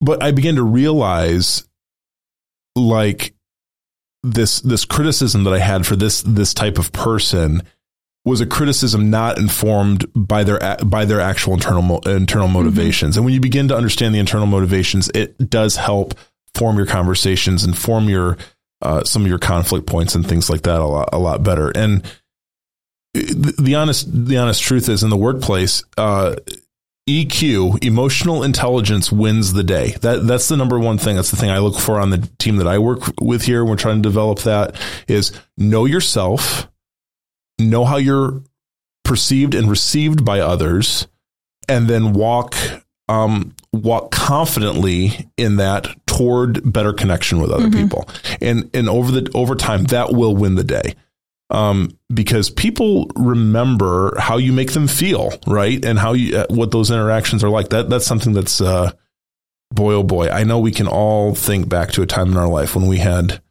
but 0.00 0.22
i 0.22 0.30
began 0.30 0.54
to 0.56 0.62
realize 0.62 1.66
like 2.76 3.34
this 4.24 4.60
this 4.60 4.84
criticism 4.84 5.44
that 5.44 5.52
I 5.52 5.58
had 5.58 5.86
for 5.86 5.96
this 5.96 6.22
this 6.22 6.54
type 6.54 6.78
of 6.78 6.92
person 6.92 7.62
was 8.24 8.40
a 8.40 8.46
criticism 8.46 9.10
not 9.10 9.38
informed 9.38 10.06
by 10.14 10.44
their 10.44 10.76
by 10.84 11.04
their 11.04 11.20
actual 11.20 11.54
internal 11.54 12.00
internal 12.08 12.48
motivations. 12.48 13.16
And 13.16 13.24
when 13.24 13.34
you 13.34 13.40
begin 13.40 13.68
to 13.68 13.76
understand 13.76 14.14
the 14.14 14.18
internal 14.18 14.46
motivations, 14.46 15.10
it 15.14 15.50
does 15.50 15.76
help 15.76 16.14
form 16.54 16.76
your 16.76 16.86
conversations 16.86 17.64
and 17.64 17.76
form 17.76 18.08
your 18.08 18.38
uh, 18.82 19.04
some 19.04 19.22
of 19.22 19.28
your 19.28 19.38
conflict 19.38 19.86
points 19.86 20.14
and 20.14 20.26
things 20.26 20.48
like 20.48 20.62
that 20.62 20.80
a 20.80 20.84
lot 20.84 21.10
a 21.12 21.18
lot 21.18 21.42
better. 21.42 21.70
And 21.70 22.02
the, 23.12 23.54
the 23.58 23.74
honest 23.74 24.06
the 24.10 24.38
honest 24.38 24.62
truth 24.62 24.88
is 24.88 25.02
in 25.02 25.10
the 25.10 25.16
workplace, 25.16 25.84
uh, 25.96 26.36
EQ, 27.08 27.84
emotional 27.84 28.42
intelligence 28.42 29.12
wins 29.12 29.52
the 29.52 29.62
day. 29.62 29.92
That 30.00 30.26
that's 30.26 30.48
the 30.48 30.56
number 30.56 30.78
one 30.78 30.98
thing. 30.98 31.16
That's 31.16 31.30
the 31.30 31.36
thing 31.36 31.50
I 31.50 31.58
look 31.58 31.78
for 31.78 32.00
on 32.00 32.10
the 32.10 32.28
team 32.38 32.56
that 32.56 32.66
I 32.66 32.78
work 32.78 33.00
with 33.20 33.42
here. 33.42 33.64
We're 33.64 33.76
trying 33.76 34.02
to 34.02 34.08
develop 34.08 34.40
that 34.40 34.76
is 35.06 35.32
know 35.56 35.84
yourself, 35.84 36.68
know 37.58 37.84
how 37.84 37.96
you're 37.96 38.42
perceived 39.04 39.54
and 39.54 39.70
received 39.70 40.24
by 40.24 40.40
others, 40.40 41.06
and 41.68 41.88
then 41.88 42.12
walk 42.12 42.54
um, 43.08 43.54
walk 43.72 44.10
confidently 44.10 45.28
in 45.36 45.56
that 45.56 45.88
toward 46.06 46.72
better 46.72 46.92
connection 46.92 47.40
with 47.40 47.50
other 47.50 47.70
people. 47.70 48.08
And 48.40 48.70
and 48.74 48.88
over 48.88 49.12
the 49.12 49.30
over 49.34 49.54
time, 49.54 49.84
that 49.84 50.12
will 50.12 50.34
win 50.36 50.54
the 50.54 50.64
day 50.64 50.94
um, 51.50 51.96
because 52.12 52.50
people 52.50 53.10
remember 53.14 54.18
how 54.18 54.38
you 54.38 54.52
make 54.52 54.72
them 54.72 54.88
feel, 54.88 55.32
right, 55.46 55.82
and 55.84 55.98
how 55.98 56.12
you 56.12 56.36
uh, 56.36 56.46
what 56.50 56.70
those 56.70 56.90
interactions 56.90 57.44
are 57.44 57.50
like. 57.50 57.68
That 57.68 57.90
that's 57.90 58.06
something 58.06 58.32
that's 58.32 58.60
uh, 58.60 58.92
boy 59.70 59.94
oh 59.94 60.02
boy. 60.02 60.28
I 60.28 60.44
know 60.44 60.58
we 60.58 60.72
can 60.72 60.88
all 60.88 61.34
think 61.34 61.68
back 61.68 61.92
to 61.92 62.02
a 62.02 62.06
time 62.06 62.30
in 62.30 62.36
our 62.36 62.48
life 62.48 62.74
when 62.74 62.86
we 62.86 62.98
had 62.98 63.42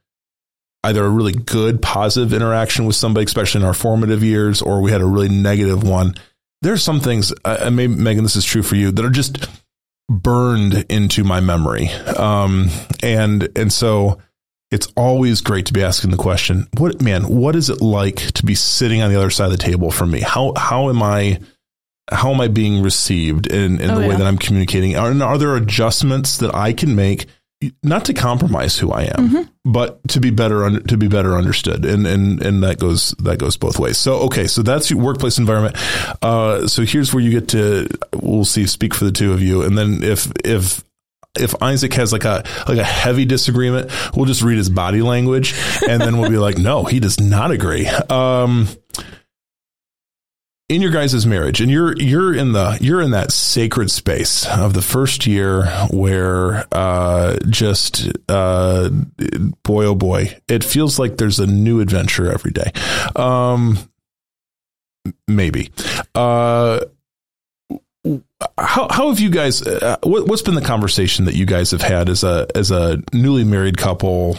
either 0.84 1.04
a 1.04 1.10
really 1.10 1.32
good 1.32 1.82
positive 1.82 2.34
interaction 2.34 2.86
with 2.86 2.96
somebody, 2.96 3.26
especially 3.26 3.62
in 3.62 3.68
our 3.68 3.74
formative 3.74 4.24
years, 4.24 4.62
or 4.62 4.82
we 4.82 4.92
had 4.92 5.02
a 5.02 5.06
really 5.06 5.30
negative 5.30 5.84
one. 5.84 6.16
There's 6.62 6.84
some 6.84 7.00
things, 7.00 7.34
uh, 7.46 7.58
and 7.62 7.76
maybe 7.76 7.96
Megan, 7.96 8.24
this 8.24 8.36
is 8.36 8.46
true 8.46 8.64
for 8.64 8.76
you, 8.76 8.92
that 8.92 9.04
are 9.04 9.10
just 9.10 9.50
burned 10.10 10.86
into 10.90 11.24
my 11.24 11.40
memory, 11.40 11.88
um, 12.18 12.70
and 13.02 13.50
and 13.56 13.72
so 13.72 14.20
it's 14.72 14.88
always 14.96 15.42
great 15.42 15.68
to 15.68 15.74
be 15.74 15.84
asking 15.84 16.12
the 16.12 16.18
question, 16.18 16.68
what 16.78 17.02
man, 17.02 17.24
what 17.28 17.56
is 17.56 17.70
it 17.70 17.82
like 17.82 18.18
to 18.34 18.46
be 18.46 18.56
sitting 18.56 19.02
on 19.02 19.12
the 19.12 19.18
other 19.18 19.30
side 19.30 19.46
of 19.46 19.52
the 19.52 19.58
table 19.58 19.92
from 19.92 20.12
me? 20.12 20.20
How 20.22 20.54
how 20.58 20.90
am 20.90 21.04
I 21.04 21.40
how 22.12 22.32
am 22.34 22.42
I 22.42 22.48
being 22.48 22.82
received 22.82 23.48
in, 23.48 23.80
in 23.80 23.90
Oh, 23.90 23.96
the 23.96 24.02
way 24.02 24.08
yeah. 24.10 24.18
that 24.18 24.28
I'm 24.28 24.38
communicating? 24.38 24.98
Are, 24.98 25.12
are 25.24 25.38
there 25.38 25.56
adjustments 25.56 26.38
that 26.38 26.54
I 26.54 26.74
can 26.74 26.96
make 26.96 27.28
not 27.84 28.06
to 28.06 28.14
compromise 28.14 28.78
who 28.78 28.92
I 28.92 29.04
am, 29.04 29.30
Mm-hmm. 29.30 29.72
but 29.72 30.06
to 30.10 30.20
be 30.20 30.30
better 30.32 30.80
to 30.80 30.98
be 30.98 31.08
better 31.08 31.36
understood, 31.38 31.86
and 31.86 32.06
and 32.08 32.42
and 32.42 32.64
that 32.64 32.80
goes 32.80 33.12
that 33.20 33.38
goes 33.40 33.56
both 33.58 33.80
ways. 33.80 33.98
So 33.98 34.16
okay, 34.24 34.48
so 34.48 34.62
that's 34.62 34.90
your 34.90 35.00
workplace 35.00 35.38
environment. 35.38 35.76
Uh, 36.22 36.68
so 36.68 36.84
here's 36.84 37.14
where 37.14 37.24
you 37.24 37.32
get 37.32 37.48
to 37.50 37.88
we'll 38.22 38.46
see 38.46 38.66
speak 38.68 38.94
for 38.94 39.06
the 39.06 39.12
two 39.12 39.32
of 39.34 39.42
you, 39.42 39.62
and 39.64 39.78
then 39.78 40.04
if 40.04 40.32
if 40.44 40.84
if 41.40 41.56
Isaac 41.64 41.94
has 41.94 42.12
like 42.14 42.26
a 42.26 42.44
like 42.68 42.78
a 42.78 42.84
heavy 42.84 43.26
disagreement, 43.26 43.92
we'll 44.16 44.26
just 44.26 44.42
read 44.44 44.58
his 44.58 44.70
body 44.70 45.02
language, 45.02 45.56
and 45.90 46.00
then 46.02 46.18
we'll 46.20 46.30
be 46.30 46.38
like, 46.38 46.58
no, 46.70 46.84
he 46.84 47.00
does 47.00 47.20
not 47.20 47.50
agree. 47.52 47.88
Um, 47.88 48.68
in 50.74 50.82
your 50.82 50.92
guys' 50.92 51.26
marriage, 51.26 51.62
and 51.62 51.70
you're 51.70 51.96
you're 51.98 52.34
in 52.34 52.54
the 52.54 52.78
you're 52.82 53.02
in 53.02 53.12
that 53.12 53.32
sacred 53.32 53.92
space 53.92 54.48
of 54.48 54.74
the 54.74 54.82
first 54.82 55.28
year 55.28 55.66
where 55.92 56.66
uh, 56.72 57.38
just 57.48 58.08
uh, 58.28 58.90
boy 59.64 59.86
oh 59.86 59.96
boy, 59.96 60.36
it 60.48 60.64
feels 60.64 60.98
like 60.98 61.18
there's 61.18 61.40
a 61.40 61.46
new 61.46 61.80
adventure 61.80 62.32
every 62.32 62.52
day. 62.52 62.72
Um, 63.16 63.78
maybe. 65.28 65.70
Uh, 66.16 66.80
how 68.58 68.88
how 68.90 69.10
have 69.10 69.20
you 69.20 69.30
guys? 69.30 69.62
Uh, 69.62 69.98
what, 70.04 70.28
what's 70.28 70.42
been 70.42 70.56
the 70.56 70.62
conversation 70.62 71.26
that 71.26 71.36
you 71.36 71.46
guys 71.46 71.72
have 71.72 71.82
had 71.82 72.10
as 72.10 72.24
a 72.24 72.48
as 72.56 72.72
a 72.72 73.02
newly 73.14 73.44
married 73.44 73.78
couple? 73.78 74.38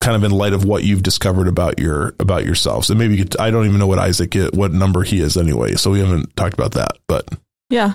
Kind 0.00 0.16
of 0.16 0.22
in 0.22 0.30
light 0.30 0.52
of 0.52 0.64
what 0.64 0.84
you've 0.84 1.02
discovered 1.02 1.48
about 1.48 1.78
your 1.78 2.14
about 2.20 2.44
yourselves, 2.44 2.88
and 2.88 2.98
maybe 2.98 3.16
you 3.16 3.24
could, 3.24 3.38
I 3.40 3.50
don't 3.50 3.66
even 3.66 3.78
know 3.78 3.86
what 3.86 3.98
Isaac 3.98 4.34
what 4.52 4.72
number 4.72 5.02
he 5.02 5.20
is 5.20 5.36
anyway, 5.36 5.74
so 5.74 5.90
we 5.90 5.98
haven't 6.00 6.34
talked 6.36 6.54
about 6.54 6.72
that. 6.72 6.98
But 7.08 7.28
Yeah. 7.68 7.94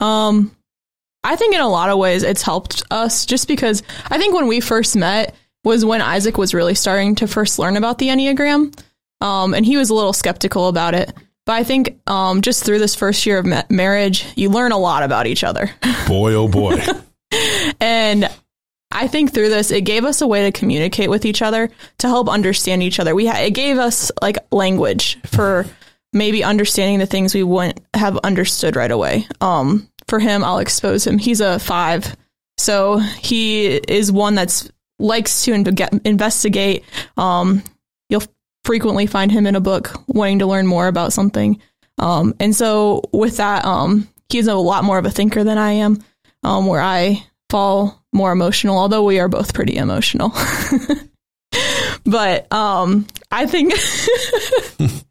Um 0.00 0.54
I 1.22 1.36
think 1.36 1.54
in 1.54 1.60
a 1.60 1.68
lot 1.68 1.90
of 1.90 1.98
ways 1.98 2.22
it's 2.22 2.42
helped 2.42 2.82
us 2.90 3.24
just 3.24 3.48
because 3.48 3.82
I 4.10 4.18
think 4.18 4.34
when 4.34 4.46
we 4.48 4.60
first 4.60 4.96
met 4.96 5.34
was 5.64 5.84
when 5.84 6.02
Isaac 6.02 6.36
was 6.36 6.52
really 6.52 6.74
starting 6.74 7.14
to 7.16 7.28
first 7.28 7.58
learn 7.58 7.76
about 7.76 7.98
the 7.98 8.08
Enneagram. 8.08 8.76
Um 9.20 9.54
and 9.54 9.64
he 9.64 9.76
was 9.76 9.90
a 9.90 9.94
little 9.94 10.12
skeptical 10.12 10.68
about 10.68 10.94
it. 10.94 11.12
But 11.46 11.52
I 11.52 11.62
think 11.62 12.00
um 12.08 12.42
just 12.42 12.64
through 12.64 12.80
this 12.80 12.96
first 12.96 13.24
year 13.26 13.38
of 13.38 13.46
ma- 13.46 13.62
marriage, 13.70 14.26
you 14.34 14.50
learn 14.50 14.72
a 14.72 14.78
lot 14.78 15.04
about 15.04 15.26
each 15.28 15.44
other. 15.44 15.70
boy, 16.08 16.34
oh 16.34 16.48
boy, 16.48 16.80
And 17.80 18.28
I 18.94 19.08
think 19.08 19.34
through 19.34 19.48
this, 19.48 19.70
it 19.70 19.82
gave 19.82 20.04
us 20.04 20.20
a 20.20 20.26
way 20.26 20.42
to 20.44 20.58
communicate 20.58 21.10
with 21.10 21.24
each 21.24 21.42
other 21.42 21.70
to 21.98 22.08
help 22.08 22.28
understand 22.28 22.82
each 22.82 23.00
other. 23.00 23.14
We 23.14 23.26
ha- 23.26 23.40
it 23.40 23.50
gave 23.50 23.78
us 23.78 24.10
like 24.22 24.38
language 24.52 25.18
for 25.26 25.66
maybe 26.12 26.44
understanding 26.44 27.00
the 27.00 27.06
things 27.06 27.34
we 27.34 27.42
wouldn't 27.42 27.80
have 27.94 28.16
understood 28.18 28.76
right 28.76 28.90
away. 28.90 29.26
Um, 29.40 29.88
for 30.06 30.20
him, 30.20 30.44
I'll 30.44 30.58
expose 30.58 31.06
him. 31.06 31.18
He's 31.18 31.40
a 31.40 31.58
five, 31.58 32.16
so 32.56 32.98
he 32.98 33.74
is 33.74 34.12
one 34.12 34.36
that's 34.36 34.70
likes 34.98 35.44
to 35.44 35.52
in- 35.52 36.00
investigate. 36.04 36.84
Um, 37.16 37.62
you'll 38.08 38.22
frequently 38.64 39.06
find 39.06 39.32
him 39.32 39.46
in 39.46 39.56
a 39.56 39.60
book 39.60 39.92
wanting 40.06 40.38
to 40.38 40.46
learn 40.46 40.66
more 40.66 40.86
about 40.86 41.12
something. 41.12 41.60
Um, 41.98 42.34
and 42.38 42.54
so 42.54 43.02
with 43.12 43.38
that, 43.38 43.64
um, 43.64 44.08
he's 44.28 44.46
a 44.46 44.54
lot 44.54 44.84
more 44.84 44.98
of 44.98 45.06
a 45.06 45.10
thinker 45.10 45.42
than 45.44 45.58
I 45.58 45.72
am. 45.72 46.02
Um, 46.42 46.66
where 46.66 46.82
I 46.82 47.24
fall 47.48 48.03
more 48.14 48.32
emotional, 48.32 48.78
although 48.78 49.02
we 49.04 49.18
are 49.20 49.28
both 49.28 49.52
pretty 49.52 49.76
emotional. 49.76 50.32
but 52.04 52.50
um, 52.52 53.06
I 53.30 53.46
think 53.46 53.74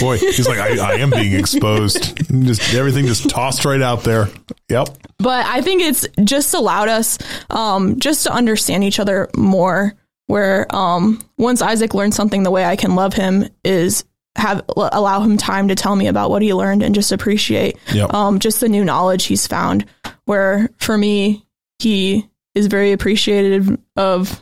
Boy, 0.00 0.18
he's 0.18 0.46
like, 0.46 0.58
I, 0.58 0.76
I 0.78 0.94
am 0.96 1.10
being 1.10 1.32
exposed. 1.32 2.16
Just 2.44 2.74
everything 2.74 3.06
just 3.06 3.28
tossed 3.28 3.64
right 3.64 3.80
out 3.82 4.04
there. 4.04 4.28
Yep. 4.68 4.88
but 5.18 5.46
I 5.46 5.60
think 5.62 5.82
it's 5.82 6.06
just 6.24 6.54
allowed 6.54 6.88
us 6.88 7.18
um, 7.50 7.98
just 8.00 8.24
to 8.24 8.32
understand 8.32 8.84
each 8.84 9.00
other 9.00 9.28
more. 9.36 9.94
Where 10.28 10.66
um, 10.74 11.20
once 11.38 11.62
Isaac 11.62 11.94
learned 11.94 12.12
something, 12.14 12.42
the 12.42 12.50
way 12.50 12.64
I 12.64 12.74
can 12.76 12.96
love 12.96 13.14
him 13.14 13.48
is 13.64 14.04
have 14.34 14.62
allow 14.76 15.20
him 15.20 15.36
time 15.36 15.68
to 15.68 15.74
tell 15.76 15.94
me 15.96 16.08
about 16.08 16.30
what 16.30 16.42
he 16.42 16.52
learned 16.52 16.82
and 16.82 16.94
just 16.96 17.12
appreciate 17.12 17.78
Yep. 17.94 18.12
um, 18.12 18.38
just 18.40 18.60
the 18.60 18.68
new 18.68 18.84
knowledge 18.84 19.24
he's 19.24 19.46
found. 19.46 19.86
Where 20.24 20.68
for 20.78 20.98
me, 20.98 21.45
he 21.78 22.28
is 22.54 22.66
very 22.66 22.92
appreciative 22.92 23.76
of 23.96 24.40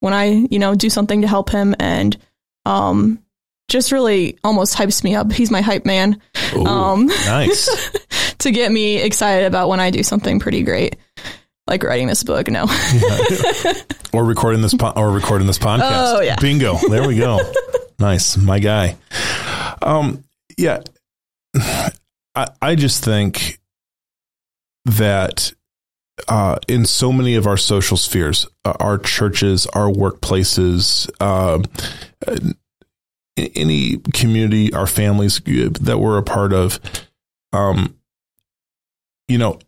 when 0.00 0.12
I 0.14 0.24
you 0.50 0.58
know 0.58 0.74
do 0.74 0.90
something 0.90 1.22
to 1.22 1.28
help 1.28 1.50
him 1.50 1.74
and 1.78 2.16
um, 2.64 3.22
just 3.68 3.92
really 3.92 4.38
almost 4.44 4.76
hypes 4.76 5.02
me 5.04 5.14
up. 5.14 5.32
He's 5.32 5.50
my 5.50 5.60
hype 5.60 5.86
man 5.86 6.20
Ooh, 6.54 6.66
um, 6.66 7.06
nice. 7.06 7.90
to 8.38 8.50
get 8.50 8.70
me 8.70 8.98
excited 8.98 9.46
about 9.46 9.68
when 9.68 9.80
I 9.80 9.90
do 9.90 10.02
something 10.02 10.40
pretty 10.40 10.62
great, 10.62 10.96
like 11.66 11.82
writing 11.84 12.08
this 12.08 12.22
book. 12.24 12.48
No, 12.48 12.66
Or 14.12 14.24
recording 14.24 14.60
this 14.60 14.74
po- 14.74 14.92
or 14.94 15.10
recording 15.10 15.46
this 15.46 15.58
podcast. 15.58 16.16
Oh, 16.16 16.20
yeah. 16.20 16.36
Bingo. 16.38 16.76
There 16.88 17.06
we 17.08 17.16
go. 17.16 17.40
nice. 17.98 18.36
My 18.36 18.58
guy. 18.58 18.96
Um 19.80 20.24
yeah. 20.58 20.80
I 21.56 22.48
I 22.60 22.74
just 22.74 23.04
think 23.04 23.58
that 24.84 25.52
uh, 26.28 26.58
in 26.68 26.84
so 26.84 27.12
many 27.12 27.34
of 27.34 27.46
our 27.46 27.56
social 27.56 27.96
spheres, 27.96 28.46
uh, 28.64 28.74
our 28.80 28.98
churches, 28.98 29.66
our 29.68 29.90
workplaces, 29.90 31.10
uh, 31.20 31.62
any 33.36 33.98
community, 34.12 34.72
our 34.72 34.86
families 34.86 35.40
that 35.40 35.98
we're 35.98 36.18
a 36.18 36.22
part 36.22 36.52
of, 36.52 36.78
um, 37.52 37.96
you 39.28 39.38
know, 39.38 39.58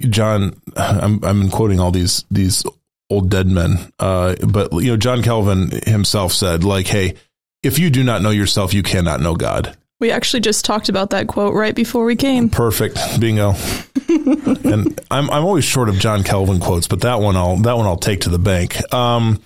John, 0.00 0.60
I'm 0.76 1.24
I'm 1.24 1.50
quoting 1.50 1.80
all 1.80 1.90
these 1.90 2.24
these 2.30 2.64
old 3.10 3.30
dead 3.30 3.46
men, 3.46 3.92
uh, 3.98 4.36
but 4.46 4.72
you 4.74 4.90
know, 4.90 4.96
John 4.96 5.22
Calvin 5.22 5.70
himself 5.86 6.32
said, 6.32 6.64
like, 6.64 6.86
hey, 6.86 7.14
if 7.62 7.78
you 7.78 7.90
do 7.90 8.04
not 8.04 8.22
know 8.22 8.30
yourself, 8.30 8.74
you 8.74 8.82
cannot 8.82 9.20
know 9.20 9.34
God. 9.34 9.76
We 10.04 10.10
actually 10.10 10.40
just 10.40 10.66
talked 10.66 10.90
about 10.90 11.08
that 11.10 11.28
quote 11.28 11.54
right 11.54 11.74
before 11.74 12.04
we 12.04 12.14
came. 12.14 12.50
Perfect, 12.50 12.98
bingo. 13.18 13.54
and 14.08 15.00
I'm 15.10 15.30
I'm 15.30 15.44
always 15.46 15.64
short 15.64 15.88
of 15.88 15.98
John 15.98 16.22
Calvin 16.22 16.60
quotes, 16.60 16.86
but 16.86 17.00
that 17.00 17.20
one 17.20 17.36
I'll 17.36 17.56
that 17.56 17.74
one 17.74 17.86
I'll 17.86 17.96
take 17.96 18.20
to 18.20 18.28
the 18.28 18.38
bank. 18.38 18.92
Um, 18.92 19.40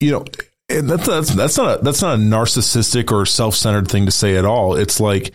you 0.00 0.10
know, 0.10 0.26
and 0.68 0.90
that's 0.90 1.06
that's 1.06 1.34
that's 1.34 1.56
not 1.56 1.80
a 1.80 1.82
that's 1.82 2.02
not 2.02 2.16
a 2.16 2.18
narcissistic 2.18 3.10
or 3.10 3.24
self 3.24 3.54
centered 3.54 3.88
thing 3.88 4.04
to 4.04 4.12
say 4.12 4.36
at 4.36 4.44
all. 4.44 4.76
It's 4.76 5.00
like, 5.00 5.32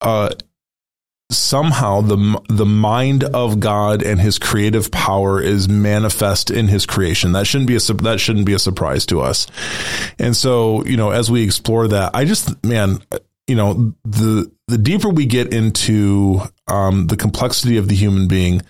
uh, 0.00 0.30
somehow 1.30 2.00
the 2.00 2.40
the 2.48 2.66
mind 2.66 3.24
of 3.24 3.60
God 3.60 4.02
and 4.02 4.20
His 4.20 4.38
creative 4.38 4.90
power 4.90 5.40
is 5.40 5.68
manifest 5.68 6.50
in 6.50 6.68
His 6.68 6.86
creation. 6.86 7.32
That 7.32 7.46
shouldn't 7.46 7.68
be 7.68 7.76
a 7.76 7.94
that 8.02 8.20
shouldn't 8.20 8.46
be 8.46 8.54
a 8.54 8.58
surprise 8.58 9.06
to 9.06 9.20
us. 9.20 9.46
And 10.18 10.36
so, 10.36 10.84
you 10.84 10.96
know, 10.96 11.10
as 11.10 11.30
we 11.30 11.42
explore 11.42 11.88
that, 11.88 12.12
I 12.14 12.24
just 12.24 12.64
man, 12.64 13.00
you 13.46 13.56
know, 13.56 13.94
the 14.04 14.50
the 14.68 14.78
deeper 14.78 15.08
we 15.08 15.26
get 15.26 15.52
into 15.52 16.40
um, 16.66 17.06
the 17.06 17.16
complexity 17.16 17.76
of 17.76 17.88
the 17.88 17.94
human 17.94 18.26
being. 18.28 18.62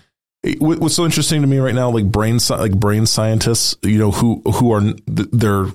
it- 0.43 0.61
What's 0.61 0.95
so 0.95 1.05
interesting 1.05 1.41
to 1.41 1.47
me 1.47 1.57
right 1.57 1.73
now, 1.75 1.89
like 1.89 2.05
brain, 2.11 2.39
like 2.49 2.79
brain 2.79 3.05
scientists, 3.05 3.75
you 3.83 3.97
know, 3.97 4.11
who 4.11 4.41
who 4.45 4.71
are 4.71 4.81
they're 5.07 5.67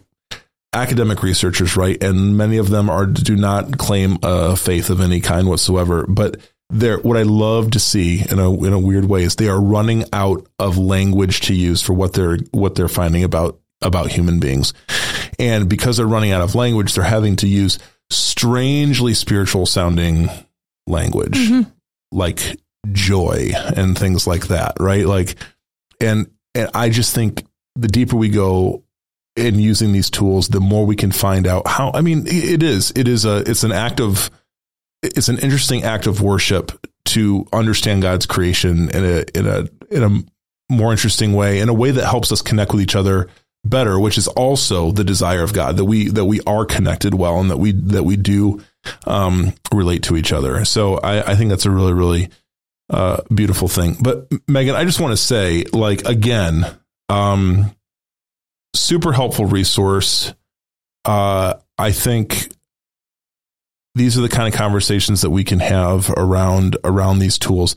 academic 0.72 1.22
researchers, 1.22 1.76
right? 1.76 2.02
And 2.02 2.36
many 2.36 2.56
of 2.56 2.70
them 2.70 2.88
are 2.88 3.06
do 3.06 3.36
not 3.36 3.76
claim 3.78 4.18
a 4.22 4.56
faith 4.56 4.88
of 4.90 5.00
any 5.00 5.20
kind 5.20 5.48
whatsoever. 5.48 6.06
But 6.06 6.36
they're 6.70 6.98
what 6.98 7.16
I 7.18 7.22
love 7.22 7.72
to 7.72 7.80
see 7.80 8.22
in 8.30 8.38
a 8.38 8.52
in 8.64 8.72
a 8.72 8.78
weird 8.78 9.04
way 9.04 9.24
is 9.24 9.36
they 9.36 9.48
are 9.48 9.60
running 9.60 10.04
out 10.12 10.46
of 10.58 10.78
language 10.78 11.40
to 11.42 11.54
use 11.54 11.82
for 11.82 11.92
what 11.92 12.14
they're 12.14 12.38
what 12.52 12.74
they're 12.74 12.88
finding 12.88 13.24
about 13.24 13.58
about 13.82 14.10
human 14.12 14.38
beings. 14.40 14.72
And 15.38 15.68
because 15.68 15.96
they're 15.96 16.06
running 16.06 16.30
out 16.30 16.40
of 16.40 16.54
language, 16.54 16.94
they're 16.94 17.04
having 17.04 17.36
to 17.36 17.48
use 17.48 17.78
strangely 18.16 19.14
spiritual 19.14 19.66
sounding 19.66 20.28
language 20.86 21.38
mm-hmm. 21.38 21.70
like 22.10 22.58
joy 22.90 23.52
and 23.76 23.96
things 23.98 24.26
like 24.26 24.48
that, 24.48 24.74
right? 24.80 25.06
Like 25.06 25.36
and 26.00 26.30
and 26.54 26.70
I 26.74 26.90
just 26.90 27.14
think 27.14 27.44
the 27.76 27.88
deeper 27.88 28.16
we 28.16 28.28
go 28.28 28.84
in 29.36 29.58
using 29.58 29.92
these 29.92 30.10
tools, 30.10 30.48
the 30.48 30.60
more 30.60 30.84
we 30.84 30.96
can 30.96 31.12
find 31.12 31.46
out 31.46 31.66
how. 31.66 31.90
I 31.94 32.00
mean, 32.00 32.24
it 32.26 32.62
is 32.62 32.92
it 32.96 33.08
is 33.08 33.24
a 33.24 33.38
it's 33.48 33.64
an 33.64 33.72
act 33.72 34.00
of 34.00 34.30
it's 35.02 35.28
an 35.28 35.38
interesting 35.38 35.84
act 35.84 36.06
of 36.06 36.20
worship 36.20 36.72
to 37.04 37.46
understand 37.52 38.02
God's 38.02 38.26
creation 38.26 38.90
in 38.90 39.04
a 39.04 39.24
in 39.34 39.46
a 39.46 39.68
in 39.90 40.02
a 40.02 40.72
more 40.72 40.92
interesting 40.92 41.32
way, 41.32 41.60
in 41.60 41.68
a 41.68 41.74
way 41.74 41.90
that 41.90 42.06
helps 42.06 42.32
us 42.32 42.42
connect 42.42 42.72
with 42.72 42.82
each 42.82 42.96
other 42.96 43.28
better, 43.64 43.98
which 43.98 44.18
is 44.18 44.28
also 44.28 44.90
the 44.90 45.04
desire 45.04 45.42
of 45.42 45.52
God 45.52 45.76
that 45.76 45.84
we 45.84 46.08
that 46.08 46.24
we 46.24 46.40
are 46.46 46.64
connected 46.64 47.14
well 47.14 47.40
and 47.40 47.50
that 47.50 47.58
we 47.58 47.72
that 47.72 48.04
we 48.04 48.16
do 48.16 48.62
um, 49.06 49.52
relate 49.72 50.02
to 50.04 50.16
each 50.16 50.32
other. 50.32 50.64
So 50.64 50.96
I, 50.96 51.32
I 51.32 51.36
think 51.36 51.50
that's 51.50 51.66
a 51.66 51.70
really 51.70 51.92
really 51.92 52.28
uh, 52.90 53.22
beautiful 53.32 53.68
thing. 53.68 53.96
But 54.00 54.28
Megan, 54.48 54.74
I 54.74 54.84
just 54.84 55.00
want 55.00 55.12
to 55.12 55.16
say, 55.16 55.64
like 55.72 56.04
again, 56.06 56.66
um, 57.08 57.74
super 58.74 59.12
helpful 59.12 59.46
resource. 59.46 60.34
Uh, 61.04 61.54
I 61.78 61.92
think 61.92 62.48
these 63.94 64.16
are 64.16 64.22
the 64.22 64.28
kind 64.28 64.52
of 64.52 64.58
conversations 64.58 65.22
that 65.22 65.30
we 65.30 65.44
can 65.44 65.60
have 65.60 66.10
around 66.16 66.76
around 66.84 67.18
these 67.18 67.38
tools. 67.38 67.76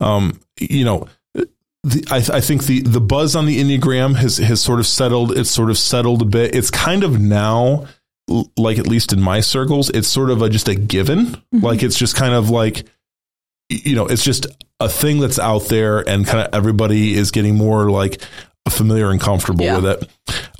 Um, 0.00 0.40
you 0.58 0.84
know, 0.84 1.06
the, 1.84 2.04
I, 2.10 2.36
I 2.36 2.40
think 2.40 2.64
the 2.64 2.80
the 2.82 3.00
buzz 3.00 3.34
on 3.36 3.46
the 3.46 3.60
enneagram 3.62 4.16
has 4.16 4.36
has 4.38 4.60
sort 4.60 4.78
of 4.80 4.86
settled. 4.86 5.36
It's 5.36 5.50
sort 5.50 5.70
of 5.70 5.78
settled 5.78 6.22
a 6.22 6.26
bit. 6.26 6.54
It's 6.54 6.70
kind 6.70 7.02
of 7.04 7.20
now, 7.20 7.86
like 8.56 8.78
at 8.78 8.86
least 8.86 9.12
in 9.12 9.20
my 9.20 9.40
circles, 9.40 9.90
it's 9.90 10.08
sort 10.08 10.30
of 10.30 10.42
a, 10.42 10.48
just 10.48 10.68
a 10.68 10.74
given. 10.74 11.42
Like 11.52 11.82
it's 11.82 11.98
just 11.98 12.14
kind 12.16 12.34
of 12.34 12.50
like 12.50 12.84
you 13.68 13.94
know, 13.94 14.06
it's 14.06 14.22
just 14.24 14.46
a 14.80 14.88
thing 14.88 15.18
that's 15.18 15.38
out 15.38 15.64
there, 15.66 16.06
and 16.08 16.26
kind 16.26 16.46
of 16.46 16.54
everybody 16.54 17.14
is 17.14 17.30
getting 17.30 17.56
more 17.56 17.90
like 17.90 18.20
familiar 18.68 19.10
and 19.10 19.20
comfortable 19.20 19.64
Yeah. 19.64 19.78
with 19.78 19.86
it. 19.86 20.08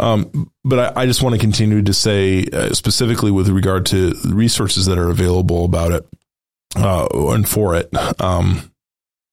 Um, 0.01 0.51
but 0.65 0.97
I, 0.97 1.03
I 1.03 1.07
just 1.07 1.23
want 1.23 1.35
to 1.35 1.41
continue 1.41 1.83
to 1.83 1.93
say, 1.93 2.45
uh, 2.53 2.71
specifically 2.73 3.31
with 3.31 3.49
regard 3.49 3.87
to 3.87 4.15
resources 4.25 4.87
that 4.87 4.99
are 4.99 5.09
available 5.09 5.65
about 5.65 5.93
it 5.93 6.07
uh, 6.75 7.07
and 7.13 7.49
for 7.49 7.77
it. 7.77 7.91
Um, 8.21 8.72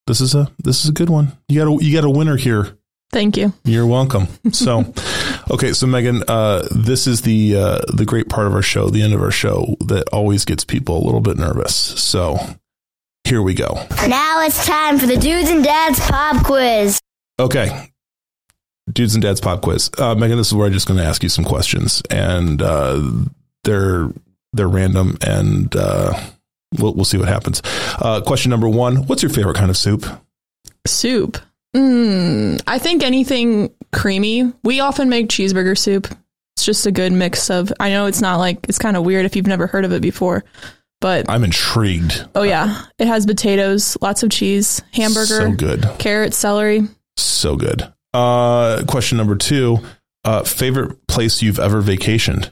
this 0.10 0.22
is 0.22 0.34
a 0.34 0.52
this 0.64 0.84
is 0.84 0.90
a 0.90 0.94
good 0.94 1.10
one. 1.10 1.38
You 1.48 1.64
got 1.64 1.68
a 1.68 1.86
you 1.86 1.94
got 1.94 2.04
a 2.04 2.10
winner 2.10 2.36
here. 2.36 2.76
Thank 3.12 3.38
you. 3.38 3.54
You're 3.64 3.88
welcome. 3.88 4.28
So, 4.52 4.94
okay, 5.52 5.74
so 5.74 5.86
Megan, 5.86 6.24
uh, 6.28 6.68
this 6.72 7.06
is 7.06 7.22
the 7.22 7.56
uh, 7.56 7.80
the 7.94 8.06
great 8.06 8.28
part 8.28 8.48
of 8.48 8.54
our 8.54 8.64
show, 8.64 8.90
the 8.90 9.04
end 9.04 9.14
of 9.14 9.22
our 9.22 9.32
show 9.32 9.76
that 9.86 10.10
always 10.10 10.44
gets 10.46 10.66
people 10.66 10.98
a 10.98 11.06
little 11.06 11.22
bit 11.22 11.38
nervous. 11.38 11.76
So, 11.76 12.38
here 13.24 13.44
we 13.44 13.54
go. 13.54 13.86
Now 14.08 14.42
it's 14.42 14.66
time 14.66 14.98
for 14.98 15.06
the 15.06 15.18
Dudes 15.18 15.50
and 15.50 15.64
Dads 15.64 16.00
Pop 16.00 16.44
Quiz. 16.44 17.00
Okay. 17.40 17.92
Dudes 18.92 19.14
and 19.14 19.22
Dads 19.22 19.40
pop 19.40 19.62
quiz. 19.62 19.92
Uh, 20.00 20.16
Megan, 20.16 20.38
this 20.38 20.48
is 20.48 20.54
where 20.56 20.66
I'm 20.66 20.74
just 20.74 20.88
going 20.88 21.00
to 21.00 21.06
ask 21.06 21.22
you 21.22 21.30
some 21.30 21.46
questions, 21.46 22.02
and 22.10 22.60
uh, 22.60 23.00
they're 23.64 24.10
they're 24.54 24.68
random, 24.68 25.16
and 25.22 25.76
uh, 25.76 26.20
we'll 26.78 26.94
we'll 26.94 27.06
see 27.06 27.18
what 27.18 27.28
happens. 27.28 27.62
Uh, 28.00 28.22
question 28.22 28.50
number 28.50 28.70
one: 28.70 29.08
What's 29.08 29.24
your 29.24 29.32
favorite 29.32 29.56
kind 29.58 29.70
of 29.70 29.78
soup? 29.78 30.06
Soup. 30.88 31.38
Mm, 31.76 32.62
I 32.68 32.80
think 32.80 33.04
anything 33.04 33.70
creamy. 33.92 34.52
We 34.64 34.80
often 34.80 35.10
make 35.10 35.28
cheeseburger 35.30 35.78
soup. 35.78 36.08
It's 36.56 36.66
just 36.66 36.86
a 36.86 36.92
good 36.92 37.12
mix 37.12 37.50
of. 37.50 37.72
I 37.80 37.90
know 37.90 38.06
it's 38.08 38.22
not 38.22 38.38
like 38.38 38.60
it's 38.68 38.80
kind 38.80 38.98
of 38.98 39.06
weird 39.06 39.26
if 39.26 39.36
you've 39.36 39.48
never 39.48 39.68
heard 39.68 39.86
of 39.86 39.94
it 39.94 40.02
before, 40.02 40.44
but 41.00 41.30
I'm 41.30 41.44
intrigued. 41.44 42.28
oh 42.36 42.44
yeah, 42.44 42.84
it 42.98 43.08
has 43.08 43.26
potatoes, 43.26 43.98
lots 44.02 44.24
of 44.24 44.32
cheese, 44.32 44.82
hamburger, 44.94 45.26
So 45.26 45.52
good, 45.52 45.88
carrots, 46.00 46.38
celery. 46.38 46.82
so 47.18 47.56
good. 47.56 47.92
Uh, 48.14 48.84
question 48.88 49.18
number 49.20 49.36
two: 49.36 49.78
uh, 50.26 50.44
Favorite 50.44 51.06
place 51.08 51.42
you've 51.44 51.60
ever 51.60 51.82
vacationed? 51.84 52.50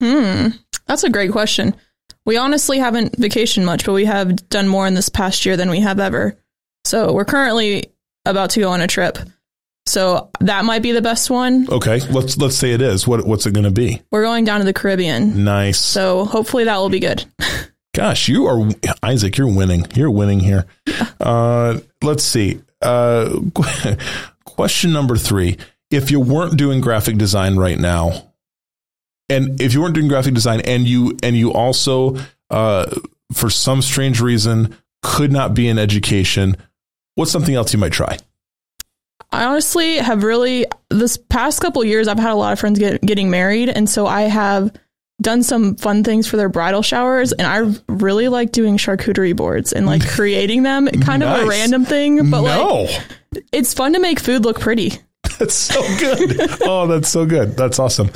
Hmm, 0.00 0.48
that's 0.86 1.04
a 1.04 1.10
great 1.10 1.32
question. 1.32 1.74
We 2.24 2.36
honestly 2.36 2.78
haven't 2.78 3.16
vacationed 3.16 3.64
much, 3.64 3.84
but 3.84 3.92
we 3.92 4.04
have 4.04 4.48
done 4.48 4.68
more 4.68 4.86
in 4.86 4.94
this 4.94 5.08
past 5.08 5.44
year 5.44 5.56
than 5.56 5.70
we 5.70 5.80
have 5.80 5.98
ever. 5.98 6.36
So 6.84 7.12
we're 7.12 7.24
currently 7.24 7.92
about 8.24 8.50
to 8.50 8.60
go 8.60 8.70
on 8.70 8.80
a 8.80 8.86
trip. 8.86 9.18
So 9.86 10.30
that 10.40 10.64
might 10.64 10.82
be 10.82 10.92
the 10.92 11.02
best 11.02 11.28
one. 11.28 11.66
Okay, 11.68 12.00
let's 12.10 12.36
let's 12.38 12.56
say 12.56 12.72
it 12.72 12.80
is. 12.80 13.06
What 13.06 13.26
what's 13.26 13.46
it 13.46 13.52
going 13.52 13.64
to 13.64 13.72
be? 13.72 14.00
We're 14.12 14.22
going 14.22 14.44
down 14.44 14.60
to 14.60 14.64
the 14.64 14.72
Caribbean. 14.72 15.44
Nice. 15.44 15.80
So 15.80 16.24
hopefully 16.24 16.64
that 16.64 16.76
will 16.76 16.88
be 16.88 17.00
good. 17.00 17.24
Gosh, 17.94 18.28
you 18.28 18.46
are 18.46 18.70
Isaac. 19.02 19.36
You're 19.36 19.54
winning. 19.54 19.86
You're 19.94 20.10
winning 20.10 20.40
here. 20.40 20.66
Uh, 21.20 21.78
let's 22.02 22.24
see. 22.24 22.60
Uh, 22.80 23.38
question 24.44 24.92
number 24.92 25.16
three: 25.16 25.56
if 25.88 26.10
you 26.10 26.18
weren't 26.18 26.56
doing 26.56 26.80
graphic 26.80 27.16
design 27.16 27.54
right 27.54 27.78
now, 27.78 28.31
and 29.32 29.60
if 29.60 29.74
you 29.74 29.80
weren't 29.80 29.94
doing 29.94 30.08
graphic 30.08 30.34
design 30.34 30.60
and 30.60 30.86
you 30.86 31.16
and 31.22 31.36
you 31.36 31.52
also 31.52 32.16
uh, 32.50 32.86
for 33.32 33.50
some 33.50 33.82
strange 33.82 34.20
reason 34.20 34.76
could 35.02 35.32
not 35.32 35.54
be 35.54 35.68
in 35.68 35.78
education, 35.78 36.56
what's 37.14 37.30
something 37.30 37.54
else 37.54 37.72
you 37.72 37.78
might 37.78 37.92
try? 37.92 38.18
I 39.32 39.44
honestly 39.44 39.96
have 39.96 40.24
really 40.24 40.66
this 40.90 41.16
past 41.16 41.60
couple 41.60 41.82
years 41.84 42.06
I've 42.06 42.18
had 42.18 42.32
a 42.32 42.36
lot 42.36 42.52
of 42.52 42.60
friends 42.60 42.78
get, 42.78 43.00
getting 43.00 43.30
married. 43.30 43.70
And 43.70 43.88
so 43.88 44.06
I 44.06 44.22
have 44.22 44.72
done 45.22 45.42
some 45.42 45.76
fun 45.76 46.04
things 46.04 46.26
for 46.26 46.36
their 46.36 46.50
bridal 46.50 46.82
showers. 46.82 47.32
And 47.32 47.46
I 47.46 47.74
really 47.90 48.28
like 48.28 48.52
doing 48.52 48.76
charcuterie 48.76 49.34
boards 49.34 49.72
and 49.72 49.86
like 49.86 50.06
creating 50.14 50.64
them. 50.64 50.86
Kind 50.86 51.22
of 51.22 51.44
a 51.44 51.46
random 51.46 51.86
thing 51.86 52.30
but 52.30 52.42
no, 52.42 52.82
like 52.82 53.44
it's 53.52 53.72
fun 53.72 53.94
to 53.94 54.00
make 54.00 54.20
food 54.20 54.44
look 54.44 54.60
pretty. 54.60 54.92
that's 55.38 55.54
so 55.54 55.80
good. 55.98 56.62
oh, 56.62 56.86
that's 56.86 57.08
so 57.08 57.26
good. 57.26 57.56
That's 57.56 57.78
awesome. 57.78 58.10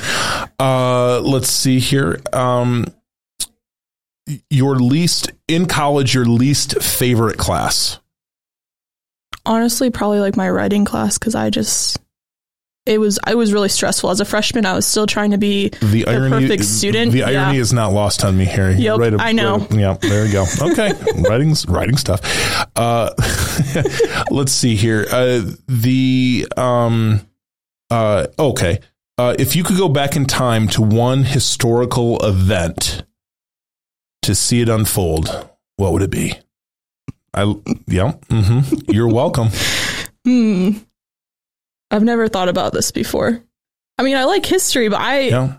Uh, 0.59 1.21
let's 1.21 1.49
see 1.49 1.79
here. 1.79 2.21
Um, 2.33 2.87
your 4.51 4.77
least 4.77 5.33
in 5.49 5.67
college, 5.67 6.15
your 6.15 6.25
least 6.25 6.83
favorite 6.83 7.39
class. 7.39 8.01
Honestly, 9.45 9.91
probably 9.91 10.19
like 10.19 10.37
my 10.37 10.51
writing 10.51 10.85
class 10.85 11.19
cuz 11.19 11.35
I 11.35 11.51
just 11.51 11.99
it 12.87 12.99
was 12.99 13.19
I 13.25 13.35
was 13.35 13.53
really 13.53 13.69
stressful 13.69 14.11
as 14.11 14.21
a 14.21 14.25
freshman. 14.25 14.65
I 14.65 14.75
was 14.75 14.87
still 14.87 15.07
trying 15.07 15.33
to 15.33 15.39
be 15.39 15.69
The 15.83 16.07
irony, 16.07 16.31
perfect 16.47 16.65
student, 16.65 17.13
The 17.13 17.25
irony 17.25 17.57
yeah. 17.57 17.61
is 17.63 17.73
not 17.73 17.93
lost 17.93 18.25
on 18.25 18.37
me, 18.39 18.45
Harry. 18.45 18.75
Yep, 18.77 18.99
Right, 18.99 19.15
I 19.21 19.33
know. 19.33 19.59
right- 19.59 19.73
yeah, 19.73 19.97
there 20.01 20.25
we 20.25 20.31
go. 20.33 20.45
Okay, 20.61 20.93
writing's 21.29 21.67
writing 21.69 21.97
stuff. 21.97 22.21
Uh, 22.77 23.11
let's 24.31 24.53
see 24.53 24.77
here. 24.77 25.07
Uh, 25.11 25.43
the 25.69 26.47
um, 26.57 27.21
uh, 27.91 28.27
okay. 28.39 28.81
Uh, 29.19 29.35
if 29.39 29.57
you 29.57 29.65
could 29.65 29.79
go 29.79 29.89
back 29.89 30.15
in 30.15 30.27
time 30.27 30.69
to 30.69 30.83
one 30.83 31.25
historical 31.25 32.19
event 32.25 33.03
to 34.23 34.35
see 34.35 34.61
it 34.61 34.69
unfold, 34.69 35.49
what 35.77 35.93
would 35.93 36.03
it 36.03 36.11
be? 36.11 36.35
I 37.33 37.55
yeah. 37.87 38.13
hmm 38.31 38.61
You're 38.89 39.09
welcome. 39.13 39.49
Hmm. 40.27 40.71
I've 41.91 42.05
never 42.05 42.29
thought 42.29 42.49
about 42.49 42.73
this 42.73 42.91
before. 42.91 43.43
I 43.99 44.03
mean, 44.03 44.17
I 44.17 44.25
like 44.25 44.45
history, 44.45 44.89
but 44.89 45.01
I 45.01 45.21
Yeah. 45.21 45.55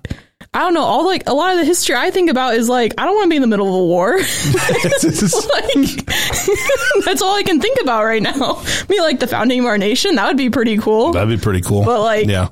I 0.54 0.60
don't 0.60 0.74
know. 0.74 0.84
All 0.84 1.06
like 1.06 1.24
a 1.28 1.34
lot 1.34 1.54
of 1.54 1.60
the 1.60 1.66
history 1.66 1.96
I 1.96 2.10
think 2.10 2.30
about 2.30 2.56
is 2.56 2.70
like 2.70 2.94
I 2.98 3.06
don't 3.06 3.16
want 3.16 3.26
to 3.26 3.30
be 3.30 3.36
in 3.36 3.42
the 3.42 3.48
middle 3.48 3.68
of 3.68 3.74
a 3.74 3.84
war. 3.86 4.12
like 4.18 4.24
that's 7.06 7.22
all 7.22 7.36
I 7.36 7.44
can 7.46 7.60
think 7.60 7.80
about 7.82 8.06
right 8.06 8.22
now. 8.22 8.64
Me 8.90 9.00
like 9.02 9.20
the 9.20 9.28
founding 9.28 9.60
of 9.60 9.66
our 9.66 9.78
nation. 9.78 10.16
That 10.16 10.28
would 10.28 10.38
be 10.38 10.50
pretty 10.50 10.78
cool. 10.78 11.14
That'd 11.14 11.38
be 11.38 11.42
pretty 11.42 11.62
cool. 11.62 11.84
But 11.84 12.02
like 12.02 12.28
Yeah. 12.28 12.50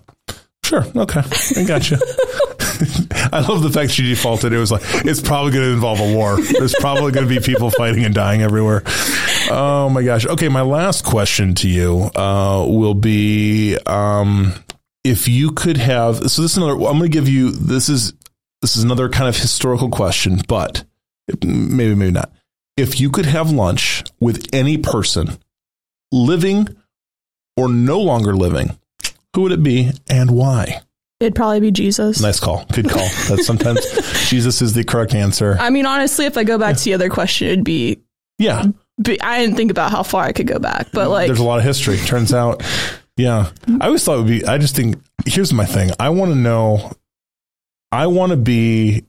Sure. 0.66 0.86
Okay. 0.96 1.22
I 1.58 1.64
got 1.64 1.90
you. 1.92 1.98
I 3.32 3.46
love 3.48 3.64
the 3.64 3.70
fact 3.72 3.92
she 3.92 4.04
defaulted. 4.04 4.52
It 4.52 4.58
was 4.58 4.72
like, 4.72 4.82
it's 5.06 5.22
probably 5.22 5.52
going 5.52 5.66
to 5.66 5.74
involve 5.74 6.00
a 6.00 6.14
war. 6.14 6.42
There's 6.42 6.76
probably 6.76 7.12
going 7.12 7.28
to 7.28 7.34
be 7.34 7.40
people 7.40 7.72
fighting 7.72 8.04
and 8.04 8.14
dying 8.14 8.42
everywhere. 8.42 8.84
Oh 9.50 9.90
my 9.90 10.04
gosh. 10.04 10.26
Okay. 10.26 10.50
My 10.50 10.62
last 10.62 11.06
question 11.06 11.56
to 11.56 11.70
you 11.70 12.10
uh, 12.16 12.66
will 12.68 12.94
be 12.94 13.78
um, 13.86 14.54
if 15.04 15.28
you 15.28 15.52
could 15.52 15.78
have, 15.78 16.18
so 16.30 16.42
this 16.42 16.52
is 16.52 16.58
another, 16.58 16.74
I'm 16.74 16.98
going 16.98 17.02
to 17.02 17.10
give 17.10 17.30
you, 17.30 17.52
this 17.52 17.88
is, 17.88 18.14
this 18.62 18.76
is 18.76 18.84
another 18.84 19.10
kind 19.10 19.30
of 19.30 19.38
historical 19.38 19.90
question, 19.90 20.42
but 20.48 20.84
maybe, 21.44 21.96
maybe 21.96 22.12
not. 22.12 22.32
If 22.78 23.00
you 23.00 23.10
could 23.10 23.26
have 23.26 23.52
lunch 23.52 24.04
with 24.20 24.48
any 24.54 24.78
person 24.78 25.38
living 26.12 26.68
or 27.56 27.70
no 27.70 28.02
longer 28.02 28.36
living, 28.36 28.78
who 29.36 29.42
would 29.44 29.52
it 29.52 29.64
be 29.64 29.92
and 30.10 30.32
why? 30.32 30.82
it'd 31.20 31.36
probably 31.36 31.60
be 31.60 31.72
Jesus. 31.72 32.22
Nice 32.22 32.40
call. 32.40 32.66
Good 32.72 32.90
call. 32.90 33.08
That 33.30 33.44
sometimes 33.44 33.80
Jesus 34.30 34.62
is 34.62 34.74
the 34.74 34.84
correct 34.84 35.14
answer. 35.14 35.58
I 35.60 35.70
mean, 35.70 35.86
honestly, 35.86 36.26
if 36.26 36.38
I 36.38 36.44
go 36.44 36.58
back 36.58 36.78
to 36.78 36.84
the 36.84 36.94
other 36.94 37.10
question, 37.10 37.48
it'd 37.48 37.64
be, 37.64 38.00
Yeah. 38.38 38.66
be. 39.02 39.20
I 39.22 39.40
didn't 39.42 39.56
think 39.56 39.72
about 39.72 39.92
how 39.92 40.04
far 40.04 40.24
I 40.24 40.32
could 40.34 40.48
go 40.48 40.60
back, 40.60 40.88
but 40.92 41.10
like 41.10 41.28
There's 41.28 41.40
a 41.40 41.44
lot 41.44 41.60
of 41.60 41.66
history. 41.66 41.98
Turns 41.98 42.34
out. 42.34 42.64
Yeah. 43.18 43.52
I 43.80 43.88
always 43.88 44.04
thought 44.04 44.16
it 44.16 44.24
would 44.24 44.28
be, 44.28 44.46
I 44.46 44.58
just 44.58 44.76
think, 44.76 44.98
here's 45.26 45.54
my 45.54 45.66
thing. 45.66 45.92
I 46.00 46.10
want 46.10 46.32
to 46.32 46.36
know, 46.36 46.92
I 47.92 48.08
want 48.08 48.32
to 48.32 48.38
be, 48.38 49.06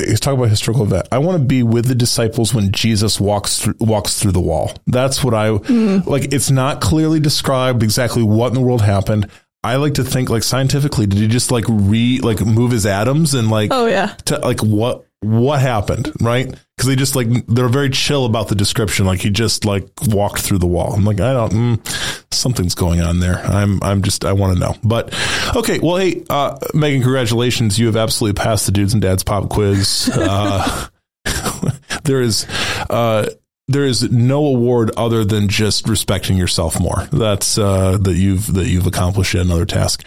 let's 0.00 0.18
talk 0.18 0.34
about 0.34 0.48
historical 0.48 0.82
event. 0.82 1.06
I 1.12 1.18
want 1.18 1.38
to 1.38 1.44
be 1.44 1.62
with 1.62 1.86
the 1.86 1.94
disciples 1.94 2.52
when 2.52 2.72
Jesus 2.72 3.20
walks 3.20 3.60
through, 3.60 3.74
walks 3.78 4.18
through 4.20 4.32
the 4.32 4.40
wall. 4.40 4.72
That's 4.88 5.22
what 5.22 5.34
I, 5.34 5.50
mm-hmm. 5.50 6.10
like, 6.10 6.32
it's 6.32 6.50
not 6.50 6.80
clearly 6.80 7.20
described 7.20 7.84
exactly 7.84 8.24
what 8.24 8.48
in 8.48 8.54
the 8.54 8.60
world 8.60 8.82
happened. 8.82 9.30
I 9.64 9.76
like 9.76 9.94
to 9.94 10.04
think 10.04 10.28
like 10.28 10.42
scientifically, 10.42 11.06
did 11.06 11.18
he 11.18 11.26
just 11.26 11.50
like 11.50 11.64
re, 11.68 12.20
like 12.20 12.40
move 12.40 12.70
his 12.70 12.84
atoms 12.84 13.32
and 13.32 13.50
like, 13.50 13.70
oh 13.72 13.86
yeah, 13.86 14.08
to 14.26 14.38
like 14.38 14.62
what 14.62 15.06
what 15.20 15.60
happened, 15.60 16.12
right? 16.20 16.46
Because 16.76 16.88
they 16.88 16.96
just 16.96 17.16
like 17.16 17.28
they're 17.46 17.68
very 17.68 17.88
chill 17.88 18.26
about 18.26 18.48
the 18.48 18.54
description. 18.54 19.06
Like 19.06 19.20
he 19.20 19.30
just 19.30 19.64
like 19.64 19.88
walked 20.08 20.42
through 20.42 20.58
the 20.58 20.66
wall. 20.66 20.92
I'm 20.92 21.04
like, 21.04 21.18
I 21.18 21.32
don't, 21.32 21.52
mm, 21.52 22.24
something's 22.30 22.74
going 22.74 23.00
on 23.00 23.20
there. 23.20 23.38
I'm 23.38 23.82
I'm 23.82 24.02
just 24.02 24.26
I 24.26 24.34
want 24.34 24.52
to 24.52 24.60
know. 24.60 24.76
But 24.84 25.14
okay, 25.56 25.78
well, 25.78 25.96
hey, 25.96 26.24
uh, 26.28 26.58
Megan, 26.74 27.00
congratulations, 27.00 27.78
you 27.78 27.86
have 27.86 27.96
absolutely 27.96 28.40
passed 28.40 28.66
the 28.66 28.72
dudes 28.72 28.92
and 28.92 29.00
dads 29.00 29.24
pop 29.24 29.48
quiz. 29.48 30.10
Uh, 30.12 30.88
there 32.04 32.20
is. 32.20 32.46
Uh, 32.90 33.30
there 33.68 33.84
is 33.86 34.10
no 34.12 34.44
award 34.44 34.90
other 34.96 35.24
than 35.24 35.48
just 35.48 35.88
respecting 35.88 36.36
yourself 36.36 36.78
more. 36.78 37.06
That's 37.12 37.56
uh, 37.58 37.96
that 37.98 38.14
you've 38.14 38.52
that 38.54 38.66
you've 38.66 38.86
accomplished 38.86 39.34
yet 39.34 39.44
another 39.46 39.64
task. 39.64 40.06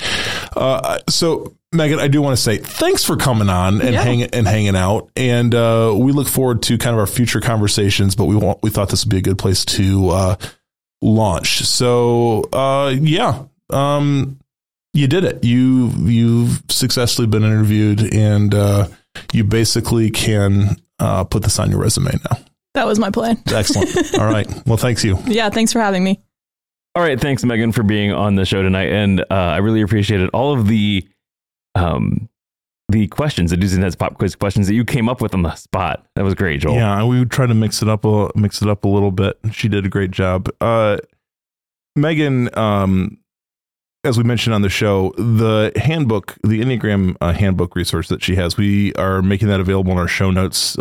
Uh, 0.56 1.00
so, 1.10 1.56
Megan, 1.72 2.00
I 2.00 2.08
do 2.08 2.22
want 2.22 2.38
to 2.38 2.42
say 2.42 2.58
thanks 2.58 3.04
for 3.04 3.16
coming 3.18 3.50
on 3.50 3.82
and 3.82 3.94
Yeah. 3.94 4.04
hanging 4.04 4.30
and 4.32 4.48
hanging 4.48 4.76
out, 4.76 5.10
and 5.16 5.54
uh, 5.56 5.94
we 5.98 6.12
look 6.12 6.28
forward 6.28 6.62
to 6.64 6.78
kind 6.78 6.94
of 6.94 7.00
our 7.00 7.08
future 7.08 7.42
conversations. 7.42 8.16
But 8.16 8.26
we 8.26 8.36
want 8.36 8.60
we 8.62 8.70
thought 8.70 8.90
this 8.90 9.04
would 9.06 9.12
be 9.12 9.18
a 9.18 9.22
good 9.22 9.40
place 9.40 9.66
to 9.66 10.10
uh, 10.10 10.36
launch. 11.02 11.60
So, 11.66 12.44
uh, 12.54 12.94
yeah, 13.00 13.44
um, 13.72 14.40
you 14.94 15.08
did 15.08 15.24
it. 15.24 15.44
You 15.44 15.88
you've 15.98 16.62
successfully 16.70 17.28
been 17.28 17.44
interviewed, 17.44 18.14
and 18.14 18.54
uh, 18.54 18.88
you 19.34 19.44
basically 19.44 20.12
can 20.12 20.78
uh, 21.00 21.24
put 21.24 21.42
this 21.44 21.58
on 21.60 21.72
your 21.72 21.80
resume 21.80 22.12
now. 22.30 22.38
That 22.78 22.86
was 22.86 23.00
my 23.00 23.10
plan. 23.10 23.42
Excellent. 23.48 24.20
All 24.20 24.28
right. 24.28 24.48
Well, 24.68 24.78
thanks 24.78 25.04
you. 25.04 25.18
Yeah, 25.26 25.50
thanks 25.50 25.74
for 25.74 25.80
having 25.80 26.04
me. 26.04 26.22
All 26.96 27.04
right, 27.04 27.20
thanks 27.20 27.44
Megan 27.44 27.72
for 27.72 27.84
being 27.84 28.12
on 28.12 28.36
the 28.36 28.46
show 28.46 28.62
tonight, 28.64 28.92
and 28.92 29.22
uh, 29.22 29.26
I 29.30 29.58
really 29.58 29.82
appreciated 29.82 30.30
all 30.30 30.54
of 30.54 30.68
the 30.68 31.08
um 31.76 32.30
the 32.90 33.08
questions, 33.08 33.52
the 33.52 33.58
Dudes 33.58 33.74
and 33.74 33.84
Heads 33.84 33.96
pop 33.96 34.18
quiz 34.18 34.36
questions 34.36 34.68
that 34.68 34.74
you 34.74 34.86
came 34.86 35.10
up 35.10 35.22
with 35.22 35.34
on 35.34 35.42
the 35.42 35.54
spot. 35.56 36.06
That 36.16 36.24
was 36.24 36.34
great, 36.36 36.62
Joel. 36.62 36.76
Yeah, 36.76 37.04
we 37.04 37.20
would 37.20 37.32
try 37.32 37.46
to 37.46 37.54
mix 37.54 37.82
it 37.82 37.90
up 37.90 38.06
a 38.06 38.30
mix 38.36 38.62
it 38.62 38.70
up 38.70 38.86
a 38.86 38.88
little 38.88 39.12
bit. 39.12 39.38
She 39.52 39.68
did 39.68 39.86
a 39.86 39.90
great 39.90 40.12
job. 40.12 40.50
Uh, 40.62 40.98
Megan, 41.96 42.56
um, 42.58 43.18
as 44.04 44.18
we 44.18 44.24
mentioned 44.24 44.54
on 44.54 44.62
the 44.62 44.70
show, 44.70 45.14
the 45.18 45.72
handbook, 45.76 46.36
the 46.44 46.62
Enneagram 46.62 47.16
uh, 47.22 47.34
handbook 47.34 47.76
resource 47.76 48.08
that 48.10 48.24
she 48.24 48.36
has, 48.36 48.56
we 48.56 48.94
are 48.94 49.22
making 49.22 49.48
that 49.50 49.60
available 49.60 49.92
in 49.92 49.98
our 49.98 50.08
show 50.08 50.32
notes. 50.32 50.78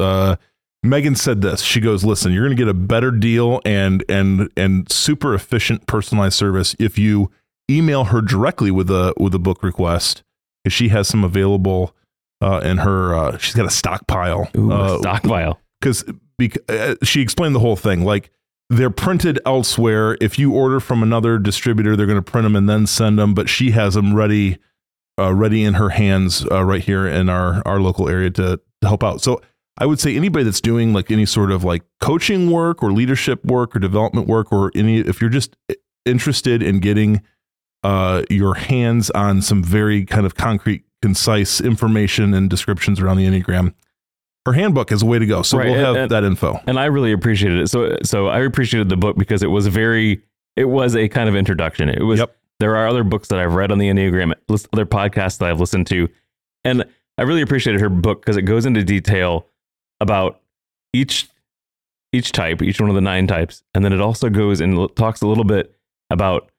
Megan 0.88 1.14
said 1.14 1.42
this. 1.42 1.62
She 1.62 1.80
goes, 1.80 2.04
"Listen, 2.04 2.32
you're 2.32 2.44
going 2.44 2.56
to 2.56 2.60
get 2.60 2.68
a 2.68 2.74
better 2.74 3.10
deal 3.10 3.60
and 3.64 4.04
and 4.08 4.50
and 4.56 4.90
super 4.90 5.34
efficient 5.34 5.86
personalized 5.86 6.34
service 6.34 6.74
if 6.78 6.98
you 6.98 7.30
email 7.70 8.04
her 8.04 8.20
directly 8.20 8.70
with 8.70 8.90
a 8.90 9.14
with 9.18 9.34
a 9.34 9.38
book 9.38 9.62
request. 9.62 10.22
If 10.64 10.72
she 10.72 10.88
has 10.88 11.06
some 11.08 11.22
available 11.24 11.94
uh, 12.40 12.60
in 12.64 12.78
her, 12.78 13.14
uh, 13.14 13.38
she's 13.38 13.54
got 13.54 13.66
a 13.66 13.70
stockpile. 13.70 14.50
Ooh, 14.56 14.72
uh, 14.72 14.98
stockpile. 14.98 15.60
because 15.80 16.04
bec- 16.38 16.58
uh, 16.68 16.96
she 17.02 17.20
explained 17.20 17.54
the 17.54 17.60
whole 17.60 17.76
thing. 17.76 18.04
Like 18.04 18.30
they're 18.68 18.90
printed 18.90 19.38
elsewhere. 19.46 20.16
If 20.20 20.38
you 20.38 20.52
order 20.52 20.80
from 20.80 21.02
another 21.02 21.38
distributor, 21.38 21.96
they're 21.96 22.06
going 22.06 22.22
to 22.22 22.30
print 22.30 22.44
them 22.44 22.56
and 22.56 22.68
then 22.68 22.86
send 22.86 23.18
them. 23.18 23.32
But 23.32 23.48
she 23.48 23.70
has 23.72 23.94
them 23.94 24.14
ready, 24.14 24.58
uh, 25.18 25.32
ready 25.34 25.62
in 25.62 25.74
her 25.74 25.90
hands 25.90 26.44
uh, 26.50 26.64
right 26.64 26.82
here 26.82 27.06
in 27.06 27.28
our 27.28 27.62
our 27.64 27.80
local 27.80 28.08
area 28.08 28.30
to, 28.30 28.60
to 28.80 28.88
help 28.88 29.04
out. 29.04 29.22
So 29.22 29.40
I 29.78 29.86
would 29.86 30.00
say 30.00 30.16
anybody 30.16 30.44
that's 30.44 30.60
doing 30.60 30.92
like 30.92 31.10
any 31.10 31.26
sort 31.26 31.50
of 31.50 31.62
like 31.64 31.82
coaching 32.00 32.50
work 32.50 32.82
or 32.82 32.92
leadership 32.92 33.44
work 33.44 33.76
or 33.76 33.78
development 33.78 34.26
work 34.26 34.50
or 34.52 34.70
any 34.74 34.98
if 34.98 35.20
you're 35.20 35.30
just 35.30 35.56
interested 36.04 36.62
in 36.62 36.80
getting 36.80 37.22
uh, 37.82 38.22
your 38.30 38.54
hands 38.54 39.10
on 39.10 39.42
some 39.42 39.62
very 39.62 40.04
kind 40.04 40.24
of 40.26 40.34
concrete, 40.34 40.84
concise 41.02 41.60
information 41.60 42.32
and 42.34 42.48
descriptions 42.48 43.00
around 43.00 43.18
the 43.18 43.26
Enneagram. 43.26 43.74
Her 44.46 44.52
handbook 44.54 44.92
is 44.92 45.02
a 45.02 45.06
way 45.06 45.18
to 45.18 45.26
go. 45.26 45.42
So 45.42 45.58
Right, 45.58 45.66
we'll 45.70 45.84
have 45.84 45.96
and- 45.96 46.10
that 46.10 46.24
info. 46.24 46.60
and 46.66 46.78
I 46.78 46.86
really 46.86 47.12
appreciated 47.12 47.58
it. 47.60 47.68
So 47.68 47.96
so 48.02 48.28
I 48.28 48.40
appreciated 48.40 48.88
the 48.88 48.96
book 48.96 49.16
because 49.18 49.42
it 49.42 49.48
was 49.48 49.66
very 49.66 50.22
it 50.56 50.64
was 50.66 50.96
a 50.96 51.08
kind 51.08 51.28
of 51.28 51.36
introduction. 51.36 51.88
It 51.90 52.02
was 52.02 52.20
Yep. 52.20 52.34
there 52.60 52.76
are 52.76 52.86
other 52.88 53.04
books 53.04 53.28
that 53.28 53.38
I've 53.38 53.54
read 53.54 53.70
on 53.70 53.78
the 53.78 53.88
Enneagram, 53.88 54.32
other 54.72 54.86
podcasts 54.86 55.38
that 55.38 55.50
I've 55.50 55.60
listened 55.60 55.86
to, 55.88 56.08
and 56.64 56.84
I 57.18 57.22
really 57.22 57.42
appreciated 57.42 57.80
her 57.82 57.88
book 57.90 58.22
because 58.22 58.36
it 58.38 58.42
goes 58.42 58.64
into 58.64 58.82
detail 58.84 59.46
about 60.00 60.40
each 60.92 61.28
each 62.12 62.32
type, 62.32 62.62
each 62.62 62.80
one 62.80 62.88
of 62.88 62.94
the 62.94 63.00
nine 63.00 63.26
types, 63.26 63.62
and 63.74 63.84
then 63.84 63.92
it 63.92 64.00
also 64.00 64.30
goes 64.30 64.60
and 64.60 64.88
talks 64.96 65.20
a 65.22 65.26
little 65.26 65.44
bit 65.44 65.74
about 66.10 66.50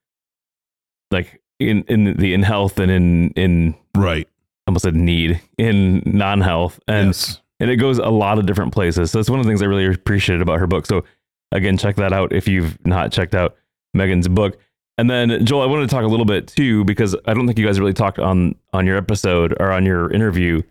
like 1.12 1.42
in 1.60 1.84
in 1.88 2.16
the 2.18 2.34
in 2.34 2.44
health 2.44 2.80
and 2.80 2.92
in 2.92 3.30
in 3.32 3.76
Right. 3.96 4.28
almost 4.68 4.84
said 4.84 4.96
need 4.96 5.42
in 5.58 6.04
non 6.06 6.42
health 6.42 6.80
and 6.88 7.08
yes. 7.08 7.42
and 7.60 7.72
it 7.72 7.78
goes 7.78 7.98
a 7.98 8.10
lot 8.10 8.38
of 8.38 8.46
different 8.46 8.74
places. 8.74 9.12
So 9.12 9.18
that's 9.18 9.30
one 9.30 9.40
of 9.40 9.46
the 9.46 9.50
things 9.50 9.62
I 9.62 9.66
really 9.66 9.86
appreciated 9.88 10.42
about 10.42 10.60
her 10.60 10.68
book. 10.68 10.86
So 10.86 11.04
again, 11.52 11.78
check 11.78 11.96
that 11.96 12.14
out 12.14 12.32
if 12.34 12.48
you've 12.48 12.78
not 12.86 13.12
checked 13.12 13.34
out 13.34 13.56
Megan's 13.94 14.28
book. 14.28 14.60
And 15.00 15.10
then 15.10 15.46
Joel, 15.46 15.62
I 15.62 15.66
wanted 15.68 15.90
to 15.90 15.96
talk 15.96 16.04
a 16.04 16.08
little 16.08 16.26
bit 16.26 16.48
too 16.48 16.84
because 16.84 17.16
I 17.26 17.34
don't 17.34 17.48
think 17.48 17.58
you 17.58 17.66
guys 17.66 17.80
really 17.80 17.94
talked 17.94 18.20
on 18.20 18.54
on 18.74 18.86
your 18.86 18.98
episode 18.98 19.56
or 19.60 19.72
on 19.72 19.86
your 19.86 20.12
interview 20.12 20.62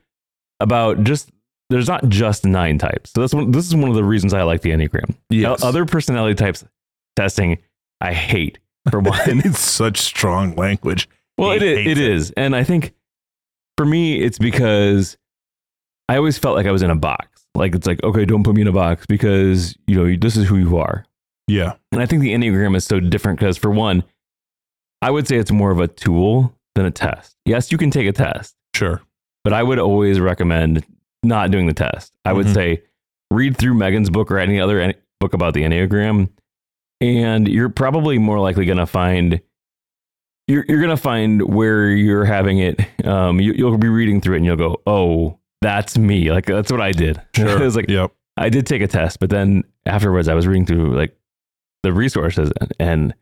about 0.61 1.03
just 1.03 1.31
there's 1.71 1.89
not 1.89 2.09
just 2.09 2.45
nine 2.45 2.79
types. 2.79 3.13
So 3.13 3.21
that's 3.21 3.35
one, 3.35 3.51
this 3.51 3.67
is 3.67 3.75
one 3.75 3.89
of 3.89 3.95
the 3.97 4.05
reasons 4.05 4.33
I 4.35 4.43
like 4.43 4.63
the 4.63 4.71
Enneagram. 4.71 5.15
Yes. 5.31 5.63
Other 5.63 5.85
personality 5.85 6.35
types 6.35 6.65
testing 7.17 7.59
I 8.01 8.13
hate 8.13 8.59
for 8.91 9.01
one. 9.01 9.19
it's 9.45 9.59
such 9.61 9.99
strong 9.99 10.55
language. 10.55 11.09
Well, 11.39 11.51
it 11.53 11.63
is, 11.63 11.79
it 11.79 11.87
it. 11.87 11.99
is, 11.99 12.31
and 12.37 12.57
I 12.57 12.65
think 12.65 12.95
for 13.77 13.85
me, 13.85 14.21
it's 14.23 14.39
because 14.39 15.19
I 16.09 16.17
always 16.17 16.39
felt 16.39 16.57
like 16.57 16.67
I 16.67 16.71
was 16.73 16.83
in 16.83 16.91
a 16.91 16.97
box. 16.97 17.29
Like 17.55 17.75
it's 17.75 17.87
like, 17.87 18.03
okay, 18.03 18.25
don't 18.25 18.43
put 18.43 18.55
me 18.55 18.63
in 18.63 18.69
a 18.69 18.73
box 18.73 19.07
because 19.07 19.77
you 19.87 19.97
know 19.97 20.17
this 20.19 20.37
is 20.37 20.47
who 20.49 20.57
you 20.57 20.77
are. 20.79 21.05
Yeah. 21.49 21.75
And 21.93 22.01
I 22.03 22.07
think 22.07 22.23
the 22.23 22.33
Enneagram 22.35 22.77
is 22.77 22.85
so 22.85 23.01
different 23.01 23.39
because, 23.39 23.57
for 23.57 23.71
one, 23.71 24.03
I 25.03 25.11
would 25.11 25.29
say 25.29 25.37
it's 25.37 25.51
more 25.53 25.71
of 25.71 25.79
a 25.79 25.89
tool 25.89 26.55
than 26.75 26.87
a 26.87 26.91
test. 26.91 27.37
Yes, 27.45 27.71
you 27.71 27.79
can 27.79 27.91
take 27.91 28.07
a 28.07 28.13
test, 28.13 28.55
Sure. 28.75 29.03
but 29.45 29.53
I 29.53 29.63
would 29.63 29.79
always 29.79 30.21
recommend 30.21 30.85
not 31.23 31.51
doing 31.51 31.67
the 31.67 31.75
test. 31.75 32.13
I 32.25 32.33
would 32.33 32.47
Mhm. 32.47 32.55
say 32.55 32.83
read 33.31 33.57
through 33.57 33.75
Megan's 33.75 34.11
book 34.11 34.31
or 34.31 34.39
any 34.39 34.61
other 34.61 34.95
book 35.21 35.35
about 35.35 35.55
the 35.55 35.63
Enneagram, 35.63 36.29
and 37.01 37.49
you're 37.49 37.69
probably 37.69 38.19
more 38.19 38.39
likely 38.39 38.65
going 38.67 38.79
to 38.79 38.87
find 38.87 39.41
you're 40.49 40.65
you're 40.69 40.79
going 40.81 40.91
to 40.95 40.97
find 40.97 41.43
where 41.43 41.91
you're 41.91 42.25
having 42.25 42.59
it. 42.59 42.81
Um, 43.05 43.41
you, 43.41 43.53
you'll 43.53 43.77
be 43.79 43.89
reading 43.89 44.21
through 44.21 44.35
it 44.35 44.39
and 44.39 44.47
you'll 44.47 44.57
go, 44.57 44.81
"Oh, 44.87 45.39
that's 45.61 45.99
me." 45.99 46.31
Like 46.31 46.47
that's 46.47 46.71
what 46.71 46.81
I 46.81 46.93
did. 46.93 47.21
Sure. 47.35 47.49
it 47.49 47.61
was 47.61 47.75
like 47.77 47.89
Yep. 47.89 48.13
I 48.37 48.49
did 48.49 48.67
take 48.67 48.83
a 48.83 48.87
test, 48.87 49.19
but 49.19 49.31
then 49.31 49.65
afterwards 49.87 50.29
I 50.29 50.35
was 50.35 50.47
reading 50.47 50.67
through 50.67 50.95
like 50.97 51.17
the 51.83 51.93
resources 51.93 52.53
and 52.79 53.13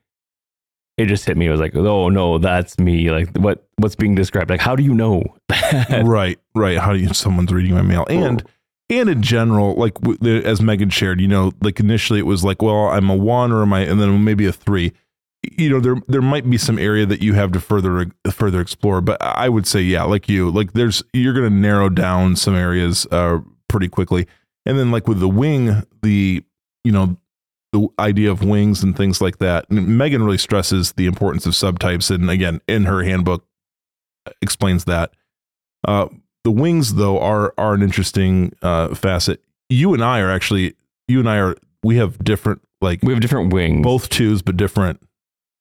it 0.97 1.07
just 1.07 1.25
hit 1.25 1.37
me. 1.37 1.47
It 1.47 1.51
was 1.51 1.61
like, 1.61 1.75
oh 1.75 2.09
no, 2.09 2.39
that's 2.39 2.79
me. 2.79 3.11
Like 3.11 3.37
what 3.37 3.67
what's 3.77 3.97
being 3.97 4.15
described? 4.15 4.51
Like 4.51 4.61
how 4.61 4.77
do 4.77 4.83
you 4.83 4.95
know 4.95 5.23
right. 5.91 6.39
Right. 6.55 6.79
How 6.79 6.93
do 6.93 6.99
you 6.99 7.13
someone's 7.13 7.53
reading 7.53 7.75
my 7.75 7.83
mail 7.83 8.07
and 8.09 8.45
and 8.91 9.09
in 9.09 9.23
general, 9.23 9.75
like 9.75 9.97
as 10.23 10.61
Megan 10.61 10.91
shared, 10.91 11.21
you 11.21 11.29
know, 11.29 11.53
like 11.63 11.81
initially 11.81 12.19
it 12.19 12.27
was 12.27 12.45
like, 12.45 12.61
well, 12.61 12.89
I'm 12.89 13.09
a 13.09 13.17
one 13.17 13.51
or 13.51 13.63
am 13.63 13.73
I, 13.73 13.81
and 13.81 14.01
then 14.01 14.25
maybe 14.25 14.47
a 14.47 14.53
three. 14.53 14.93
You 15.59 15.71
know, 15.71 15.81
there 15.81 15.97
there 16.07 16.23
might 16.23 16.49
be 16.49 16.59
some 16.59 16.79
area 16.79 17.07
that 17.07 17.23
you 17.23 17.35
have 17.35 17.53
to 17.53 17.61
further 17.61 18.11
further 18.31 18.61
explore, 18.61 19.01
but 19.01 19.21
I 19.23 19.49
would 19.49 19.67
say, 19.67 19.81
yeah, 19.81 20.03
like 20.05 20.29
you, 20.29 20.51
like 20.51 20.73
there's 20.73 21.03
you're 21.13 21.35
to 21.35 21.51
narrow 21.51 21.89
down 21.89 22.37
some 22.37 22.55
areas 22.55 23.07
uh, 23.11 23.41
pretty 23.69 23.89
quickly, 23.89 24.27
and 24.65 24.79
then 24.79 24.91
like 24.91 25.07
with 25.07 25.21
the 25.21 25.29
wing, 25.29 25.83
the 26.03 26.43
you 26.83 26.93
know 26.93 27.17
the 27.75 27.89
idea 27.99 28.31
of 28.31 28.45
wings 28.45 28.85
and 28.85 28.97
things 28.97 29.21
like 29.21 29.39
that. 29.39 29.69
And 29.69 29.99
Megan 29.99 30.23
really 30.23 30.39
stresses 30.39 30.93
the 30.93 31.07
importance 31.07 31.45
of 31.45 31.55
subtypes, 31.55 32.09
and 32.09 32.31
again, 32.31 32.61
in 32.69 32.85
her 32.85 33.03
handbook, 33.03 33.45
explains 34.41 34.85
that. 34.85 35.13
Uh, 35.87 36.07
the 36.45 36.53
wings, 36.53 36.95
though, 36.95 37.19
are 37.19 37.53
are 37.59 37.75
an 37.75 37.83
interesting 37.83 38.53
uh, 38.63 38.95
facet. 38.95 39.43
You 39.69 39.93
and 39.93 40.05
I 40.05 40.21
are 40.21 40.31
actually, 40.31 40.77
you 41.09 41.19
and 41.19 41.29
I 41.29 41.39
are, 41.39 41.57
we 41.83 41.97
have 41.97 42.23
different, 42.23 42.63
like 42.81 43.03
we 43.03 43.13
have 43.13 43.21
different 43.21 43.53
wings. 43.53 43.83
both 43.83 44.09
twos, 44.09 44.41
but 44.41 44.57
different. 44.57 45.03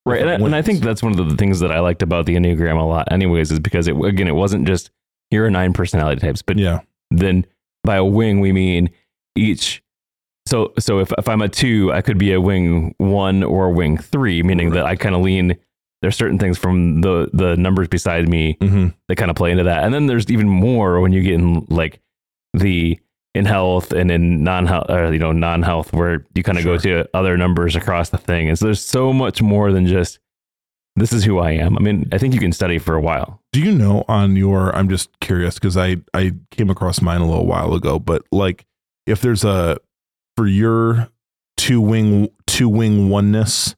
right. 0.06 0.22
And 0.22 0.30
I, 0.30 0.34
and 0.34 0.56
I 0.56 0.62
think 0.62 0.82
that's 0.82 1.02
one 1.02 1.18
of 1.20 1.30
the 1.30 1.36
things 1.36 1.62
that 1.62 1.72
I 1.72 1.80
liked 1.80 2.04
about 2.04 2.28
the 2.28 2.36
Enneagram 2.36 2.80
a 2.80 2.86
lot 2.86 3.12
anyways, 3.12 3.52
is 3.52 3.60
because 3.60 3.88
it 3.88 4.00
again 4.00 4.28
it 4.28 4.36
wasn't 4.36 4.68
just 4.68 4.92
here 5.32 5.46
are 5.46 5.50
nine 5.50 5.74
personality 5.74 6.22
types, 6.22 6.44
but 6.44 6.60
Yeah, 6.60 6.82
then 7.10 7.46
by 7.84 7.96
a 7.96 8.06
wing 8.06 8.40
we 8.40 8.52
mean 8.52 8.92
each 9.36 9.83
so 10.54 10.74
so 10.80 11.00
if, 11.00 11.12
if 11.18 11.28
i'm 11.28 11.42
a 11.42 11.50
two 11.50 11.92
i 11.92 12.02
could 12.02 12.18
be 12.18 12.32
a 12.34 12.40
wing 12.40 12.94
one 12.98 13.44
or 13.44 13.66
a 13.66 13.72
wing 13.72 13.98
three 13.98 14.44
meaning 14.44 14.70
that 14.70 14.86
i 14.86 14.96
kind 14.96 15.16
of 15.16 15.22
lean 15.22 15.58
there's 16.04 16.18
certain 16.18 16.38
things 16.38 16.58
from 16.58 17.00
the 17.00 17.30
the 17.32 17.56
numbers 17.56 17.88
beside 17.88 18.28
me 18.28 18.58
hmm 18.62 18.88
that 19.08 19.16
kind 19.16 19.32
of 19.32 19.38
play 19.38 19.52
into 19.52 19.64
that. 19.64 19.84
And 19.84 19.94
then 19.94 20.08
there's 20.08 20.30
even 20.30 20.48
more 20.48 21.00
when 21.00 21.14
you 21.14 21.22
get 21.22 21.34
in 21.34 21.66
like 21.70 22.02
the 22.54 23.00
in 23.34 23.46
health 23.46 23.94
and 23.94 24.12
in 24.12 24.44
non-health 24.44 24.90
or 24.90 25.14
you 25.14 25.20
know 25.20 25.32
non-health 25.32 25.94
where 25.94 26.26
you 26.36 26.44
kind 26.44 26.58
of 26.58 26.66
go 26.66 26.78
to 26.78 27.08
other 27.14 27.38
numbers 27.38 27.76
across 27.76 28.10
the 28.10 28.18
thing. 28.18 28.50
And 28.50 28.60
so 28.60 28.66
there's 28.66 28.84
so 28.84 29.14
much 29.14 29.42
more 29.42 29.72
than 29.72 29.88
just 29.88 30.20
this 30.98 31.14
is 31.14 31.24
who 31.24 31.40
i 31.40 31.52
am. 31.52 31.78
I 31.78 31.82
mean 31.82 32.10
i 32.12 32.18
think 32.18 32.34
you 32.34 32.40
can 32.40 32.52
study 32.52 32.80
for 32.80 32.96
a 32.96 33.02
while. 33.02 33.42
Do 33.54 33.62
you 33.62 33.72
know 33.72 34.04
on 34.10 34.36
your? 34.36 34.76
I'm 34.76 34.90
just 34.90 35.18
curious 35.22 35.56
because 35.56 35.78
I 35.78 35.98
I 36.14 36.34
came 36.52 36.70
across 36.70 37.02
mine 37.02 37.22
a 37.22 37.28
little 37.28 37.48
while 37.48 37.74
ago, 37.74 37.98
but 37.98 38.26
like 38.32 38.66
if 39.08 39.22
there's 39.22 39.46
a 39.46 39.78
for 40.38 40.48
your 40.48 41.10
two 41.58 41.80
wing 41.82 42.30
two 42.48 42.70
wing 42.70 43.10
oneness, 43.10 43.76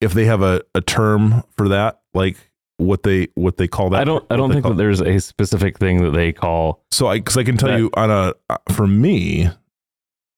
if 0.00 0.12
they 0.12 0.24
have 0.26 0.42
a, 0.42 0.62
a 0.74 0.80
term 0.80 1.42
for 1.56 1.68
that, 1.68 2.00
like 2.14 2.36
what 2.78 3.02
they 3.02 3.28
what 3.34 3.56
they 3.56 3.66
call 3.66 3.90
that. 3.90 4.00
i 4.00 4.04
don't 4.04 4.24
i 4.30 4.36
don't 4.36 4.52
think 4.52 4.62
that 4.64 4.76
there's 4.76 5.00
a 5.00 5.18
specific 5.18 5.78
thing 5.78 6.00
that 6.04 6.12
they 6.12 6.32
call 6.32 6.80
So 6.92 7.08
I 7.08 7.18
because 7.18 7.36
I 7.36 7.42
can 7.42 7.56
tell 7.56 7.70
That- 7.70 7.78
you 7.78 7.90
on 7.94 8.08
a 8.10 8.34
uh, 8.48 8.58
for 8.72 8.86
me, 8.86 9.48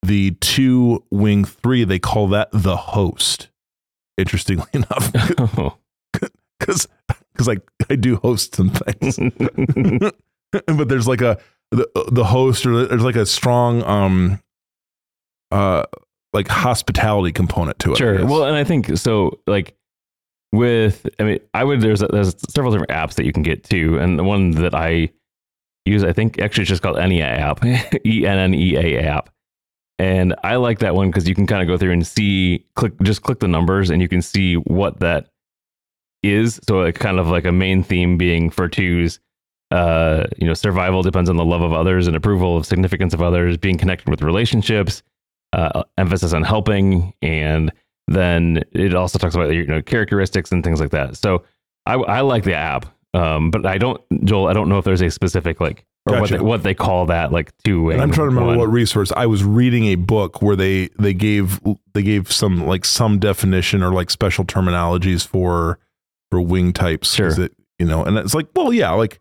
the 0.03 0.31
two 0.41 1.05
wing 1.11 1.45
three 1.45 1.85
they 1.85 1.99
call 1.99 2.29
that 2.29 2.49
the 2.53 2.77
host. 2.77 3.49
Interestingly 4.17 4.67
enough, 4.73 5.13
because 6.59 6.89
because 7.33 7.49
I 7.49 7.57
I 7.91 7.97
do 7.97 8.17
host 8.17 8.55
some 8.55 8.71
things, 8.71 9.19
but 10.67 10.89
there's 10.89 11.09
like 11.09 11.21
a 11.21 11.39
the 11.71 11.89
the 12.11 12.25
host 12.25 12.67
or 12.67 12.87
there's 12.87 13.03
like 13.05 13.17
a 13.17 13.27
strong 13.27 13.83
um 13.85 14.41
uh 15.51 15.85
like 16.33 16.49
hospitality 16.49 17.33
component 17.33 17.79
to 17.81 17.93
it. 17.93 17.99
Sure. 17.99 18.25
Well, 18.25 18.45
and 18.45 18.57
I 18.57 18.65
think 18.65 18.97
so. 18.97 19.41
Like 19.47 19.77
with, 20.53 21.09
I 21.19 21.25
mean, 21.25 21.41
I 21.55 21.65
would. 21.65 21.81
There's 21.81 22.01
there's 22.01 22.35
several 22.51 22.73
different 22.73 22.91
apps 22.91 23.15
that 23.15 23.25
you 23.25 23.33
can 23.33 23.43
get 23.43 23.65
to, 23.65 23.99
and 23.99 24.19
the 24.19 24.25
one 24.25 24.51
that 24.53 24.75
I 24.75 25.11
use, 25.85 26.05
I 26.05 26.13
think, 26.13 26.41
actually, 26.41 26.63
it's 26.63 26.69
just 26.69 26.83
called 26.83 26.97
Ennea 26.97 27.23
app, 27.23 27.65
E 28.07 28.27
N 28.27 28.39
N 28.39 28.55
E 28.55 28.77
A 28.77 29.01
app, 29.03 29.31
and 29.99 30.35
I 30.43 30.57
like 30.57 30.81
that 30.81 30.95
one 30.95 31.09
because 31.09 31.29
you 31.29 31.35
can 31.35 31.47
kind 31.47 31.63
of 31.63 31.69
go 31.69 31.79
through 31.79 31.93
and 31.93 32.07
see, 32.07 32.67
click, 32.75 32.93
just 33.03 33.23
click 33.23 33.39
the 33.39 33.49
numbers, 33.49 33.91
and 33.91 34.03
you 34.03 34.09
can 34.09 34.23
see 34.23 34.55
what 34.55 35.01
that 35.01 35.29
is. 36.23 36.61
So, 36.69 36.83
it 36.83 36.97
kind 36.97 37.19
of 37.19 37.29
like 37.29 37.45
a 37.45 37.53
main 37.53 37.83
theme 37.83 38.17
being 38.19 38.51
for 38.51 38.69
twos. 38.69 39.21
Uh, 39.71 40.27
you 40.37 40.49
know, 40.49 40.55
survival 40.55 41.01
depends 41.03 41.31
on 41.31 41.37
the 41.37 41.45
love 41.45 41.63
of 41.63 41.73
others 41.73 42.09
and 42.09 42.17
approval 42.17 42.57
of 42.57 42.67
significance 42.67 43.15
of 43.15 43.23
others, 43.23 43.57
being 43.57 43.79
connected 43.79 44.09
with 44.09 44.21
relationships, 44.21 45.05
uh, 45.53 45.85
emphasis 45.99 46.33
on 46.33 46.43
helping, 46.43 47.13
and 47.23 47.73
then 48.09 48.63
it 48.73 48.95
also 48.95 49.19
talks 49.19 49.35
about 49.35 49.53
you 49.53 49.67
know 49.67 49.83
characteristics 49.83 50.53
and 50.53 50.65
things 50.65 50.81
like 50.81 50.91
that. 50.91 51.17
So 51.17 51.45
I, 51.87 51.95
I 51.95 52.21
like 52.21 52.45
the 52.45 52.55
app, 52.55 52.87
um, 53.15 53.51
but 53.51 53.67
I 53.67 53.79
don't, 53.79 54.01
Joel. 54.25 54.49
I 54.49 54.53
don't 54.53 54.69
know 54.69 54.79
if 54.79 54.85
there's 54.85 55.03
a 55.03 55.11
specific 55.11 55.61
like 55.61 55.85
or 56.07 56.21
what 56.21 56.31
they, 56.31 56.39
what 56.39 56.63
they 56.63 56.75
call 56.75 57.07
that 57.07 57.33
like 57.33 57.53
two. 57.65 57.91
And 57.91 58.01
I'm 58.01 58.11
trying 58.11 58.31
to 58.31 58.35
remember 58.35 58.57
what 58.57 58.71
resource 58.71 59.13
I 59.17 59.27
was 59.27 59.45
reading 59.45 59.87
a 59.87 59.97
book 59.97 60.41
where 60.43 60.57
they 60.57 60.89
they 60.99 61.15
gave 61.15 61.61
they 61.93 62.03
gave 62.03 62.33
some 62.33 62.67
like 62.67 62.85
some 62.85 63.19
definition 63.19 63.83
or 63.83 63.93
like 63.93 64.11
special 64.11 64.45
terminologies 64.45 65.27
for 65.27 65.79
for 66.31 66.41
wing 66.41 66.73
types. 66.73 67.15
Sure. 67.15 67.41
It 67.41 67.53
you 67.81 67.87
know? 67.87 68.05
And 68.05 68.17
it's 68.19 68.35
like, 68.35 68.49
well, 68.55 68.73
yeah, 68.73 68.93
like 68.93 69.19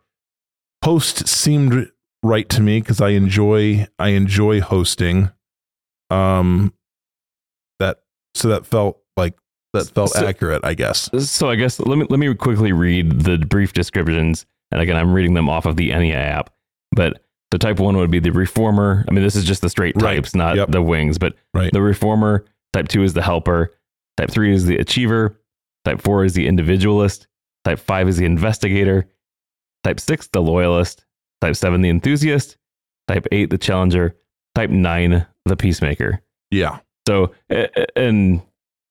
host 0.83 1.27
seemed 1.27 1.89
right 2.21 2.47
to 2.49 2.61
me 2.61 2.81
because 2.81 3.01
I 3.01 3.09
enjoy 3.09 3.87
I 3.97 4.09
enjoy 4.09 4.61
hosting. 4.61 5.31
Um, 6.09 6.73
that 7.79 8.01
so 8.35 8.49
that 8.49 8.65
felt 8.65 8.99
like 9.17 9.35
that 9.73 9.87
felt 9.89 10.11
So- 10.11 10.25
accurate, 10.27 10.63
I 10.65 10.73
guess. 10.73 11.09
So 11.29 11.49
I 11.49 11.55
guess 11.55 11.79
let 11.79 11.97
me 11.97 12.05
let 12.09 12.19
me 12.19 12.33
quickly 12.35 12.71
read 12.71 13.21
the 13.21 13.37
brief 13.37 13.73
descriptions, 13.73 14.45
and 14.71 14.81
again, 14.81 14.95
I'm 14.97 15.13
reading 15.13 15.33
them 15.33 15.49
off 15.49 15.65
of 15.65 15.75
the 15.75 15.91
Ennea 15.91 16.15
app. 16.15 16.53
But 16.91 17.21
the 17.51 17.57
type 17.57 17.79
one 17.79 17.97
would 17.97 18.11
be 18.11 18.19
the 18.19 18.31
reformer. 18.31 19.05
I 19.07 19.11
mean, 19.11 19.23
this 19.23 19.35
is 19.35 19.43
just 19.45 19.61
the 19.61 19.69
straight 19.69 19.95
Right. 19.95 20.15
types, 20.15 20.35
not 20.35 20.55
Yep. 20.55 20.71
the 20.71 20.81
wings. 20.81 21.17
But 21.17 21.35
Right. 21.53 21.71
the 21.71 21.81
reformer. 21.81 22.45
Type 22.73 22.87
two 22.87 23.03
is 23.03 23.13
the 23.13 23.21
helper. 23.23 23.75
Type 24.17 24.29
three 24.29 24.53
is 24.53 24.65
the 24.65 24.77
achiever. 24.77 25.39
Type 25.85 26.01
four 26.01 26.23
is 26.25 26.33
the 26.33 26.45
individualist. 26.47 27.27
Type 27.63 27.79
five 27.79 28.07
is 28.07 28.17
the 28.17 28.25
investigator. 28.25 29.05
Type 29.83 29.99
six, 29.99 30.27
the 30.27 30.41
loyalist. 30.41 31.05
Type 31.41 31.55
seven, 31.55 31.81
the 31.81 31.89
enthusiast. 31.89 32.57
Type 33.07 33.25
eight, 33.31 33.49
the 33.49 33.57
challenger. 33.57 34.15
Type 34.55 34.69
nine, 34.69 35.25
the 35.49 35.57
peacemaker. 35.57 36.21
Yeah. 36.51 36.79
So, 37.07 37.33
and 37.95 38.41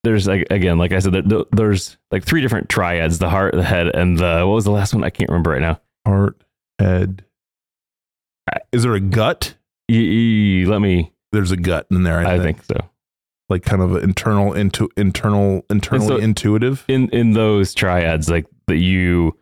there's 0.04 0.26
like 0.26 0.46
again, 0.50 0.78
like 0.78 0.92
I 0.92 0.98
said, 0.98 1.14
there's 1.52 1.96
like 2.10 2.24
three 2.24 2.40
different 2.40 2.68
triads: 2.68 3.18
the 3.18 3.30
heart, 3.30 3.54
the 3.54 3.62
head, 3.64 3.88
and 3.94 4.18
the 4.18 4.40
what 4.46 4.54
was 4.54 4.64
the 4.64 4.70
last 4.70 4.92
one? 4.94 5.04
I 5.04 5.10
can't 5.10 5.30
remember 5.30 5.50
right 5.50 5.60
now. 5.62 5.80
Heart, 6.06 6.40
head. 6.78 7.24
Is 8.72 8.82
there 8.82 8.94
a 8.94 9.00
gut? 9.00 9.54
E- 9.90 10.62
e- 10.62 10.66
let 10.66 10.80
me. 10.80 11.12
There's 11.32 11.50
a 11.52 11.56
gut 11.56 11.86
in 11.90 12.02
there. 12.02 12.18
I, 12.18 12.34
I 12.34 12.38
think. 12.38 12.62
think 12.64 12.80
so. 12.80 12.88
like 13.48 13.62
kind 13.62 13.82
of 13.82 13.96
internal 14.02 14.52
into 14.54 14.88
internal 14.96 15.64
internally 15.70 16.08
so- 16.08 16.16
intuitive. 16.16 16.84
In 16.88 17.08
in 17.10 17.32
those 17.32 17.74
triads, 17.74 18.28
like 18.30 18.46
that 18.68 18.78
you 18.78 19.36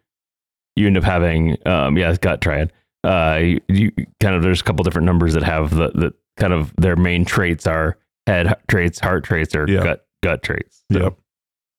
you 0.74 0.86
end 0.86 0.96
up 0.98 1.04
having 1.04 1.56
um 1.66 1.96
yeah 1.96 2.14
gut 2.20 2.40
triad 2.42 2.70
uh 3.02 3.38
you, 3.40 3.60
you 3.68 3.92
kind 4.20 4.34
of 4.34 4.42
there's 4.42 4.60
a 4.60 4.64
couple 4.64 4.82
different 4.84 5.06
numbers 5.06 5.32
that 5.32 5.42
have 5.42 5.70
the 5.70 5.88
the 5.94 6.14
kind 6.36 6.52
of 6.52 6.74
their 6.76 6.96
main 6.96 7.24
traits 7.24 7.66
are 7.66 7.96
head 8.26 8.54
traits 8.68 8.98
heart 9.00 9.24
traits 9.24 9.54
or 9.54 9.68
Yeah. 9.68 9.82
gut 9.82 10.06
gut 10.22 10.42
traits 10.42 10.84
So, 10.92 10.98
Yep. 11.00 11.18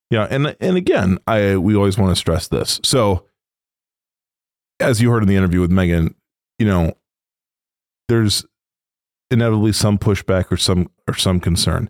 Yeah, 0.09 0.27
and 0.29 0.55
and 0.61 0.77
again, 0.77 1.17
I 1.27 1.57
we 1.57 1.75
always 1.75 1.97
want 1.97 2.11
to 2.11 2.15
stress 2.15 2.47
this. 2.47 2.79
So, 2.83 3.25
as 4.79 5.01
you 5.01 5.11
heard 5.11 5.23
in 5.23 5.27
the 5.29 5.35
interview 5.35 5.59
with 5.59 5.71
Megan, 5.71 6.15
you 6.59 6.65
know, 6.65 6.93
there's 8.07 8.45
inevitably 9.31 9.73
some 9.73 9.97
pushback 9.97 10.49
or 10.51 10.55
some 10.57 10.89
or 11.09 11.13
some 11.13 11.39
concern. 11.41 11.89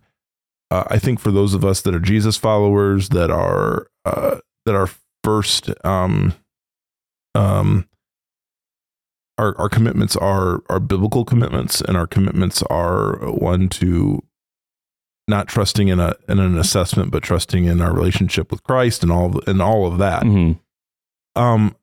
Uh, 0.71 0.83
I 0.87 0.97
think 0.99 1.19
for 1.19 1.31
those 1.31 1.53
of 1.53 1.63
us 1.63 1.81
that 1.81 1.93
are 1.93 1.99
Jesus 1.99 2.37
followers, 2.37 3.09
that 3.09 3.29
are 3.29 3.87
uh, 4.03 4.39
that 4.65 4.73
are 4.75 4.89
first, 5.23 5.69
um, 5.85 6.33
um, 7.35 7.87
our 9.37 9.57
our 9.59 9.69
commitments 9.69 10.15
are 10.15 10.61
are 10.69 10.79
biblical 10.79 11.25
commitments, 11.25 11.81
and 11.81 11.95
our 11.97 12.07
commitments 12.07 12.63
are 12.63 13.17
one 13.31 13.69
to 13.69 14.23
not 15.27 15.47
trusting 15.47 15.87
in 15.89 15.99
a 15.99 16.13
in 16.29 16.39
an 16.39 16.57
assessment, 16.57 17.11
but 17.11 17.21
trusting 17.23 17.65
in 17.65 17.81
our 17.81 17.93
relationship 17.93 18.49
with 18.51 18.63
Christ 18.63 19.03
and 19.03 19.11
all 19.11 19.39
and 19.47 19.61
all 19.61 19.85
of 19.85 19.97
that. 19.99 20.23
mhm. 20.23 20.59
Um, 21.35 21.75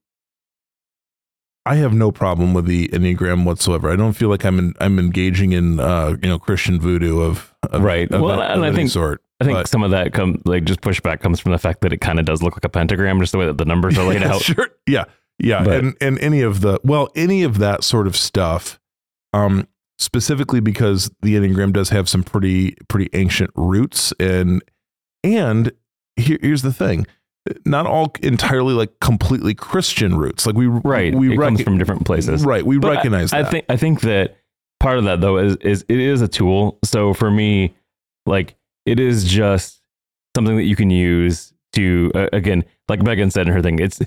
I 1.67 1.77
have 1.77 1.95
no 1.95 2.13
problem 2.13 2.53
with 2.53 2.67
the 2.67 2.89
Enneagram 2.89 3.45
whatsoever. 3.45 3.91
I 3.91 3.97
don't 3.97 4.13
feel 4.13 4.29
like 4.29 4.45
I'm 4.45 4.59
in, 4.59 4.75
I'm 4.81 4.99
engaging 4.99 5.53
in 5.53 5.81
uh, 5.81 6.17
you 6.23 6.29
know 6.29 6.39
Christian 6.39 6.79
voodoo 6.81 7.21
of, 7.21 7.55
of 7.71 7.83
Right. 7.83 8.11
of, 8.11 8.21
Well, 8.21 8.41
of 8.41 8.51
and 8.51 8.65
I 8.65 8.69
any 8.69 8.77
think- 8.77 8.91
sort. 8.91 9.23
I 9.41 9.45
think 9.45 9.57
But- 9.59 9.69
some 9.69 9.83
of 9.83 9.91
that 9.91 10.13
come 10.13 10.41
like 10.45 10.65
just 10.65 10.81
pushback 10.81 11.21
comes 11.21 11.41
from 11.41 11.53
the 11.53 11.59
fact 11.59 11.81
that 11.81 11.93
it 11.93 12.01
kind 12.01 12.19
of 12.21 12.25
does 12.25 12.43
look 12.43 12.55
like 12.55 12.65
a 12.65 12.69
pentagram, 12.69 13.19
just 13.21 13.33
the 13.33 13.39
way 13.39 13.47
that 13.47 13.59
the 13.59 13.65
numbers 13.65 13.99
are 13.99 14.05
laid 14.07 14.21
Yeah, 14.23 14.35
out. 14.35 14.43
Sure. 14.43 14.69
Yeah. 14.87 15.05
Yeah. 15.39 15.65
But- 15.65 15.79
and 15.85 15.95
and 16.01 16.19
any 16.21 16.41
of 16.43 16.61
the 16.61 16.81
well, 16.85 17.09
any 17.15 17.43
of 17.43 17.59
that 17.59 17.85
sort 17.85 18.07
of 18.07 18.17
stuff, 18.17 18.79
um, 19.33 19.67
specifically 19.99 20.61
because 20.61 21.11
the 21.23 21.35
Enneagram 21.35 21.73
does 21.73 21.91
have 21.91 22.09
some 22.09 22.23
pretty 22.23 22.77
pretty 22.89 23.11
ancient 23.15 23.51
roots 23.57 24.13
and 24.21 24.63
and 25.23 25.73
here, 26.17 26.39
here's 26.41 26.63
the 26.63 26.73
thing. 26.73 27.07
Not 27.67 27.87
all 27.87 28.13
entirely 28.23 28.73
like 28.75 28.99
completely 29.01 29.55
Christian 29.55 30.17
roots. 30.17 30.47
Like 30.47 30.55
we 30.55 30.67
Right. 30.67 31.15
we 31.15 31.35
it 31.35 31.39
rec- 31.39 31.49
comes 31.49 31.63
from 31.63 31.77
different 31.79 32.07
places. 32.07 32.45
right. 32.45 32.65
We 32.65 32.79
But 32.79 32.93
I- 32.93 32.95
recognize 32.97 33.33
I, 33.33 33.43
that. 33.43 33.51
think 33.51 33.65
I 33.69 33.77
think 33.77 34.01
that 34.03 34.37
part 34.81 34.99
of 34.99 35.05
that 35.05 35.21
though 35.21 35.39
is 35.39 35.57
is 35.57 35.85
it 35.89 35.99
is 35.99 36.23
a 36.23 36.29
tool. 36.29 36.79
So 36.85 37.13
for 37.13 37.31
me, 37.31 37.75
like 38.27 38.55
it 38.87 38.99
is 39.01 39.25
just 39.25 39.81
something 40.37 40.57
that 40.57 40.65
you 40.65 40.77
can 40.77 40.91
use 40.91 41.53
to 41.75 42.11
uh, 42.15 42.29
again, 42.33 42.65
like 42.89 43.03
Megan 43.03 43.31
said 43.31 43.47
in 43.47 43.53
her 43.53 43.61
thing. 43.63 43.79
It's 43.79 44.01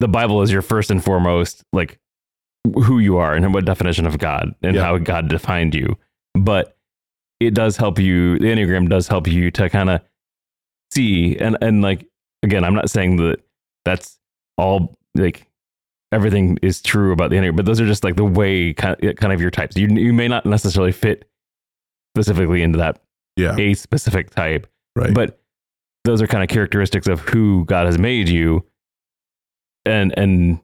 the 0.00 0.08
Bible 0.08 0.42
is 0.42 0.50
your 0.52 0.62
first 0.62 0.90
and 0.90 1.02
foremost 1.02 1.62
like 1.72 1.98
who 2.84 2.98
you 2.98 3.16
are 3.16 3.34
and 3.34 3.54
what 3.54 3.64
definition 3.64 4.06
of 4.06 4.18
God 4.18 4.54
and 4.62 4.74
Yeah. 4.76 4.82
how 4.82 4.98
God 4.98 5.28
defined 5.28 5.74
you. 5.74 5.96
But 6.34 6.76
it 7.40 7.54
does 7.54 7.76
help 7.76 7.98
you. 7.98 8.38
The 8.38 8.46
Enneagram 8.46 8.88
does 8.88 9.08
help 9.08 9.26
you 9.28 9.50
to 9.52 9.68
kind 9.70 9.90
of 9.90 10.00
see 10.92 11.36
and 11.38 11.56
and 11.60 11.82
like 11.82 12.06
again, 12.42 12.64
I'm 12.64 12.74
not 12.74 12.90
saying 12.90 13.16
that 13.16 13.40
that's 13.84 14.18
all 14.58 14.96
like 15.14 15.46
everything 16.12 16.58
is 16.62 16.80
true 16.82 17.12
about 17.12 17.30
the 17.30 17.36
Enneagram, 17.36 17.56
but 17.56 17.66
those 17.66 17.80
are 17.80 17.86
just 17.86 18.04
like 18.04 18.16
the 18.16 18.24
way 18.24 18.72
kind 18.74 19.02
of, 19.02 19.16
kind 19.16 19.32
of 19.32 19.40
your 19.40 19.50
types. 19.50 19.76
You 19.76 19.88
you 19.88 20.12
may 20.12 20.28
not 20.28 20.44
necessarily 20.46 20.92
fit 20.92 21.28
specifically 22.16 22.62
into 22.62 22.78
that 22.78 23.00
yeah. 23.36 23.54
a 23.58 23.74
specific 23.74 24.30
type, 24.30 24.66
Right. 24.94 25.12
but 25.12 25.38
those 26.04 26.22
are 26.22 26.26
kind 26.26 26.42
of 26.42 26.48
characteristics 26.48 27.06
of 27.06 27.20
who 27.20 27.64
God 27.66 27.86
has 27.86 27.98
made 27.98 28.28
you, 28.28 28.64
and 29.86 30.16
and 30.18 30.60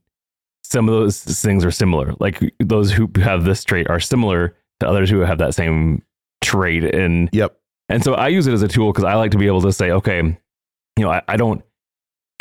some 0.64 0.88
of 0.88 0.94
those 0.94 1.22
things 1.22 1.64
are 1.64 1.70
similar. 1.70 2.14
Like 2.18 2.40
those 2.58 2.92
who 2.92 3.10
have 3.16 3.44
this 3.44 3.64
trait 3.64 3.88
are 3.90 4.00
similar 4.00 4.56
to 4.80 4.88
others 4.88 5.10
who 5.10 5.20
have 5.20 5.38
that 5.38 5.54
same 5.54 6.02
trait, 6.40 6.84
and 6.94 7.28
yep. 7.32 7.58
and 7.88 8.02
so 8.02 8.14
I 8.14 8.28
use 8.28 8.46
it 8.46 8.52
as 8.52 8.62
a 8.62 8.68
tool 8.68 8.92
because 8.92 9.04
I 9.04 9.14
like 9.14 9.30
to 9.32 9.38
be 9.38 9.46
able 9.46 9.62
to 9.62 9.72
say, 9.72 9.90
okay, 9.90 10.18
you 10.18 11.04
know, 11.04 11.10
I, 11.10 11.22
I 11.28 11.36
don't 11.36 11.62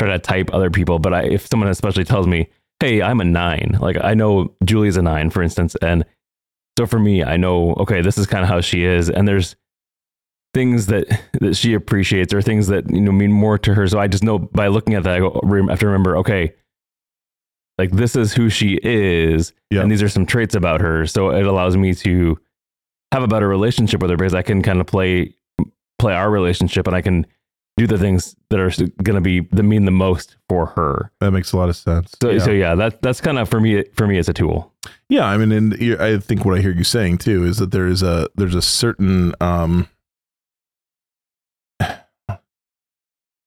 try 0.00 0.10
to 0.10 0.18
type 0.18 0.50
other 0.52 0.70
people, 0.70 0.98
but 0.98 1.14
I, 1.14 1.22
if 1.24 1.46
someone 1.46 1.68
especially 1.68 2.04
tells 2.04 2.26
me, 2.26 2.48
hey, 2.80 3.02
I'm 3.02 3.20
a 3.20 3.24
nine, 3.24 3.78
like 3.80 3.96
I 4.02 4.14
know 4.14 4.54
Julie's 4.64 4.96
a 4.96 5.02
nine, 5.02 5.30
for 5.30 5.42
instance. 5.42 5.76
And 5.76 6.04
so 6.78 6.86
for 6.86 6.98
me, 6.98 7.22
I 7.22 7.36
know, 7.36 7.74
okay, 7.74 8.02
this 8.02 8.18
is 8.18 8.26
kind 8.26 8.42
of 8.42 8.48
how 8.48 8.60
she 8.60 8.84
is. 8.84 9.10
And 9.10 9.28
there's 9.28 9.56
things 10.54 10.86
that, 10.86 11.06
that 11.40 11.56
she 11.56 11.74
appreciates 11.74 12.34
or 12.34 12.42
things 12.42 12.66
that, 12.68 12.90
you 12.90 13.00
know, 13.00 13.12
mean 13.12 13.32
more 13.32 13.58
to 13.58 13.74
her. 13.74 13.86
So 13.86 13.98
I 13.98 14.08
just 14.08 14.24
know 14.24 14.38
by 14.38 14.68
looking 14.68 14.94
at 14.94 15.04
that, 15.04 15.14
I 15.14 15.18
go, 15.20 15.38
rem- 15.42 15.68
I 15.68 15.72
have 15.72 15.80
to 15.80 15.86
remember, 15.86 16.16
okay, 16.18 16.54
like 17.82 17.90
this 17.90 18.14
is 18.14 18.32
who 18.32 18.48
she 18.48 18.78
is. 18.84 19.52
Yeah. 19.70 19.80
And 19.80 19.90
these 19.90 20.04
are 20.04 20.08
some 20.08 20.24
traits 20.24 20.54
about 20.54 20.80
her. 20.80 21.04
So 21.04 21.30
it 21.30 21.44
allows 21.44 21.76
me 21.76 21.94
to 21.94 22.38
have 23.10 23.24
a 23.24 23.26
better 23.26 23.48
relationship 23.48 24.00
with 24.00 24.08
her 24.12 24.16
because 24.16 24.34
I 24.34 24.42
can 24.42 24.62
kind 24.62 24.80
of 24.80 24.86
play 24.86 25.34
play 25.98 26.14
our 26.14 26.30
relationship 26.30 26.86
and 26.86 26.94
I 26.94 27.02
can 27.02 27.26
do 27.76 27.88
the 27.88 27.98
things 27.98 28.36
that 28.50 28.60
are 28.60 28.70
going 29.02 29.16
to 29.16 29.20
be 29.20 29.40
that 29.50 29.64
mean 29.64 29.84
the 29.84 29.90
most 29.90 30.36
for 30.48 30.66
her. 30.66 31.10
That 31.18 31.32
makes 31.32 31.52
a 31.52 31.56
lot 31.56 31.70
of 31.70 31.76
sense. 31.76 32.14
So 32.22 32.30
yeah. 32.30 32.38
so 32.38 32.52
yeah, 32.52 32.76
that 32.76 33.02
that's 33.02 33.20
kind 33.20 33.36
of 33.36 33.48
for 33.48 33.60
me 33.60 33.82
for 33.94 34.06
me 34.06 34.16
as 34.18 34.28
a 34.28 34.32
tool. 34.32 34.72
Yeah, 35.08 35.24
I 35.24 35.36
mean, 35.36 35.50
and 35.50 36.00
I 36.00 36.18
think 36.18 36.44
what 36.44 36.56
I 36.56 36.60
hear 36.60 36.72
you 36.72 36.84
saying 36.84 37.18
too 37.18 37.44
is 37.44 37.56
that 37.56 37.72
there 37.72 37.88
is 37.88 38.04
a 38.04 38.28
there's 38.36 38.54
a 38.54 38.62
certain 38.62 39.34
um, 39.40 39.88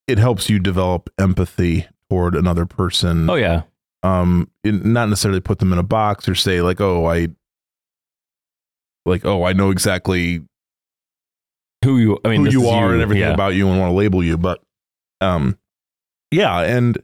it 0.08 0.18
helps 0.18 0.50
you 0.50 0.60
develop 0.60 1.10
empathy 1.18 1.88
toward 2.10 2.36
another 2.36 2.66
person. 2.66 3.30
Oh 3.30 3.36
yeah. 3.36 3.62
Um, 4.06 4.52
not 4.64 5.10
necessarily 5.10 5.42
put 5.42 5.60
them 5.60 5.74
in 5.74 5.80
a 5.80 5.84
box 5.84 6.30
or 6.30 6.36
say 6.36 6.62
like, 6.62 6.80
oh, 6.80 7.06
I 7.06 7.30
like, 9.06 9.26
oh, 9.26 9.44
I 9.44 9.54
know 9.54 9.72
exactly 9.72 10.42
Who 11.84 11.98
you 11.98 12.20
I 12.24 12.30
mean 12.30 12.46
who 12.46 12.52
you 12.52 12.68
are 12.68 12.94
and 12.94 13.02
everything 13.02 13.24
yeah. 13.24 13.34
about 13.34 13.56
you 13.56 13.68
and 13.68 13.80
want 13.80 13.92
to 13.92 13.96
label 13.96 14.24
you, 14.24 14.38
but 14.38 14.62
um, 15.22 15.58
yeah, 16.32 16.60
and 16.62 16.98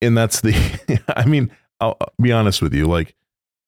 and 0.00 0.16
that's 0.16 0.40
the. 0.40 1.02
I 1.16 1.26
mean, 1.26 1.50
I'll, 1.80 1.96
I'll 2.00 2.12
be 2.20 2.32
honest 2.32 2.62
with 2.62 2.74
you, 2.74 2.86
like 2.86 3.14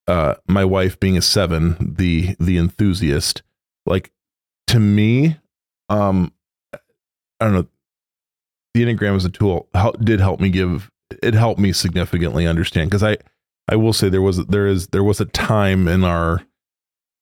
uh, 0.07 0.35
my 0.47 0.65
wife 0.65 0.99
being 1.01 1.17
a 1.17 1.23
seven, 1.23 1.95
the 1.97 2.37
the 2.39 2.57
enthusiast, 2.59 3.43
like 3.87 4.13
to 4.69 4.79
me, 4.79 5.37
um, 5.89 6.33
I 6.73 6.79
don't 7.41 7.53
know. 7.55 7.67
The 8.75 8.85
enneagram 8.85 9.17
as 9.17 9.25
a 9.25 9.31
tool 9.31 9.69
hel- 9.75 9.93
did 9.93 10.21
help 10.21 10.41
me 10.41 10.49
give 10.49 10.91
it 11.23 11.35
helped 11.35 11.61
me 11.61 11.73
significantly 11.73 12.47
understand 12.47 12.91
because 12.91 13.03
I 13.03 13.19
I 13.69 13.77
will 13.77 13.93
say 13.93 14.09
there 14.09 14.23
was 14.23 14.45
there 14.47 14.67
is 14.67 14.89
there 14.89 15.05
was 15.05 15.21
a 15.21 15.27
time 15.27 15.89
in 15.89 16.05
our 16.05 16.43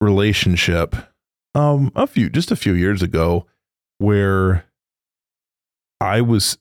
relationship 0.01 0.97
um 1.55 1.93
a 1.95 2.07
few 2.07 2.31
just 2.31 2.51
a 2.51 2.57
few 2.57 2.73
years 2.73 3.03
ago 3.03 3.47
where 3.99 4.65
I 6.01 6.21
was 6.23 6.59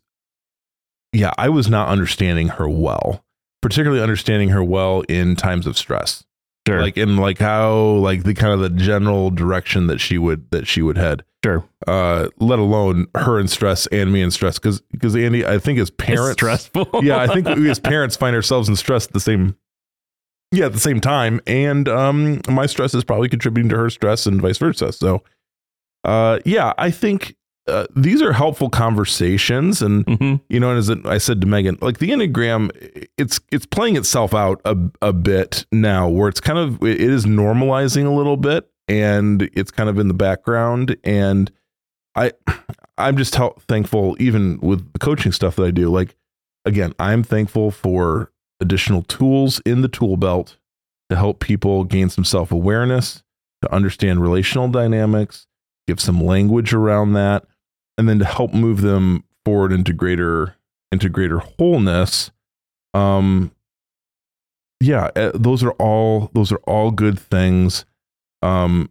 yeah, 1.13 1.32
I 1.38 1.49
was 1.49 1.69
not 1.69 1.89
understanding 1.89 2.49
her 2.49 2.69
well. 2.69 3.23
Particularly 3.61 4.01
understanding 4.01 4.49
her 4.49 4.63
well 4.63 5.01
in 5.09 5.36
times 5.36 5.67
of 5.67 5.77
stress. 5.77 6.23
Sure. 6.70 6.82
Like 6.82 6.97
in 6.97 7.17
like 7.17 7.39
how 7.39 7.74
like 7.76 8.24
the 8.24 8.34
kind 8.34 8.53
of 8.53 8.59
the 8.59 8.70
general 8.70 9.32
direction 9.32 9.88
that 9.88 9.99
she 9.99 10.17
would 10.17 10.49
that 10.51 10.67
she 10.67 10.82
would 10.82 10.97
head. 10.97 11.24
sure. 11.43 11.63
Uh 11.88 12.30
let 12.39 12.59
alone 12.59 13.07
her 13.15 13.39
in 13.39 13.47
stress 13.47 13.88
and 13.88 14.11
me 14.13 14.22
in 14.22 14.32
stress 14.32 14.59
cuz 14.59 14.82
cuz 15.01 15.15
Andy 15.15 15.45
I 15.45 15.57
think 15.57 15.80
as 15.80 15.89
It's 15.89 15.95
parents 15.97 16.34
stressful. 16.34 16.89
yeah, 17.03 17.17
I 17.17 17.28
think 17.28 17.47
we 17.47 17.70
as 17.70 17.80
parents 17.80 18.15
find 18.15 18.36
ourselves 18.36 18.70
in 18.70 18.76
stress 18.76 19.07
at 19.07 19.13
the 19.13 19.20
same 19.20 19.55
yeah, 20.51 20.65
at 20.65 20.74
the 20.74 20.80
same 20.80 20.99
time. 21.01 21.41
And 21.47 21.88
um 21.89 22.41
my 22.47 22.65
stress 22.65 22.93
is 22.93 23.03
probably 23.03 23.30
contributing 23.30 23.70
to 23.70 23.78
her 23.78 23.89
stress 23.89 24.26
and 24.26 24.41
vice 24.41 24.57
versa. 24.57 24.91
So 24.91 25.24
uh 26.03 26.39
yeah, 26.45 26.74
I 26.78 26.91
think 26.91 27.36
uh, 27.68 27.86
these 27.95 28.22
are 28.22 28.34
helpful 28.34 28.70
conversations 28.70 29.82
and 29.82 30.05
hmm 30.07 30.36
you 30.49 30.60
know, 30.60 30.72
and 30.72 30.80
as 30.80 30.89
I 31.05 31.18
said 31.20 31.41
to 31.41 31.47
Megan, 31.47 31.78
like 31.82 31.99
the 31.99 32.10
Enneagram, 32.10 32.72
it's 33.18 33.39
it's 33.51 33.66
playing 33.66 33.95
itself 33.95 34.34
out 34.34 34.62
a, 34.66 34.76
a 35.01 35.14
bit 35.14 35.66
now, 35.72 36.10
where 36.10 36.30
it's 36.30 36.39
kind 36.39 36.57
of 36.57 36.82
it 36.84 36.99
is 36.99 37.26
normalizing 37.26 38.05
a 38.05 38.10
little 38.10 38.38
bit, 38.38 38.70
and 38.88 39.49
it's 39.53 39.72
kind 39.72 39.89
of 39.89 39.99
in 39.99 40.07
the 40.07 40.14
background. 40.16 40.97
And 41.03 41.51
I, 42.16 42.32
I'm 42.97 43.18
just 43.18 43.36
hel- 43.36 43.62
thankful, 43.68 44.16
even 44.20 44.60
with 44.62 44.91
the 44.93 44.99
coaching 44.99 45.32
stuff 45.32 45.55
that 45.57 45.64
I 45.64 45.72
do. 45.72 45.89
Like 45.89 46.16
again, 46.66 46.93
I'm 46.97 47.24
thankful 47.24 47.70
for 47.72 48.32
additional 48.60 49.03
tools 49.03 49.62
in 49.66 49.82
the 49.82 49.88
tool 49.88 50.18
belt 50.18 50.57
to 51.10 51.16
help 51.16 51.39
people 51.39 51.84
gain 51.84 52.10
some 52.10 52.24
self 52.24 52.51
awareness, 52.51 53.24
to 53.62 53.74
understand 53.74 54.22
relational 54.22 54.68
dynamics, 54.70 55.45
give 55.90 56.00
some 56.00 56.24
language 56.24 56.74
around 56.74 57.14
that, 57.14 57.46
and 57.98 58.08
then 58.08 58.20
to 58.20 58.26
help 58.26 58.54
move 58.54 58.82
them 58.82 59.24
forward 59.44 59.72
into 59.72 59.94
greater 59.94 60.56
into 60.92 61.08
greater 61.08 61.40
wholeness 61.40 62.32
um 62.96 63.52
yeah 64.80 65.10
uh, 65.16 65.32
those 65.36 65.64
are 65.64 65.74
all 65.74 66.32
those 66.34 66.52
are 66.52 66.62
all 66.66 66.90
good 66.90 67.20
things 67.20 67.86
um 68.42 68.90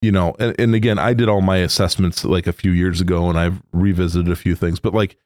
you 0.00 0.10
know 0.10 0.34
and, 0.38 0.58
and 0.58 0.74
again 0.74 0.98
i 0.98 1.12
did 1.12 1.28
all 1.28 1.42
my 1.42 1.58
assessments 1.58 2.24
like 2.24 2.46
a 2.46 2.52
few 2.52 2.70
years 2.70 3.00
ago 3.00 3.28
and 3.28 3.38
i've 3.38 3.62
revisited 3.72 4.32
a 4.32 4.36
few 4.36 4.54
things 4.54 4.80
but 4.80 4.94
like 4.94 5.16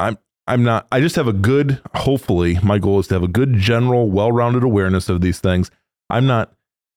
i'm 0.00 0.18
I'm 0.50 0.64
not. 0.64 0.88
I 0.90 1.00
just 1.00 1.14
have 1.14 1.28
a 1.28 1.32
good. 1.32 1.80
Hopefully, 1.94 2.58
my 2.60 2.78
goal 2.78 2.98
is 2.98 3.06
to 3.08 3.14
have 3.14 3.22
a 3.22 3.28
good 3.28 3.54
general, 3.54 4.10
well-rounded 4.10 4.64
awareness 4.64 5.08
of 5.08 5.20
these 5.20 5.38
things. 5.38 5.70
I'm 6.08 6.26
not. 6.26 6.52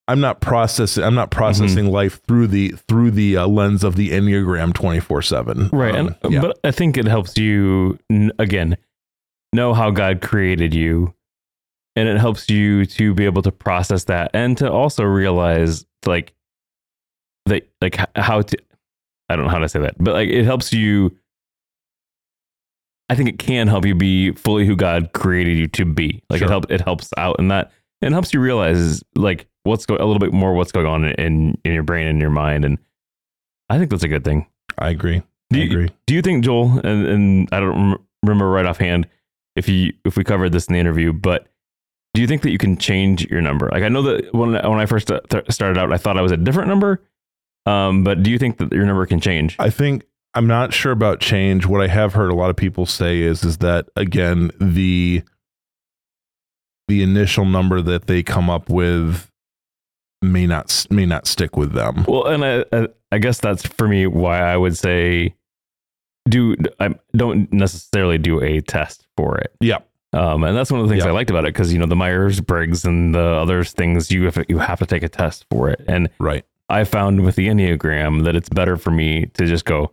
I'm 0.08 0.20
not 0.20 0.42
processing. 0.42 1.04
I'm 1.04 1.16
not 1.16 1.32
processing 1.32 1.90
life 1.92 2.22
through 2.28 2.48
the 2.48 2.70
through 2.90 3.12
the 3.12 3.38
uh, 3.38 3.48
lens 3.48 3.84
of 3.86 3.96
the 3.96 4.10
Enneagram 4.12 4.74
24 4.74 5.22
seven. 5.22 5.70
Right. 5.72 5.96
Um, 5.96 6.16
and 6.24 6.34
yeah. 6.34 6.42
but 6.42 6.60
I 6.64 6.72
think 6.72 6.98
it 6.98 7.06
helps 7.06 7.38
you 7.38 7.98
n- 8.10 8.32
again 8.38 8.76
know 9.54 9.74
how 9.74 9.92
God 9.92 10.22
created 10.22 10.74
you 10.74 11.14
and 11.96 12.10
it 12.10 12.18
helps 12.18 12.50
you 12.50 12.86
to 12.88 13.14
be 13.14 13.24
able 13.26 13.44
to 13.44 13.52
process 13.52 14.06
that 14.06 14.32
and 14.34 14.58
to 14.58 14.70
also 14.70 15.04
realize 15.04 15.86
like 16.06 16.34
that 17.46 17.70
like 17.82 17.98
how 18.18 18.42
to 18.42 18.58
I 19.30 19.36
don't 19.38 19.46
know 19.46 19.52
how 19.52 19.60
to 19.60 19.70
say 19.70 19.80
that, 19.80 19.96
but 20.00 20.14
like 20.16 20.28
it 20.30 20.44
helps 20.44 20.74
you 20.74 21.16
I 23.10 23.16
think 23.16 23.30
it 23.30 23.40
can 23.40 23.68
help 23.68 23.86
you 23.86 23.96
be 23.96 24.32
fully 24.32 24.66
who 24.66 24.76
God 24.76 25.14
created 25.14 25.58
you 25.58 25.68
to 25.68 25.86
be. 25.86 26.24
Like 26.30 26.40
Sure. 26.40 26.48
it 26.48 26.52
helps 26.52 26.68
it 26.70 26.82
helps 26.82 27.10
out 27.18 27.38
in 27.40 27.48
that 27.50 27.72
and 28.02 28.12
it 28.12 28.14
helps 28.14 28.34
you 28.34 28.40
realize 28.42 29.02
like 29.16 29.48
what's 29.64 29.86
going 29.86 30.02
a 30.02 30.06
little 30.06 30.20
bit 30.20 30.34
more 30.34 30.54
what's 30.54 30.72
going 30.72 30.86
on 30.86 31.06
in 31.06 31.58
in 31.64 31.74
your 31.74 31.84
brain 31.84 32.08
and 32.08 32.20
your 32.20 32.30
mind 32.30 32.66
and 32.66 32.78
I 33.70 33.78
think 33.78 33.90
that's 33.90 34.04
a 34.04 34.08
good 34.08 34.24
thing. 34.24 34.48
I 34.78 34.90
agree. 34.90 35.24
Do 35.50 35.60
I 35.60 35.64
you, 35.64 35.72
agree. 35.72 35.90
do 36.06 36.14
you 36.14 36.22
think 36.22 36.44
Joel 36.44 36.80
and, 36.84 37.06
and 37.08 37.50
I 37.52 37.60
don't 37.60 37.92
rem- 37.92 38.06
remember 38.24 38.50
right 38.50 38.66
offhand 38.66 39.08
if 39.56 39.70
you 39.70 39.94
if 40.06 40.18
we 40.18 40.24
covered 40.24 40.52
this 40.52 40.68
in 40.68 40.74
the 40.74 40.80
interview, 40.80 41.14
but 41.14 41.48
do 42.14 42.22
you 42.22 42.28
think 42.28 42.44
that 42.44 42.52
you 42.52 42.58
can 42.58 42.78
change 42.78 43.26
your 43.30 43.42
number? 43.42 43.70
Like 43.72 43.84
I 43.84 43.90
know 43.90 44.02
that 44.04 44.34
when 44.34 44.54
when 44.54 44.80
I 44.80 44.86
first 44.86 45.08
th- 45.08 45.52
started 45.52 45.78
out, 45.78 45.92
I 45.92 45.98
thought 45.98 46.18
I 46.18 46.22
was 46.22 46.32
a 46.32 46.38
different 46.38 46.70
number. 46.70 47.02
Um, 47.66 48.04
but 48.04 48.24
do 48.24 48.30
you 48.30 48.38
think 48.38 48.58
that 48.58 48.72
your 48.72 48.86
number 48.86 49.06
can 49.06 49.20
change? 49.20 49.56
I 49.58 49.70
think 49.70 50.04
I'm 50.34 50.48
not 50.48 50.74
sure 50.74 50.92
about 50.92 51.20
change. 51.20 51.66
What 51.66 51.82
I 51.82 51.88
have 51.88 52.14
heard 52.14 52.32
a 52.32 52.36
lot 52.36 52.50
of 52.50 52.56
people 52.56 52.86
say 52.86 53.22
is 53.22 53.44
is 53.44 53.60
that 53.60 53.88
again 53.96 54.52
the 54.60 55.24
the 56.88 57.02
initial 57.02 57.46
number 57.46 57.82
that 57.82 58.08
they 58.08 58.22
come 58.22 58.50
up 58.50 58.70
with 58.70 59.32
may 60.24 60.48
not 60.48 60.88
may 60.90 61.06
not 61.06 61.28
stick 61.28 61.56
with 61.58 61.74
them. 61.74 62.06
Well, 62.08 62.26
and 62.28 62.44
I, 62.46 62.88
I 63.12 63.18
guess 63.20 63.40
that's 63.40 63.66
for 63.66 63.88
me 63.88 64.08
why 64.08 64.40
I 64.40 64.58
would 64.58 64.78
say 64.78 65.36
do 66.30 66.56
I 66.80 66.96
don't 67.16 67.52
necessarily 67.52 68.18
do 68.18 68.42
a 68.42 68.62
test 68.62 69.06
for 69.18 69.38
it. 69.38 69.54
Yeah. 69.60 69.80
Um, 70.14 70.44
and 70.44 70.56
that's 70.56 70.72
one 70.72 70.80
of 70.80 70.88
the 70.88 70.94
things 70.94 71.04
Yeah. 71.04 71.10
I 71.10 71.14
liked 71.14 71.30
about 71.32 71.44
it 71.46 71.54
because 71.54 71.74
you 71.74 71.80
know 71.80 71.86
the 71.88 71.96
Myers 71.96 72.40
Briggs 72.40 72.86
and 72.86 73.14
the 73.16 73.20
other 73.20 73.64
things 73.64 74.12
you 74.12 74.26
have 74.26 74.38
you 74.48 74.60
have 74.60 74.80
to 74.80 74.86
take 74.86 75.04
a 75.04 75.10
test 75.10 75.46
for 75.50 75.70
it, 75.70 75.84
and 75.88 76.10
Right. 76.20 76.46
I 76.70 76.86
found 76.86 77.22
with 77.26 77.36
the 77.36 77.48
Enneagram 77.48 78.24
that 78.24 78.36
it's 78.36 78.50
better 78.50 78.78
for 78.78 78.90
me 78.92 79.26
to 79.34 79.46
just 79.46 79.66
go, 79.66 79.92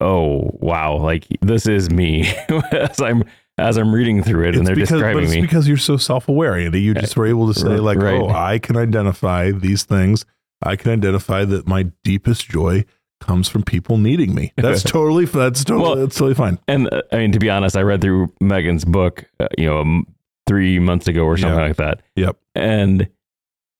oh 0.00 0.50
wow, 0.60 0.96
like 0.96 1.26
this 1.42 1.66
is 1.66 1.90
me 1.90 2.28
as 2.72 3.00
I'm 3.00 3.24
as 3.60 3.76
I'm 3.76 3.94
reading 3.94 4.22
through 4.22 4.48
it 4.48 4.56
and 4.56 4.66
they're 4.66 4.74
because, 4.74 4.90
but 4.90 4.96
describing 4.96 5.24
it's 5.24 5.32
me. 5.34 5.40
because 5.42 5.68
you're 5.68 5.76
so 5.76 5.96
self-aware, 5.96 6.56
Andy. 6.56 6.80
You 6.80 6.94
just 6.94 7.16
were 7.16 7.26
able 7.26 7.52
to 7.52 7.58
say 7.58 7.78
like, 7.78 7.98
Right. 7.98 8.14
"Oh, 8.20 8.28
I 8.28 8.58
can 8.58 8.76
identify 8.76 9.50
these 9.52 9.84
things. 9.84 10.24
I 10.62 10.76
can 10.76 10.90
identify 10.92 11.44
that 11.44 11.66
my 11.66 11.84
deepest 12.04 12.48
joy 12.48 12.84
comes 13.20 13.48
from 13.48 13.62
people 13.62 13.98
needing 13.98 14.34
me." 14.34 14.52
That's 14.56 14.82
totally 14.84 15.24
that's 15.26 15.64
totally 15.64 15.82
Well, 15.86 15.96
that's 15.96 16.16
totally 16.16 16.34
fine. 16.34 16.58
And 16.68 16.92
uh, 16.92 17.02
I 17.12 17.16
mean, 17.18 17.32
to 17.32 17.38
be 17.38 17.50
honest, 17.50 17.76
I 17.76 17.82
read 17.82 18.00
through 18.00 18.32
Megan's 18.40 18.84
book, 18.84 19.24
uh, 19.38 19.48
you 19.58 19.66
know, 19.66 19.78
um, 19.80 20.06
three 20.46 20.78
months 20.78 21.06
ago 21.06 21.24
or 21.24 21.36
something 21.36 21.58
Yeah. 21.58 21.66
like 21.66 21.76
that. 21.76 22.02
Yep. 22.16 22.36
And 22.56 23.08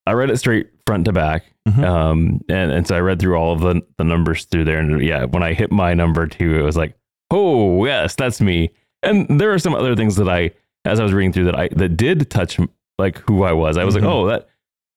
I 0.07 0.13
read 0.13 0.29
it 0.29 0.37
straight 0.37 0.69
front 0.85 1.05
to 1.05 1.11
back. 1.13 1.43
Mhm. 1.67 1.83
Um, 1.83 2.41
and, 2.49 2.71
and 2.71 2.87
so 2.87 2.95
I 2.95 2.99
read 3.01 3.19
through 3.19 3.35
all 3.35 3.53
of 3.53 3.59
the, 3.59 3.81
the 3.97 4.03
numbers 4.03 4.45
through 4.45 4.63
there. 4.65 4.79
And 4.79 5.01
yeah, 5.03 5.25
when 5.25 5.43
I 5.43 5.53
hit 5.53 5.71
my 5.71 5.93
number 5.93 6.25
two, 6.25 6.57
it 6.57 6.63
was 6.63 6.75
like, 6.77 6.95
oh, 7.29 7.85
yes, 7.85 8.15
that's 8.15 8.41
me. 8.41 8.71
And 9.03 9.39
there 9.39 9.53
are 9.53 9.59
some 9.59 9.73
other 9.75 9.95
things 9.95 10.15
that 10.17 10.29
I, 10.29 10.51
as 10.85 10.99
I 10.99 11.03
was 11.03 11.13
reading 11.13 11.33
through 11.33 11.45
that 11.45 11.57
I, 11.57 11.69
that 11.69 11.97
did 11.97 12.29
touch 12.29 12.59
like 12.99 13.17
who 13.27 13.43
I 13.43 13.53
was. 13.53 13.77
I 13.77 13.83
was 13.83 13.95
Mhm. 13.95 14.01
like, 14.01 14.09
oh, 14.09 14.27
that, 14.27 14.49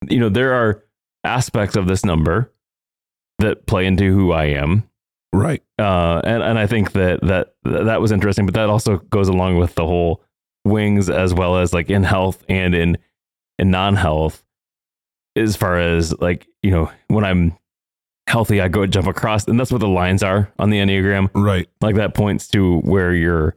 you 0.09 0.19
know, 0.21 0.29
there 0.29 0.53
are 0.55 0.83
aspects 1.25 1.75
of 1.77 1.87
this 1.89 2.05
number 2.05 2.53
that 3.39 3.67
play 3.67 3.87
into 3.87 4.13
who 4.13 4.33
I 4.33 4.45
am 4.45 4.85
Right. 5.33 5.63
uh, 5.79 6.21
and 6.23 6.43
and 6.43 6.59
I 6.59 6.67
think 6.67 6.93
that 6.93 7.21
that 7.23 7.55
that 7.65 8.01
was 8.01 8.13
interesting, 8.13 8.45
but 8.47 8.55
that 8.55 8.69
also 8.69 8.99
goes 8.99 9.29
along 9.29 9.57
with 9.59 9.75
the 9.75 9.85
whole 9.87 10.23
wings 10.65 11.11
as 11.11 11.35
well 11.35 11.57
as 11.59 11.73
like 11.75 11.91
in 11.91 12.05
health 12.05 12.45
and 12.49 12.75
in 12.75 12.99
in 13.59 13.71
non 13.71 13.97
health, 13.97 14.45
as 15.37 15.57
far 15.57 15.79
as 15.79 16.17
like 16.21 16.47
you 16.63 16.71
know 16.71 16.91
when 17.09 17.25
I'm 17.25 17.57
healthy, 18.29 18.61
I 18.61 18.69
go 18.69 18.87
jump 18.87 19.07
across, 19.09 19.49
and 19.49 19.59
that's 19.59 19.73
what 19.73 19.81
the 19.81 19.89
lines 19.89 20.23
are 20.23 20.53
on 20.59 20.71
the 20.71 20.79
enneagram. 20.79 21.31
Right. 21.35 21.69
Like 21.81 21.97
that 21.97 22.15
points 22.15 22.47
to 22.49 22.79
where 22.81 23.13
you're 23.15 23.57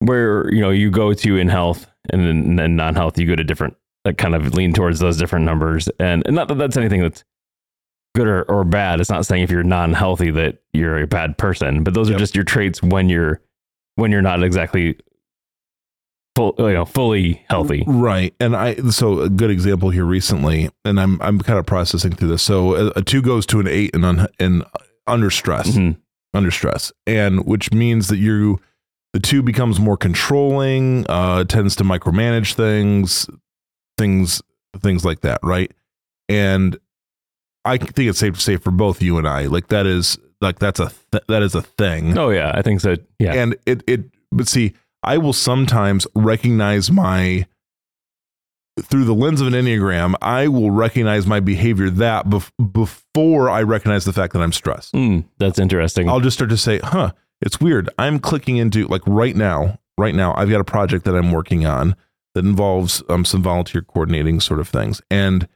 where 0.00 0.52
you 0.52 0.60
know 0.60 0.70
you 0.70 0.90
go 0.90 1.12
to 1.12 1.36
in 1.36 1.48
health, 1.48 1.86
and 2.10 2.22
then 2.22 2.56
then 2.56 2.76
non 2.76 2.94
health 2.94 3.18
you 3.18 3.26
go 3.26 3.36
to 3.36 3.44
different 3.44 3.76
like 4.04 4.16
kind 4.18 4.34
of 4.34 4.54
lean 4.54 4.72
towards 4.72 5.00
those 5.00 5.16
different 5.16 5.44
numbers, 5.44 5.88
and, 5.98 6.22
and 6.26 6.36
not 6.36 6.48
that 6.48 6.54
that's 6.58 6.76
anything 6.76 7.00
that's 7.02 7.24
good 8.14 8.26
or, 8.28 8.42
or 8.44 8.64
bad. 8.64 9.00
It's 9.00 9.10
not 9.10 9.26
saying 9.26 9.42
if 9.42 9.50
you're 9.50 9.62
non-healthy 9.62 10.30
that 10.32 10.58
you're 10.72 10.98
a 11.02 11.06
bad 11.06 11.36
person, 11.36 11.84
but 11.84 11.94
those 11.94 12.08
are 12.10 12.16
just 12.16 12.34
your 12.34 12.44
traits 12.44 12.82
when 12.82 13.08
you're 13.08 13.40
when 13.96 14.10
you're 14.12 14.22
not 14.22 14.42
exactly 14.42 14.96
full, 16.36 16.54
you 16.58 16.72
know, 16.72 16.84
fully 16.84 17.44
healthy. 17.50 17.84
Right. 17.86 18.34
And 18.40 18.54
I 18.56 18.76
so 18.90 19.20
a 19.20 19.28
good 19.28 19.50
example 19.50 19.90
here 19.90 20.04
recently, 20.04 20.70
and 20.84 20.98
I'm 21.00 21.20
I'm 21.20 21.38
kind 21.40 21.58
of 21.58 21.66
processing 21.66 22.12
through 22.14 22.28
this. 22.28 22.42
So 22.42 22.74
a, 22.76 22.86
a 22.96 23.02
two 23.02 23.20
goes 23.22 23.44
to 23.46 23.60
an 23.60 23.66
eight 23.68 23.94
and 23.94 24.04
un, 24.04 24.26
and 24.38 24.64
under 25.06 25.30
stress, 25.30 25.70
Mhm. 25.76 25.96
under 26.34 26.50
stress, 26.50 26.92
and 27.06 27.44
which 27.46 27.72
means 27.72 28.08
that 28.08 28.18
you 28.18 28.60
the 29.18 29.26
two 29.28 29.42
becomes 29.42 29.80
more 29.80 29.96
controlling, 29.96 31.04
uh, 31.08 31.42
tends 31.44 31.74
to 31.76 31.84
micromanage 31.84 32.54
things, 32.54 33.28
things 33.96 34.40
things 34.78 35.04
like 35.04 35.22
that, 35.22 35.40
right? 35.42 35.72
And 36.28 36.78
I 37.64 37.78
think 37.78 38.08
it's 38.08 38.18
safe 38.20 38.34
to 38.34 38.40
say 38.40 38.56
for 38.58 38.70
both 38.70 39.02
you 39.02 39.18
and 39.18 39.26
I, 39.26 39.46
like 39.46 39.68
that 39.68 39.86
is 39.86 40.18
like 40.40 40.60
that's 40.60 40.78
a 40.78 40.92
th- 41.10 41.24
that 41.26 41.42
is 41.42 41.56
a 41.56 41.62
thing 41.62 42.16
Oh 42.16 42.30
yeah, 42.30 42.52
I 42.54 42.62
think 42.62 42.80
so. 42.80 42.94
Yeah. 43.18 43.34
and 43.34 43.56
it 43.66 43.82
it 43.88 44.04
but 44.30 44.46
see 44.46 44.74
i 45.02 45.16
will 45.18 45.32
sometimes 45.32 46.06
recognize 46.14 46.90
my 46.92 47.44
through 48.82 49.04
the 49.04 49.14
lens 49.14 49.40
of 49.40 49.46
an 49.48 49.52
enneagram 49.54 50.14
i 50.22 50.46
will 50.46 50.70
recognize 50.70 51.26
my 51.26 51.40
behavior 51.40 51.88
that 51.90 52.26
bef- 52.26 52.50
before 52.72 53.48
i 53.50 53.62
recognize 53.62 54.04
the 54.04 54.12
fact 54.12 54.32
that 54.32 54.40
i'm 54.42 54.52
stressed 54.52 54.92
Mm, 54.94 55.24
that's 55.38 55.58
interesting. 55.58 56.08
i'll 56.08 56.20
just 56.20 56.36
start 56.36 56.50
to 56.50 56.56
say 56.56 56.78
huh 56.82 57.10
it's 57.40 57.60
weird. 57.60 57.88
I'm 57.98 58.18
clicking 58.18 58.56
into 58.56 58.86
like 58.88 59.02
right 59.06 59.34
now 59.36 59.78
right 59.96 60.14
now 60.14 60.32
i've 60.36 60.48
got 60.48 60.60
a 60.60 60.64
project 60.64 61.04
that 61.04 61.16
i'm 61.16 61.32
working 61.32 61.66
on 61.66 61.96
that 62.34 62.44
involves 62.44 63.02
um, 63.08 63.24
some 63.24 63.42
volunteer 63.42 63.82
coordinating 63.82 64.38
sort 64.38 64.60
of 64.60 64.68
things. 64.68 65.02
And 65.10 65.48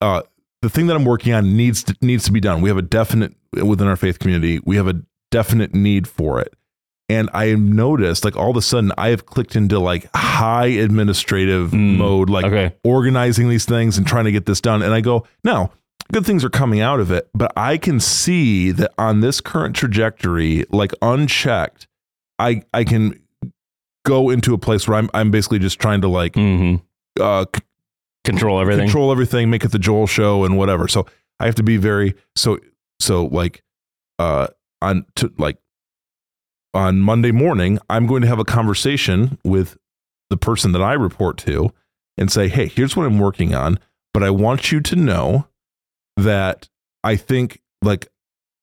uh 0.00 0.22
the 0.62 0.70
thing 0.70 0.86
that 0.86 0.94
i'm 0.94 1.04
working 1.04 1.32
on 1.32 1.56
needs 1.56 1.82
to 1.84 1.96
needs 2.00 2.24
to 2.26 2.32
be 2.32 2.38
done. 2.40 2.60
We 2.60 2.68
have 2.68 2.78
a 2.78 2.82
definite 2.82 3.34
within 3.52 3.88
our 3.88 3.96
faith 3.96 4.18
community 4.20 4.60
we 4.64 4.76
have 4.76 4.86
a 4.86 5.02
definite 5.32 5.74
need 5.74 6.06
for 6.06 6.40
it. 6.40 6.54
And 7.08 7.28
i 7.34 7.54
noticed 7.54 8.24
like 8.24 8.36
all 8.36 8.50
of 8.50 8.56
a 8.56 8.62
sudden 8.62 8.92
i 8.96 9.08
have 9.08 9.26
clicked 9.26 9.56
into 9.56 9.80
like 9.80 10.08
high 10.14 10.66
administrative 10.66 11.70
Mm, 11.72 11.96
mode 11.96 12.30
like 12.30 12.44
okay. 12.44 12.74
organizing 12.84 13.48
these 13.48 13.64
things 13.64 13.98
and 13.98 14.06
trying 14.06 14.26
to 14.26 14.32
get 14.32 14.46
this 14.46 14.60
done. 14.60 14.80
And 14.82 14.94
I 14.94 15.00
go, 15.00 15.26
now, 15.42 15.72
good 16.12 16.26
things 16.26 16.44
are 16.44 16.50
coming 16.50 16.80
out 16.80 17.00
of 17.00 17.10
it, 17.10 17.28
but 17.34 17.52
I 17.56 17.78
can 17.78 18.00
see 18.00 18.70
that 18.72 18.92
on 18.98 19.20
this 19.20 19.40
current 19.40 19.76
trajectory, 19.76 20.64
like 20.70 20.92
unchecked, 21.02 21.86
I 22.38 22.62
I 22.72 22.84
can 22.84 23.20
go 24.04 24.30
into 24.30 24.54
a 24.54 24.58
place 24.58 24.86
where 24.86 24.98
I'm 24.98 25.10
I'm 25.14 25.30
basically 25.30 25.58
just 25.58 25.78
trying 25.78 26.00
to 26.02 26.08
like 26.08 26.34
mm-hmm. 26.34 26.82
uh 27.20 27.44
c- 27.54 27.62
Control 28.24 28.60
everything. 28.60 28.86
control 28.86 29.12
everything, 29.12 29.50
make 29.50 29.64
it 29.64 29.70
the 29.70 29.78
Joel 29.78 30.08
show 30.08 30.44
and 30.44 30.58
whatever. 30.58 30.88
So 30.88 31.06
I 31.38 31.46
have 31.46 31.54
to 31.56 31.62
be 31.62 31.76
very 31.76 32.14
so 32.34 32.58
so 32.98 33.26
like 33.26 33.62
uh 34.18 34.48
on 34.82 35.06
to 35.16 35.32
like 35.38 35.58
on 36.74 37.00
Monday 37.00 37.32
morning, 37.32 37.78
I'm 37.88 38.06
going 38.06 38.22
to 38.22 38.28
have 38.28 38.38
a 38.38 38.44
conversation 38.44 39.38
with 39.44 39.78
the 40.28 40.36
person 40.36 40.72
that 40.72 40.82
I 40.82 40.92
report 40.92 41.38
to 41.38 41.72
and 42.18 42.30
say, 42.30 42.48
"Hey, 42.48 42.66
here's 42.66 42.96
what 42.96 43.06
I'm 43.06 43.18
working 43.18 43.54
on, 43.54 43.78
but 44.12 44.22
I 44.22 44.30
want 44.30 44.72
you 44.72 44.80
to 44.80 44.96
know 44.96 45.46
that 46.16 46.68
I 47.04 47.16
think 47.16 47.60
like 47.82 48.08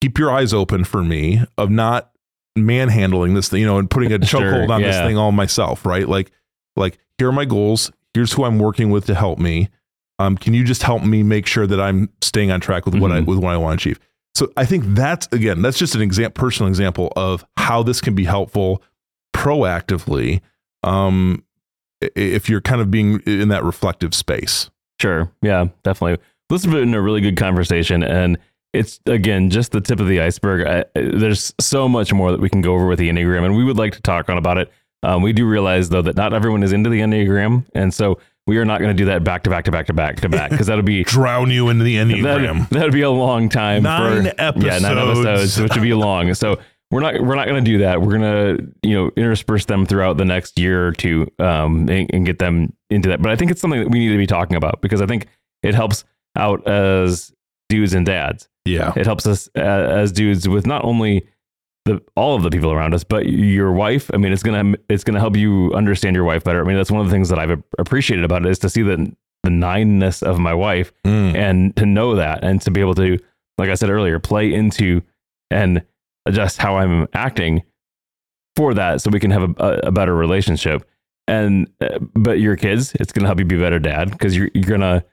keep 0.02 0.18
your 0.18 0.32
eyes 0.32 0.54
open 0.54 0.84
for 0.84 1.04
me 1.04 1.42
of 1.58 1.70
not 1.70 2.12
manhandling 2.56 3.34
this 3.34 3.50
thing, 3.50 3.62
you 3.62 3.66
know, 3.68 3.78
and 3.78 3.90
putting 3.90 4.12
a 4.12 4.24
Sure, 4.26 4.42
chokehold 4.42 4.70
on 4.70 4.82
this 4.82 4.98
thing 4.98 5.18
all 5.18 5.32
myself, 5.32 5.86
right? 5.86 6.08
Like 6.08 6.32
like 6.76 7.00
here 7.18 7.30
are 7.30 7.34
my 7.34 7.46
goals, 7.46 7.92
here's 8.14 8.34
who 8.34 8.44
I'm 8.44 8.60
working 8.60 8.90
with 8.90 9.06
to 9.08 9.16
help 9.16 9.40
me. 9.40 9.70
Um, 10.20 10.38
can 10.38 10.54
you 10.54 10.64
just 10.64 10.84
help 10.84 11.04
me 11.04 11.24
make 11.24 11.48
sure 11.48 11.66
that 11.68 11.80
I'm 11.82 12.10
staying 12.22 12.52
on 12.52 12.60
track 12.60 12.86
with 12.86 12.96
what 12.96 13.12
I 13.12 13.22
Mhm. 13.22 13.26
with 13.26 13.40
what 13.40 13.54
I 13.54 13.58
want 13.58 13.80
to 13.80 13.90
achieve? 13.90 14.00
So 14.36 14.52
I 14.58 14.66
think 14.66 14.84
that's 14.88 15.28
again, 15.32 15.62
that's 15.62 15.78
just 15.78 15.96
an 15.96 16.02
example, 16.02 16.40
personal 16.40 16.68
example 16.70 17.14
of 17.16 17.46
how 17.58 17.84
this 17.84 18.02
can 18.02 18.16
be 18.16 18.24
helpful 18.26 18.82
proactively. 19.36 20.42
Um, 20.84 21.44
if 22.02 22.50
you're 22.50 22.62
kind 22.62 22.82
of 22.82 22.92
being 22.92 23.20
in 23.22 23.48
that 23.50 23.64
reflective 23.64 24.14
space. 24.14 24.70
Sure. 25.00 25.32
Yeah, 25.42 25.68
definitely. 25.84 26.24
This 26.50 26.64
has 26.64 26.74
been 26.74 26.94
a 26.94 27.02
really 27.02 27.22
good 27.22 27.38
conversation. 27.38 28.04
And 28.04 28.38
it's 28.74 29.00
again 29.06 29.50
just 29.50 29.72
the 29.72 29.82
tip 29.82 30.00
of 30.00 30.08
the 30.08 30.20
iceberg. 30.22 30.66
I, 30.68 30.86
there's 31.00 31.54
so 31.60 31.88
much 31.88 32.12
more 32.12 32.32
that 32.32 32.40
we 32.40 32.50
can 32.50 32.62
go 32.62 32.74
over 32.74 32.88
with 32.88 33.00
the 33.00 33.10
Enneagram, 33.10 33.46
and 33.46 33.56
we 33.56 33.64
would 33.64 33.78
like 33.78 33.94
to 33.94 34.02
talk 34.02 34.30
on 34.30 34.38
about 34.38 34.58
it. 34.58 34.72
Um, 35.04 35.22
we 35.22 35.34
do 35.34 35.48
realize 35.48 35.90
though 35.90 36.02
that 36.02 36.16
not 36.16 36.34
everyone 36.34 36.64
is 36.64 36.74
into 36.74 36.90
the 36.90 37.02
Enneagram, 37.02 37.66
and 37.76 37.94
so 37.94 38.20
we 38.48 38.58
are 38.58 38.66
not 38.66 38.80
going 38.80 38.90
to 38.90 39.00
do 39.00 39.06
that 39.06 39.24
back 39.24 39.44
to 39.44 39.50
back 39.50 39.66
to 39.66 39.72
back 39.72 39.86
to 39.88 39.94
back 39.94 40.22
to 40.22 40.30
back 40.30 40.50
because 40.50 40.68
that'll 40.68 40.84
be 40.84 41.04
Drown 41.06 41.52
you 41.52 41.70
in 41.70 41.80
the 41.80 41.96
Enneagram. 41.98 42.24
That'd, 42.24 42.70
that'd 42.70 42.94
be 42.94 43.02
a 43.02 43.12
long 43.12 43.48
time. 43.48 43.84
Nine 43.84 44.24
for, 44.24 44.60
Yeah, 44.60 44.80
nine 44.80 44.98
episodes. 44.98 45.28
episodes, 45.28 45.62
which 45.62 45.76
would 45.76 45.84
be 45.84 45.94
long. 45.94 46.34
So 46.34 46.60
we're 46.90 47.02
not 47.02 47.22
we're 47.22 47.36
not 47.36 47.48
going 47.48 47.64
to 47.64 47.72
do 47.72 47.78
that. 47.80 48.02
We're 48.02 48.18
going 48.18 48.58
to 48.58 48.74
you 48.82 48.96
know 48.96 49.12
intersperse 49.16 49.66
them 49.66 49.86
throughout 49.86 50.18
the 50.18 50.26
next 50.26 50.58
year 50.58 50.88
or 50.88 50.94
two, 50.94 51.30
um, 51.38 51.88
and, 51.90 52.10
and 52.12 52.26
get 52.26 52.40
them 52.40 52.74
into 52.90 53.10
that. 53.10 53.22
But 53.22 53.32
I 53.32 53.36
think 53.36 53.52
it's 53.52 53.62
something 53.62 53.82
that 53.82 53.90
we 53.90 54.00
need 54.00 54.12
to 54.14 54.18
be 54.18 54.28
talking 54.28 54.56
about 54.58 54.82
because 54.82 55.02
I 55.02 55.06
think 55.06 55.28
it 55.62 55.76
helps 55.76 56.06
out 56.38 56.68
as 56.68 57.34
dudes 57.70 57.94
and 57.94 58.06
dads. 58.06 58.50
yeah. 58.66 58.94
It 58.96 59.06
helps 59.06 59.26
us 59.28 59.50
uh, 59.58 59.62
as 59.62 60.12
dudes 60.12 60.48
with 60.48 60.66
not 60.66 60.84
only 60.84 61.28
the 61.86 62.02
all 62.16 62.36
of 62.36 62.44
the 62.44 62.50
people 62.50 62.72
around 62.72 62.94
us, 62.94 63.04
but 63.04 63.26
your 63.28 63.72
wife. 63.74 64.10
I 64.14 64.18
mean, 64.18 64.32
it's 64.32 64.44
gonna 64.44 64.76
it's 64.90 65.04
gonna 65.04 65.20
help 65.20 65.36
you 65.36 65.74
understand 65.74 66.16
your 66.16 66.24
wife 66.26 66.44
better. 66.44 66.62
I 66.62 66.64
mean, 66.68 66.78
that's 66.78 66.92
one 66.92 67.02
of 67.02 67.08
the 67.08 67.12
things 67.12 67.30
that 67.30 67.40
I've 67.40 67.62
appreciated 67.78 68.24
about 68.24 68.46
it 68.46 68.50
is 68.50 68.60
to 68.60 68.70
see 68.70 68.82
the 68.84 69.14
the 69.44 69.50
nineness 69.50 70.24
of 70.24 70.40
my 70.40 70.54
wife 70.54 70.94
Mm. 71.06 71.36
and 71.36 71.76
to 71.76 71.86
know 71.86 72.16
that 72.16 72.44
and 72.46 72.62
to 72.62 72.72
be 72.72 72.80
able 72.80 72.96
to, 72.96 73.20
like 73.58 73.70
I 73.70 73.74
said 73.76 73.90
earlier, 73.90 74.18
play 74.18 74.54
into 74.54 75.02
and 75.52 75.84
adjust 76.26 76.58
how 76.60 76.78
I'm 76.78 77.08
acting 77.14 77.64
for 78.56 78.74
that, 78.76 79.02
so 79.02 79.10
we 79.12 79.20
can 79.20 79.32
have 79.32 79.44
a, 79.60 79.80
a 79.84 79.92
better 79.92 80.16
relationship. 80.16 80.88
And 81.28 81.70
uh, 81.82 82.00
but 82.16 82.40
your 82.40 82.56
kids, 82.56 82.94
it's 83.00 83.12
gonna 83.12 83.28
help 83.28 83.40
you 83.40 83.46
be 83.46 83.56
a 83.58 83.60
better 83.60 83.80
dad 83.80 84.12
because 84.12 84.38
you're 84.38 84.50
you're 84.54 84.64
gonna, 84.64 85.04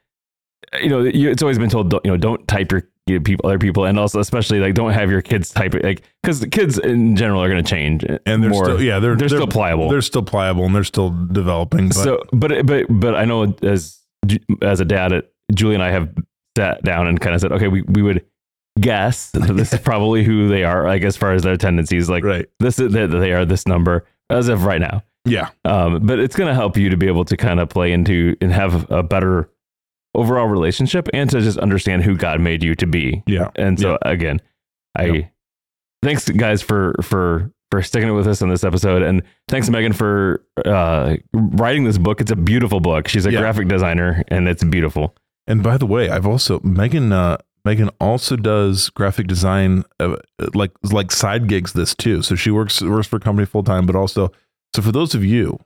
you 0.81 0.89
know, 0.89 1.01
you, 1.01 1.29
it's 1.29 1.41
always 1.41 1.57
been 1.57 1.69
told, 1.69 1.89
don't, 1.89 2.05
you 2.05 2.11
know, 2.11 2.17
don't 2.17 2.47
type 2.47 2.71
your 2.71 2.83
you 3.07 3.17
know, 3.17 3.23
people, 3.23 3.47
other 3.47 3.59
people, 3.59 3.85
and 3.85 3.99
also 3.99 4.19
especially 4.19 4.59
like 4.59 4.73
don't 4.73 4.93
have 4.93 5.09
your 5.09 5.21
kids 5.21 5.49
type 5.51 5.75
it, 5.75 5.83
like 5.83 6.03
because 6.21 6.39
the 6.39 6.47
kids 6.47 6.77
in 6.77 7.15
general 7.15 7.43
are 7.43 7.49
gonna 7.49 7.63
change 7.63 8.05
And 8.25 8.43
they're 8.43 8.51
more. 8.51 8.65
still 8.65 8.81
yeah, 8.81 8.99
they're 8.99 9.15
they're, 9.15 9.27
still 9.27 9.47
pliable. 9.47 9.89
They're 9.89 10.01
still 10.01 10.23
pliable 10.23 10.65
and 10.65 10.75
they're 10.75 10.83
still 10.83 11.09
developing. 11.31 11.89
But 11.89 11.95
so, 11.95 12.23
but 12.31 12.65
but 12.65 12.85
but 12.89 13.15
I 13.15 13.25
know 13.25 13.55
as 13.63 13.99
as 14.61 14.79
a 14.79 14.85
dad, 14.85 15.23
Julie 15.53 15.75
and 15.75 15.83
I 15.83 15.91
have 15.91 16.13
sat 16.57 16.83
down 16.83 17.07
and 17.07 17.19
kind 17.19 17.35
of 17.35 17.41
said, 17.41 17.51
okay, 17.51 17.67
we 17.67 17.81
we 17.81 18.01
would 18.01 18.25
guess 18.79 19.31
that 19.31 19.53
this 19.55 19.73
is 19.73 19.79
probably 19.83 20.23
who 20.23 20.47
they 20.47 20.63
are, 20.63 20.85
like 20.85 21.03
as 21.03 21.17
far 21.17 21.33
as 21.33 21.43
their 21.43 21.57
tendencies, 21.57 22.09
like 22.09 22.23
right. 22.23 22.47
this 22.59 22.79
is 22.79 22.93
that 22.93 23.07
they 23.07 23.33
are 23.33 23.45
this 23.45 23.67
number 23.67 24.05
as 24.29 24.47
of 24.47 24.63
right 24.65 24.81
now. 24.81 25.03
Yeah. 25.25 25.49
Um, 25.65 26.05
but 26.05 26.19
it's 26.19 26.35
going 26.35 26.47
to 26.47 26.53
help 26.55 26.77
you 26.77 26.89
to 26.89 26.97
be 26.97 27.07
able 27.07 27.25
to 27.25 27.37
kind 27.37 27.59
of 27.59 27.69
play 27.69 27.91
into 27.91 28.35
and 28.41 28.51
have 28.51 28.89
a 28.91 29.03
better 29.03 29.49
overall 30.15 30.47
relationship 30.47 31.07
and 31.13 31.29
to 31.29 31.39
just 31.41 31.57
understand 31.57 32.03
who 32.03 32.15
God 32.15 32.41
made 32.41 32.63
you 32.63 32.75
to 32.75 32.85
be. 32.87 33.23
Yeah. 33.27 33.49
And 33.55 33.79
so 33.79 33.97
again, 34.01 34.41
I 34.95 35.05
Yep. 35.05 35.31
thanks 36.03 36.29
guys 36.29 36.61
for 36.61 36.95
for 37.01 37.51
for 37.69 37.81
sticking 37.81 38.09
it 38.09 38.13
with 38.13 38.27
us 38.27 38.41
on 38.41 38.49
this 38.49 38.65
episode, 38.65 39.01
and 39.01 39.21
thanks 39.47 39.69
Megan 39.69 39.93
for 39.93 40.43
uh, 40.65 41.15
writing 41.33 41.85
this 41.85 41.97
book. 41.97 42.19
It's 42.19 42.31
a 42.31 42.35
beautiful 42.35 42.81
book. 42.81 43.07
She's 43.07 43.25
a 43.25 43.31
Yeah. 43.31 43.39
graphic 43.39 43.69
designer, 43.69 44.23
and 44.27 44.49
it's 44.49 44.63
beautiful. 44.63 45.15
And 45.47 45.63
by 45.63 45.77
the 45.77 45.85
way, 45.85 46.09
I've 46.09 46.25
also 46.27 46.59
Megan. 46.63 47.11
Uh, 47.13 47.37
Megan 47.63 47.89
also 48.01 48.35
does 48.35 48.89
graphic 48.89 49.27
design, 49.27 49.83
uh, 49.99 50.17
like 50.53 50.71
like 50.91 51.11
side 51.11 51.47
gigs. 51.47 51.71
This 51.73 51.95
too. 51.95 52.21
So 52.23 52.35
she 52.35 52.51
works 52.51 52.81
works 52.81 53.07
for 53.07 53.15
a 53.17 53.19
company 53.21 53.45
full 53.45 53.63
time, 53.63 53.85
but 53.85 53.95
also. 53.95 54.31
So 54.75 54.81
for 54.81 54.91
those 54.91 55.13
of 55.15 55.23
you 55.23 55.59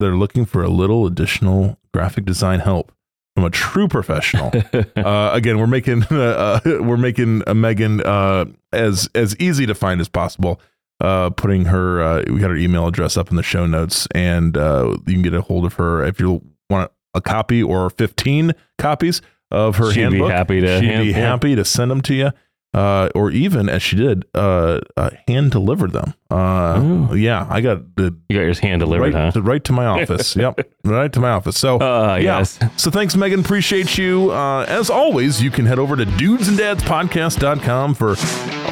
that 0.00 0.06
are 0.08 0.16
looking 0.16 0.44
for 0.46 0.62
a 0.64 0.68
little 0.68 1.06
additional 1.06 1.78
graphic 1.92 2.24
design 2.24 2.60
help 2.60 2.90
from 3.34 3.44
a 3.44 3.50
true 3.50 3.88
professional, 3.88 4.52
uh, 4.96 5.30
again, 5.32 5.58
we're 5.58 5.66
making 5.66 6.04
uh, 6.10 6.60
uh, 6.64 6.78
we're 6.82 6.96
making 6.96 7.42
uh, 7.46 7.54
Megan 7.54 8.00
uh, 8.02 8.44
as 8.72 9.08
as 9.14 9.36
easy 9.38 9.66
to 9.66 9.74
find 9.74 10.00
as 10.00 10.08
possible. 10.08 10.60
Uh, 11.00 11.28
putting 11.30 11.64
her, 11.66 12.00
uh, 12.00 12.22
we 12.28 12.38
got 12.38 12.50
her 12.50 12.56
email 12.56 12.86
address 12.86 13.16
up 13.16 13.28
in 13.28 13.36
the 13.36 13.42
show 13.42 13.66
notes, 13.66 14.06
and 14.14 14.56
uh, 14.56 14.96
you 15.06 15.14
can 15.14 15.22
get 15.22 15.34
a 15.34 15.40
hold 15.42 15.64
of 15.66 15.74
her 15.74 16.04
if 16.04 16.20
you 16.20 16.40
want 16.70 16.90
a 17.14 17.20
copy 17.20 17.62
or 17.62 17.90
fifteen 17.90 18.52
copies 18.78 19.20
of 19.50 19.76
her 19.76 19.90
She'd 19.92 20.10
be 20.10 20.20
happy 20.20 20.60
to 20.60 20.80
She'd 20.80 20.86
hand- 20.86 21.04
be 21.04 21.12
happy 21.12 21.56
to 21.56 21.64
send 21.64 21.90
them 21.90 22.00
to 22.02 22.14
you, 22.14 22.30
uh, 22.74 23.08
or 23.14 23.30
even 23.30 23.68
as 23.68 23.82
she 23.82 23.96
did, 23.96 24.24
uh, 24.34 24.80
uh, 24.96 25.10
hand 25.28 25.50
deliver 25.52 25.86
them. 25.88 26.14
Uh, 26.30 26.80
Ooh. 26.82 27.14
yeah, 27.14 27.46
I 27.48 27.60
got 27.60 27.94
the 27.96 28.14
you 28.28 28.36
got 28.36 28.42
yours 28.42 28.58
hand 28.58 28.80
delivered, 28.80 29.14
right, 29.14 29.26
huh? 29.26 29.30
to, 29.32 29.42
right 29.42 29.62
to 29.64 29.72
my 29.72 29.86
office. 29.86 30.34
yep, 30.44 30.58
right 30.84 31.12
to 31.12 31.20
my 31.20 31.30
office. 31.30 31.56
So 31.56 31.76
Uh, 31.78 32.16
yeah. 32.20 32.38
yes. 32.38 32.58
So 32.76 32.90
thanks, 32.90 33.14
Megan. 33.14 33.40
Appreciate 33.40 33.96
you. 33.96 34.32
Uh, 34.32 34.64
as 34.68 34.90
always, 34.90 35.40
you 35.40 35.50
can 35.52 35.64
head 35.66 35.78
over 35.78 35.94
to 35.96 36.04
dudesanddadspodcast.com 36.04 37.94
for 37.94 38.16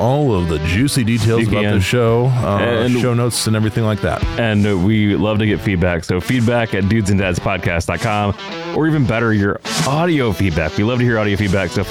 all 0.00 0.34
of 0.34 0.48
the 0.48 0.58
juicy 0.66 1.04
details 1.04 1.46
about 1.46 1.62
the 1.62 1.80
show, 1.80 2.26
uh, 2.26 2.58
And- 2.60 2.98
show 3.00 3.14
notes, 3.14 3.46
and 3.46 3.54
everything 3.54 3.84
like 3.84 4.00
that. 4.00 4.24
and 4.40 4.84
we 4.84 5.14
love 5.14 5.38
to 5.38 5.46
get 5.46 5.60
feedback. 5.60 6.02
So 6.04 6.20
feedback 6.20 6.74
at 6.74 6.84
dudesanddadspodcast.com 6.84 8.34
or 8.76 8.88
even 8.88 9.06
better, 9.06 9.32
your 9.32 9.60
audio 9.86 10.32
feedback. 10.32 10.76
We 10.76 10.82
love 10.84 10.98
to 10.98 11.04
hear 11.04 11.18
audio 11.18 11.36
feedback. 11.36 11.70
So 11.70 11.84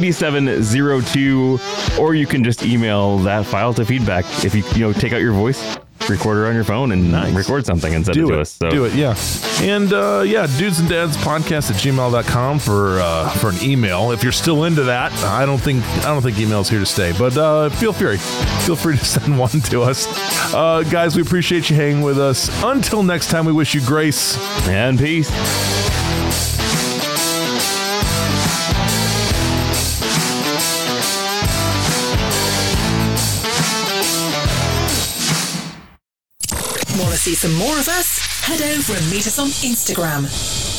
574-213-8702 0.00 1.98
or 1.98 2.14
you 2.14 2.26
can 2.26 2.42
just 2.44 2.64
email 2.64 3.18
that 3.18 3.46
file 3.46 3.74
to 3.74 3.84
feedback 3.84 4.24
if 4.44 4.54
you 4.54 4.62
you 4.74 4.80
know 4.80 4.92
take 4.92 5.12
out 5.12 5.20
your 5.20 5.32
voice 5.32 5.76
recorder 6.08 6.46
on 6.46 6.54
your 6.54 6.64
phone 6.64 6.92
and 6.92 7.12
Nice. 7.12 7.34
record 7.34 7.66
something 7.66 7.94
and 7.94 8.04
send 8.04 8.14
Do 8.14 8.24
it 8.24 8.28
to 8.30 8.34
it. 8.38 8.40
us. 8.40 8.50
So 8.52 8.70
Do 8.70 8.84
it, 8.86 8.94
yeah. 8.94 9.14
And 9.60 9.92
uh, 9.92 10.22
yeah, 10.26 10.46
dudes 10.58 10.80
and 10.80 10.88
dads 10.88 11.16
podcast 11.18 11.70
at 11.70 11.76
gmail.com 11.76 12.58
for 12.58 12.98
uh, 13.00 13.28
for 13.32 13.50
an 13.50 13.56
email. 13.62 14.10
If 14.10 14.22
you're 14.22 14.32
still 14.32 14.64
into 14.64 14.82
that, 14.84 15.12
I 15.24 15.44
don't 15.46 15.58
think 15.58 15.84
I 15.98 16.04
don't 16.06 16.22
think 16.22 16.38
email's 16.38 16.70
here 16.70 16.80
to 16.80 16.86
stay, 16.86 17.12
but 17.18 17.36
uh, 17.36 17.68
feel 17.68 17.92
free. 17.92 18.16
Feel 18.64 18.76
free 18.76 18.96
to 18.96 19.04
send 19.14 19.38
one 19.38 19.50
to 19.50 19.82
us. 19.82 20.06
Uh, 20.54 20.82
guys, 20.90 21.14
we 21.14 21.22
appreciate 21.22 21.68
you 21.68 21.76
hanging 21.76 22.00
with 22.02 22.18
us. 22.18 22.48
Until 22.64 23.02
next 23.02 23.28
time, 23.30 23.44
we 23.44 23.52
wish 23.52 23.74
you 23.74 23.82
grace. 23.82 24.38
and 24.68 24.98
peace. 24.98 25.30
See 37.20 37.34
some 37.34 37.52
more 37.52 37.78
of 37.78 37.86
us? 37.86 38.18
Head 38.40 38.62
over 38.62 38.94
and 38.94 39.10
meet 39.10 39.26
us 39.26 39.38
on 39.38 39.48
Instagram 39.48 40.69